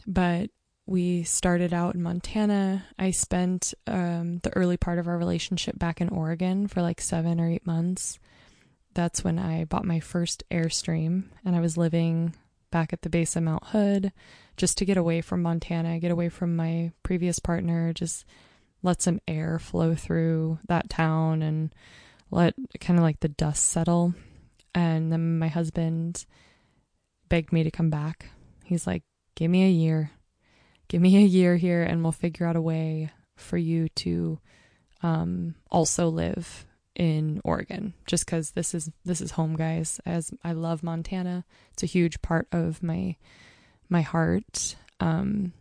but 0.06 0.50
we 0.86 1.22
started 1.22 1.72
out 1.72 1.94
in 1.94 2.02
Montana. 2.02 2.84
I 2.98 3.10
spent 3.10 3.72
um, 3.86 4.40
the 4.42 4.54
early 4.54 4.76
part 4.76 4.98
of 4.98 5.08
our 5.08 5.16
relationship 5.16 5.78
back 5.78 6.00
in 6.00 6.10
Oregon 6.10 6.68
for 6.68 6.82
like 6.82 7.00
seven 7.00 7.40
or 7.40 7.48
eight 7.48 7.66
months. 7.66 8.18
That's 8.92 9.24
when 9.24 9.38
I 9.38 9.64
bought 9.64 9.86
my 9.86 10.00
first 10.00 10.44
Airstream, 10.50 11.24
and 11.44 11.56
I 11.56 11.60
was 11.60 11.76
living 11.76 12.34
back 12.70 12.92
at 12.92 13.02
the 13.02 13.10
base 13.10 13.34
of 13.34 13.42
Mount 13.42 13.64
Hood 13.68 14.12
just 14.56 14.78
to 14.78 14.84
get 14.84 14.96
away 14.96 15.20
from 15.20 15.42
Montana, 15.42 15.98
get 15.98 16.10
away 16.10 16.28
from 16.28 16.54
my 16.54 16.92
previous 17.02 17.38
partner, 17.38 17.92
just 17.92 18.24
let 18.84 19.02
some 19.02 19.18
air 19.26 19.58
flow 19.58 19.94
through 19.94 20.60
that 20.68 20.90
town 20.90 21.42
and 21.42 21.74
let 22.30 22.54
kind 22.80 22.98
of 22.98 23.02
like 23.02 23.20
the 23.20 23.28
dust 23.28 23.66
settle. 23.66 24.14
And 24.74 25.10
then 25.10 25.38
my 25.38 25.48
husband 25.48 26.26
begged 27.28 27.52
me 27.52 27.64
to 27.64 27.70
come 27.70 27.90
back. 27.90 28.26
He's 28.64 28.86
like, 28.86 29.02
give 29.34 29.50
me 29.50 29.64
a 29.64 29.70
year. 29.70 30.10
Give 30.88 31.00
me 31.00 31.16
a 31.16 31.26
year 31.26 31.56
here 31.56 31.82
and 31.82 32.02
we'll 32.02 32.12
figure 32.12 32.46
out 32.46 32.56
a 32.56 32.60
way 32.60 33.10
for 33.36 33.56
you 33.56 33.88
to 33.88 34.38
um, 35.02 35.54
also 35.70 36.08
live 36.08 36.66
in 36.94 37.40
Oregon 37.42 37.92
just 38.06 38.24
cuz 38.24 38.52
this 38.52 38.72
is 38.72 38.88
this 39.04 39.20
is 39.20 39.32
home 39.32 39.56
guys 39.56 40.00
as 40.06 40.32
I 40.44 40.52
love 40.52 40.84
Montana 40.84 41.44
it's 41.72 41.82
a 41.82 41.86
huge 41.86 42.22
part 42.22 42.46
of 42.52 42.84
my 42.84 43.16
my 43.88 44.02
heart 44.02 44.76
um, 45.00 45.52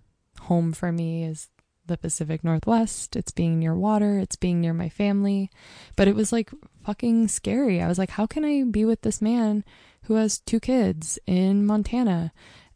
home 0.41 0.73
for 0.73 0.91
me 0.91 1.23
is 1.23 1.49
the 1.85 1.97
Pacific 1.97 2.43
Northwest. 2.43 3.15
It's 3.15 3.31
being 3.31 3.59
near 3.59 3.75
water. 3.75 4.19
It's 4.19 4.35
being 4.35 4.61
near 4.61 4.73
my 4.73 4.89
family. 4.89 5.49
But 5.95 6.07
it 6.07 6.15
was 6.15 6.31
like 6.31 6.51
fucking 6.83 7.27
scary. 7.27 7.81
I 7.81 7.87
was 7.87 7.97
like 7.97 8.11
how 8.11 8.25
can 8.25 8.45
I 8.45 8.63
be 8.63 8.85
with 8.85 9.01
this 9.01 9.21
man 9.21 9.63
who 10.03 10.15
has 10.15 10.39
two 10.39 10.59
kids 10.59 11.19
in 11.25 11.65
Montana? 11.65 12.31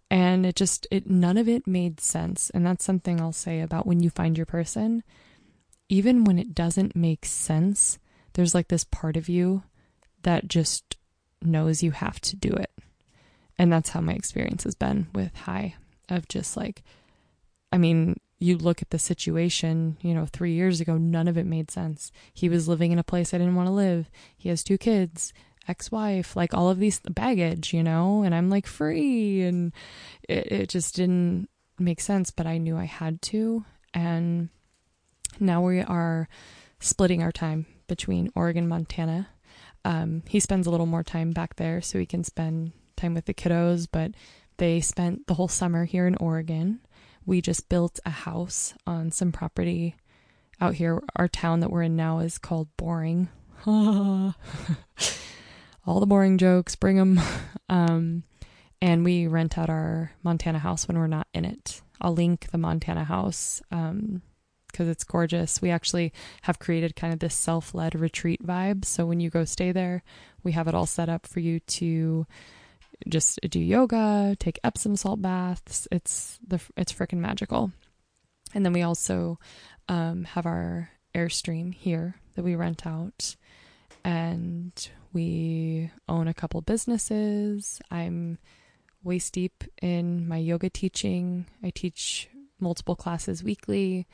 And 0.10 0.46
it 0.46 0.56
just 0.56 0.88
it 0.92 1.10
none 1.10 1.38
of 1.38 1.48
it 1.48 1.68
made 1.68 2.00
sense. 2.00 2.50
And 2.52 2.66
that's 2.66 2.86
something 2.86 3.20
i'll 3.20 3.34
say 3.34 3.62
about 3.62 3.88
when 3.88 4.02
you 4.02 4.10
find 4.10 4.38
your 4.38 4.46
person. 4.46 5.04
Even 5.90 6.24
when 6.24 6.38
it 6.40 6.54
doesn't 6.54 6.96
make 6.96 7.26
sense 7.26 8.00
there's 8.34 8.54
like 8.54 8.68
this 8.68 8.84
part 8.84 9.18
of 9.18 9.28
you 9.28 9.64
that 10.22 10.48
just 10.48 10.96
knows 11.42 11.82
you 11.82 11.92
have 11.92 12.20
to 12.22 12.36
do 12.36 12.50
it. 12.50 12.72
And 13.58 13.74
that's 13.74 13.90
how 13.90 14.02
my 14.02 14.14
experience 14.14 14.64
has 14.64 14.76
been 14.76 15.08
with 15.14 15.36
high 15.36 15.76
of 16.10 16.28
just 16.28 16.56
like 16.58 16.84
i 17.72 17.78
mean 17.78 18.16
you 18.40 18.58
look 18.58 18.82
at 18.82 18.92
the 18.92 19.00
situation, 19.00 19.98
you 20.02 20.14
know, 20.14 20.26
three 20.26 20.54
years 20.54 20.80
ago, 20.80 20.98
none 20.98 21.28
of 21.28 21.38
it 21.38 21.46
made 21.46 21.72
sense. 21.72 22.12
He 22.34 22.50
was 22.50 22.68
living 22.68 22.92
in 22.92 23.00
a 23.00 23.04
place 23.04 23.34
I 23.34 23.38
didn't 23.38 23.56
want 23.56 23.68
to 23.68 23.74
live. 23.74 24.10
He 24.38 24.50
has 24.50 24.64
two 24.64 24.78
kids 24.78 25.34
ex-wife 25.68 26.36
like 26.36 26.54
all 26.54 26.70
of 26.70 26.80
these 26.80 27.00
baggage 27.10 27.74
you 27.74 27.84
know 27.84 28.24
and 28.24 28.34
i'm 28.34 28.50
like 28.50 28.66
free 28.66 29.42
and 29.42 29.74
it, 30.28 30.52
it 30.52 30.70
just 30.70 30.96
didn't 30.96 31.50
make 31.78 32.00
sense 32.00 32.32
but 32.32 32.48
i 32.48 32.58
knew 32.58 32.78
i 32.78 32.86
had 32.86 33.22
to 33.22 33.66
and 33.94 34.50
now 35.40 35.62
we 35.62 35.82
are 35.82 36.28
splitting 36.80 37.22
our 37.22 37.32
time 37.32 37.66
between 37.88 38.32
oregon 38.36 38.68
montana 38.68 39.28
um, 39.86 40.24
he 40.28 40.40
spends 40.40 40.68
a 40.68 40.70
little 40.70 40.86
more 40.86 41.04
time 41.04 41.32
back 41.32 41.56
there 41.56 41.82
so 41.82 42.00
he 42.00 42.06
can 42.06 42.24
spend 42.24 42.72
time 42.96 43.14
with 43.14 43.26
the 43.26 43.34
kiddos 43.34 43.88
but 43.92 44.12
they 44.58 44.82
spent 44.82 45.28
the 45.28 45.34
whole 45.34 45.48
summer 45.48 45.86
here 45.86 46.08
in 46.08 46.16
oregon 46.16 46.80
we 47.28 47.42
just 47.42 47.70
built 47.70 48.00
a 48.04 48.10
house 48.10 48.74
on 48.88 49.12
some 49.12 49.32
property 49.32 49.96
out 50.60 50.74
here 50.74 51.04
our 51.16 51.28
town 51.28 51.60
that 51.60 51.70
we're 51.70 51.84
in 51.84 51.96
now 51.96 52.18
is 52.18 52.40
called 52.40 52.68
boring 52.78 53.30
all 55.88 56.00
the 56.00 56.06
boring 56.06 56.38
jokes, 56.38 56.76
bring 56.76 56.98
them. 56.98 57.20
Um, 57.70 58.24
and 58.82 59.04
we 59.04 59.28
rent 59.28 59.58
out 59.58 59.70
our 59.70 60.14
Montana 60.24 60.60
house 60.60 60.88
when 60.88 60.98
we're 60.98 61.06
not 61.08 61.28
in 61.34 61.44
it. 61.44 61.82
I'll 62.00 62.14
link 62.14 62.50
the 62.50 62.58
Montana 62.58 63.04
house 63.04 63.62
because 63.70 63.92
um, 63.92 64.22
it's 64.78 65.04
gorgeous. 65.04 65.62
We 65.62 65.70
actually 65.70 66.14
have 66.44 66.60
created 66.60 66.96
kind 66.96 67.12
of 67.12 67.20
this 67.20 67.36
self 67.36 67.76
led 67.76 67.94
retreat 67.94 68.42
vibe. 68.48 68.86
So 68.86 69.06
when 69.06 69.20
you 69.20 69.30
go 69.30 69.44
stay 69.44 69.74
there, 69.74 70.02
we 70.44 70.54
have 70.54 70.70
it 70.70 70.76
all 70.76 70.86
set 70.86 71.10
up 71.10 71.28
for 71.28 71.42
you 71.42 71.60
to 71.60 72.26
just 73.08 73.40
do 73.50 73.60
yoga, 73.60 74.36
take 74.40 74.60
Epsom 74.64 74.96
salt 74.96 75.22
baths. 75.22 75.88
It's 75.92 76.40
the 76.46 76.60
it's 76.76 76.94
freaking 76.94 77.20
magical. 77.20 77.72
And 78.54 78.66
then 78.66 78.74
we 78.74 78.82
also 78.82 79.40
um, 79.90 80.24
have 80.24 80.46
our 80.46 80.90
Airstream 81.14 81.74
here 81.74 82.16
that 82.36 82.44
we 82.44 82.56
rent 82.56 82.86
out, 82.86 83.36
and 84.04 84.72
we 85.14 85.92
own 86.08 86.28
a 86.28 86.34
couple 86.34 86.62
businesses. 86.62 87.80
I'm 87.92 88.38
waist 89.04 89.34
deep 89.34 89.64
in 89.82 90.28
my 90.28 90.38
yoga 90.38 90.70
teaching. 90.70 91.46
I 91.64 91.72
teach 91.72 92.30
multiple 92.60 92.96
classes 92.96 93.44
weekly. 93.44 94.08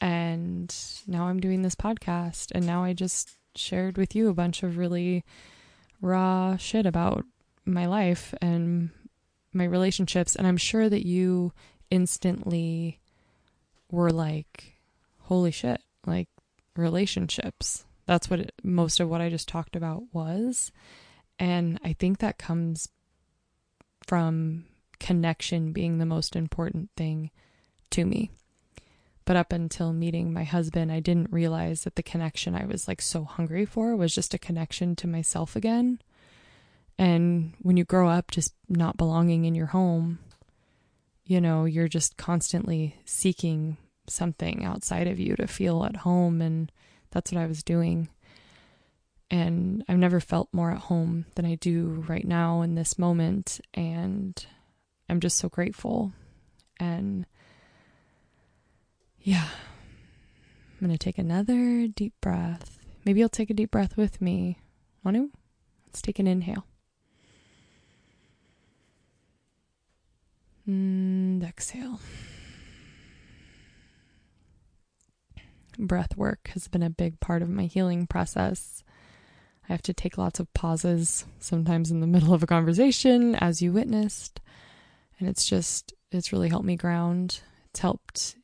And 0.00 0.74
now 1.06 1.26
I'm 1.26 1.40
doing 1.40 1.62
this 1.62 1.74
podcast. 1.74 2.50
And 2.52 2.66
now 2.66 2.82
I 2.82 2.92
just 2.92 3.36
shared 3.54 3.96
with 3.96 4.14
you 4.14 4.28
a 4.28 4.34
bunch 4.34 4.62
of 4.62 4.76
really 4.76 5.24
raw 6.00 6.56
shit 6.56 6.86
about 6.86 7.24
my 7.64 7.86
life 7.86 8.34
and 8.40 8.90
my 9.52 9.64
relationships. 9.64 10.36
And 10.36 10.46
I'm 10.46 10.56
sure 10.56 10.88
that 10.88 11.06
you 11.06 11.52
instantly 11.90 13.00
were 13.90 14.10
like, 14.10 14.78
holy 15.20 15.50
shit, 15.50 15.80
like 16.06 16.28
relationships. 16.76 17.84
That's 18.06 18.28
what 18.28 18.40
it, 18.40 18.52
most 18.62 19.00
of 19.00 19.08
what 19.08 19.20
I 19.20 19.28
just 19.28 19.48
talked 19.48 19.76
about 19.76 20.02
was. 20.12 20.72
And 21.38 21.78
I 21.84 21.92
think 21.92 22.18
that 22.18 22.38
comes 22.38 22.88
from 24.06 24.64
connection 24.98 25.72
being 25.72 25.98
the 25.98 26.06
most 26.06 26.36
important 26.36 26.90
thing 26.96 27.30
to 27.90 28.04
me. 28.04 28.30
But 29.24 29.36
up 29.36 29.52
until 29.52 29.92
meeting 29.92 30.32
my 30.32 30.44
husband, 30.44 30.90
I 30.90 31.00
didn't 31.00 31.32
realize 31.32 31.84
that 31.84 31.94
the 31.94 32.02
connection 32.02 32.54
I 32.54 32.64
was 32.64 32.88
like 32.88 33.00
so 33.00 33.24
hungry 33.24 33.64
for 33.64 33.94
was 33.94 34.14
just 34.14 34.34
a 34.34 34.38
connection 34.38 34.96
to 34.96 35.06
myself 35.06 35.54
again. 35.54 36.00
And 36.98 37.54
when 37.60 37.76
you 37.76 37.84
grow 37.84 38.08
up 38.08 38.30
just 38.30 38.54
not 38.68 38.96
belonging 38.96 39.44
in 39.44 39.54
your 39.54 39.66
home, 39.66 40.18
you 41.24 41.40
know, 41.40 41.64
you're 41.64 41.88
just 41.88 42.16
constantly 42.16 42.96
seeking 43.04 43.76
something 44.06 44.64
outside 44.64 45.06
of 45.06 45.18
you 45.18 45.36
to 45.36 45.46
feel 45.46 45.84
at 45.84 45.96
home. 45.96 46.42
And 46.42 46.70
that's 47.10 47.32
what 47.32 47.40
I 47.40 47.46
was 47.46 47.62
doing. 47.62 48.08
And 49.30 49.84
I've 49.88 49.98
never 49.98 50.20
felt 50.20 50.48
more 50.52 50.70
at 50.70 50.78
home 50.78 51.24
than 51.34 51.46
I 51.46 51.54
do 51.54 52.04
right 52.06 52.26
now 52.26 52.62
in 52.62 52.74
this 52.74 52.98
moment. 52.98 53.60
And 53.72 54.44
I'm 55.08 55.20
just 55.20 55.38
so 55.38 55.48
grateful. 55.48 56.12
And 56.78 57.24
yeah, 59.20 59.48
I'm 60.80 60.86
going 60.86 60.92
to 60.92 60.98
take 60.98 61.18
another 61.18 61.86
deep 61.86 62.14
breath. 62.20 62.78
Maybe 63.04 63.20
you'll 63.20 63.28
take 63.28 63.50
a 63.50 63.54
deep 63.54 63.70
breath 63.70 63.96
with 63.96 64.20
me. 64.20 64.58
Want 65.04 65.16
to? 65.16 65.30
Let's 65.86 66.02
take 66.02 66.18
an 66.18 66.26
inhale. 66.26 66.66
And 70.66 71.42
exhale. 71.42 72.00
Breath 75.78 76.16
work 76.16 76.50
has 76.54 76.68
been 76.68 76.82
a 76.82 76.90
big 76.90 77.18
part 77.18 77.42
of 77.42 77.48
my 77.48 77.64
healing 77.64 78.06
process. 78.06 78.84
I 79.68 79.72
have 79.72 79.82
to 79.82 79.94
take 79.94 80.18
lots 80.18 80.38
of 80.38 80.52
pauses, 80.54 81.24
sometimes 81.38 81.90
in 81.90 82.00
the 82.00 82.06
middle 82.06 82.34
of 82.34 82.42
a 82.42 82.46
conversation, 82.46 83.34
as 83.36 83.62
you 83.62 83.72
witnessed. 83.72 84.40
And 85.18 85.28
it's 85.28 85.46
just, 85.46 85.92
it's 86.10 86.32
really 86.32 86.48
helped 86.48 86.66
me 86.66 86.76
ground. 86.76 87.40
It's 87.70 87.80
helped 87.80 88.36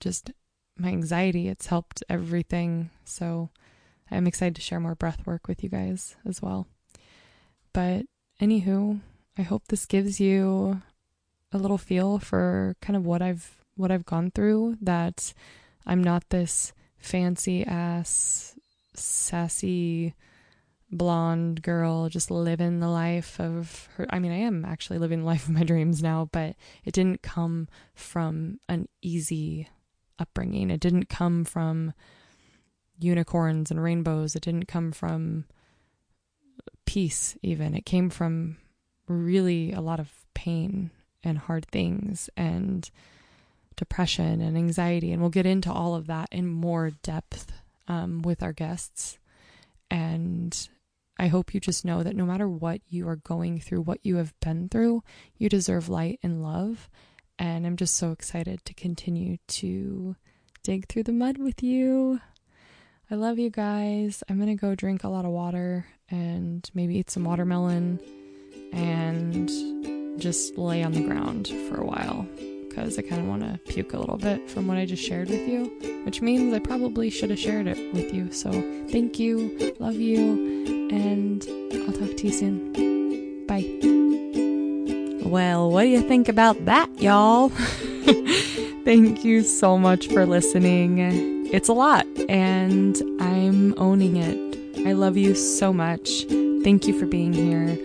just 0.00 0.32
my 0.78 0.88
anxiety, 0.88 1.48
it's 1.48 1.66
helped 1.66 2.02
everything. 2.08 2.90
So 3.04 3.50
I'm 4.10 4.26
excited 4.26 4.56
to 4.56 4.62
share 4.62 4.80
more 4.80 4.94
breath 4.94 5.26
work 5.26 5.46
with 5.48 5.62
you 5.62 5.68
guys 5.68 6.16
as 6.26 6.42
well. 6.42 6.66
But 7.72 8.06
anywho, 8.40 9.00
I 9.38 9.42
hope 9.42 9.68
this 9.68 9.86
gives 9.86 10.20
you 10.20 10.82
a 11.54 11.58
little 11.58 11.78
feel 11.78 12.18
for 12.18 12.76
kind 12.80 12.96
of 12.96 13.06
what 13.06 13.22
I've 13.22 13.64
what 13.76 13.90
I've 13.90 14.06
gone 14.06 14.30
through 14.30 14.76
that 14.82 15.32
I'm 15.86 16.02
not 16.02 16.28
this 16.30 16.72
fancy 16.98 17.64
ass 17.64 18.54
sassy 18.94 20.14
blonde 20.90 21.60
girl 21.62 22.08
just 22.08 22.30
living 22.30 22.78
the 22.78 22.88
life 22.88 23.40
of 23.40 23.88
her 23.96 24.06
I 24.10 24.18
mean 24.18 24.32
I 24.32 24.38
am 24.38 24.64
actually 24.64 24.98
living 24.98 25.20
the 25.20 25.26
life 25.32 25.44
of 25.48 25.54
my 25.54 25.64
dreams 25.64 26.02
now 26.02 26.28
but 26.30 26.54
it 26.84 26.92
didn't 26.92 27.22
come 27.22 27.68
from 27.94 28.58
an 28.68 28.88
easy 29.02 29.68
upbringing. 30.18 30.70
It 30.70 30.80
didn't 30.80 31.08
come 31.08 31.44
from 31.44 31.92
unicorns 32.98 33.70
and 33.70 33.82
rainbows. 33.82 34.34
It 34.36 34.42
didn't 34.42 34.68
come 34.68 34.92
from 34.92 35.44
peace 36.86 37.36
even. 37.42 37.74
It 37.74 37.86
came 37.86 38.10
from 38.10 38.56
really 39.08 39.72
a 39.72 39.80
lot 39.80 40.00
of 40.00 40.10
pain 40.34 40.90
and 41.24 41.38
hard 41.38 41.66
things 41.66 42.30
and 42.36 42.90
depression 43.76 44.40
and 44.40 44.56
anxiety. 44.56 45.12
And 45.12 45.20
we'll 45.20 45.30
get 45.30 45.46
into 45.46 45.72
all 45.72 45.94
of 45.94 46.06
that 46.06 46.28
in 46.30 46.46
more 46.46 46.90
depth 47.02 47.52
um, 47.88 48.22
with 48.22 48.42
our 48.42 48.52
guests. 48.52 49.18
And 49.90 50.68
I 51.18 51.28
hope 51.28 51.54
you 51.54 51.60
just 51.60 51.84
know 51.84 52.02
that 52.02 52.16
no 52.16 52.24
matter 52.24 52.48
what 52.48 52.80
you 52.88 53.08
are 53.08 53.16
going 53.16 53.60
through, 53.60 53.82
what 53.82 54.00
you 54.02 54.16
have 54.16 54.38
been 54.40 54.68
through, 54.68 55.02
you 55.36 55.48
deserve 55.48 55.88
light 55.88 56.18
and 56.22 56.42
love. 56.42 56.88
And 57.38 57.66
I'm 57.66 57.76
just 57.76 57.96
so 57.96 58.12
excited 58.12 58.64
to 58.64 58.74
continue 58.74 59.38
to 59.48 60.16
dig 60.62 60.88
through 60.88 61.04
the 61.04 61.12
mud 61.12 61.38
with 61.38 61.62
you. 61.62 62.20
I 63.10 63.16
love 63.16 63.38
you 63.38 63.50
guys. 63.50 64.22
I'm 64.28 64.36
going 64.36 64.48
to 64.48 64.60
go 64.60 64.74
drink 64.74 65.04
a 65.04 65.08
lot 65.08 65.24
of 65.24 65.30
water 65.30 65.86
and 66.10 66.68
maybe 66.74 66.96
eat 66.96 67.10
some 67.10 67.24
watermelon 67.24 68.00
and 68.72 69.93
just 70.18 70.56
lay 70.58 70.82
on 70.82 70.92
the 70.92 71.02
ground 71.02 71.48
for 71.68 71.80
a 71.80 71.84
while 71.84 72.26
because 72.74 72.98
I 72.98 73.02
kind 73.02 73.20
of 73.20 73.28
want 73.28 73.42
to 73.42 73.72
puke 73.72 73.92
a 73.92 73.98
little 73.98 74.16
bit 74.16 74.50
from 74.50 74.66
what 74.66 74.76
I 74.76 74.84
just 74.84 75.02
shared 75.02 75.28
with 75.28 75.48
you, 75.48 75.70
which 76.04 76.20
means 76.20 76.52
I 76.52 76.58
probably 76.58 77.08
should 77.08 77.30
have 77.30 77.38
shared 77.38 77.68
it 77.68 77.94
with 77.94 78.12
you. 78.12 78.32
So 78.32 78.50
thank 78.90 79.18
you, 79.18 79.74
love 79.78 79.94
you, 79.94 80.88
and 80.90 81.46
I'll 81.72 81.92
talk 81.92 82.16
to 82.16 82.26
you 82.26 82.32
soon. 82.32 83.46
Bye. 83.46 83.64
Well, 85.28 85.70
what 85.70 85.82
do 85.82 85.88
you 85.88 86.02
think 86.02 86.28
about 86.28 86.64
that, 86.64 86.90
y'all? 87.00 87.48
thank 88.84 89.24
you 89.24 89.42
so 89.42 89.78
much 89.78 90.08
for 90.08 90.26
listening. 90.26 90.98
It's 91.52 91.68
a 91.68 91.72
lot, 91.72 92.06
and 92.28 93.00
I'm 93.20 93.78
owning 93.78 94.16
it. 94.16 94.86
I 94.86 94.92
love 94.92 95.16
you 95.16 95.34
so 95.34 95.72
much. 95.72 96.24
Thank 96.64 96.86
you 96.86 96.98
for 96.98 97.06
being 97.06 97.32
here. 97.32 97.78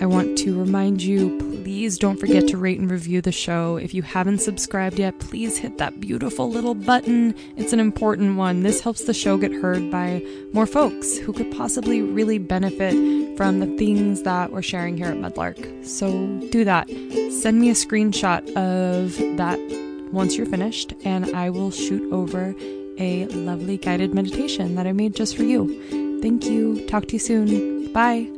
I 0.00 0.06
want 0.06 0.38
to 0.38 0.58
remind 0.58 1.02
you 1.02 1.55
please 1.66 1.98
don't 1.98 2.20
forget 2.20 2.46
to 2.46 2.56
rate 2.56 2.78
and 2.78 2.88
review 2.88 3.20
the 3.20 3.32
show. 3.32 3.76
If 3.76 3.92
you 3.92 4.00
haven't 4.02 4.38
subscribed 4.38 5.00
yet, 5.00 5.18
please 5.18 5.58
hit 5.58 5.78
that 5.78 5.98
beautiful 5.98 6.48
little 6.48 6.76
button. 6.76 7.34
It's 7.56 7.72
an 7.72 7.80
important 7.80 8.36
one. 8.36 8.62
This 8.62 8.80
helps 8.80 9.02
the 9.02 9.12
show 9.12 9.36
get 9.36 9.52
heard 9.52 9.90
by 9.90 10.24
more 10.52 10.66
folks 10.66 11.18
who 11.18 11.32
could 11.32 11.50
possibly 11.50 12.02
really 12.02 12.38
benefit 12.38 12.92
from 13.36 13.58
the 13.58 13.66
things 13.78 14.22
that 14.22 14.52
we're 14.52 14.62
sharing 14.62 14.96
here 14.96 15.08
at 15.08 15.16
Mudlark. 15.16 15.84
So 15.84 16.08
do 16.50 16.62
that. 16.62 16.88
Send 17.32 17.58
me 17.58 17.68
a 17.70 17.74
screenshot 17.74 18.46
of 18.50 19.16
that 19.36 19.58
once 20.12 20.36
you're 20.36 20.46
finished, 20.46 20.94
and 21.04 21.34
I 21.34 21.50
will 21.50 21.72
shoot 21.72 22.12
over 22.12 22.54
a 23.00 23.26
lovely 23.26 23.76
guided 23.76 24.14
meditation 24.14 24.76
that 24.76 24.86
I 24.86 24.92
made 24.92 25.16
just 25.16 25.36
for 25.36 25.42
you. 25.42 26.20
Thank 26.22 26.44
you. 26.44 26.86
Talk 26.86 27.06
to 27.06 27.14
you 27.14 27.18
soon. 27.18 27.92
Bye. 27.92 28.30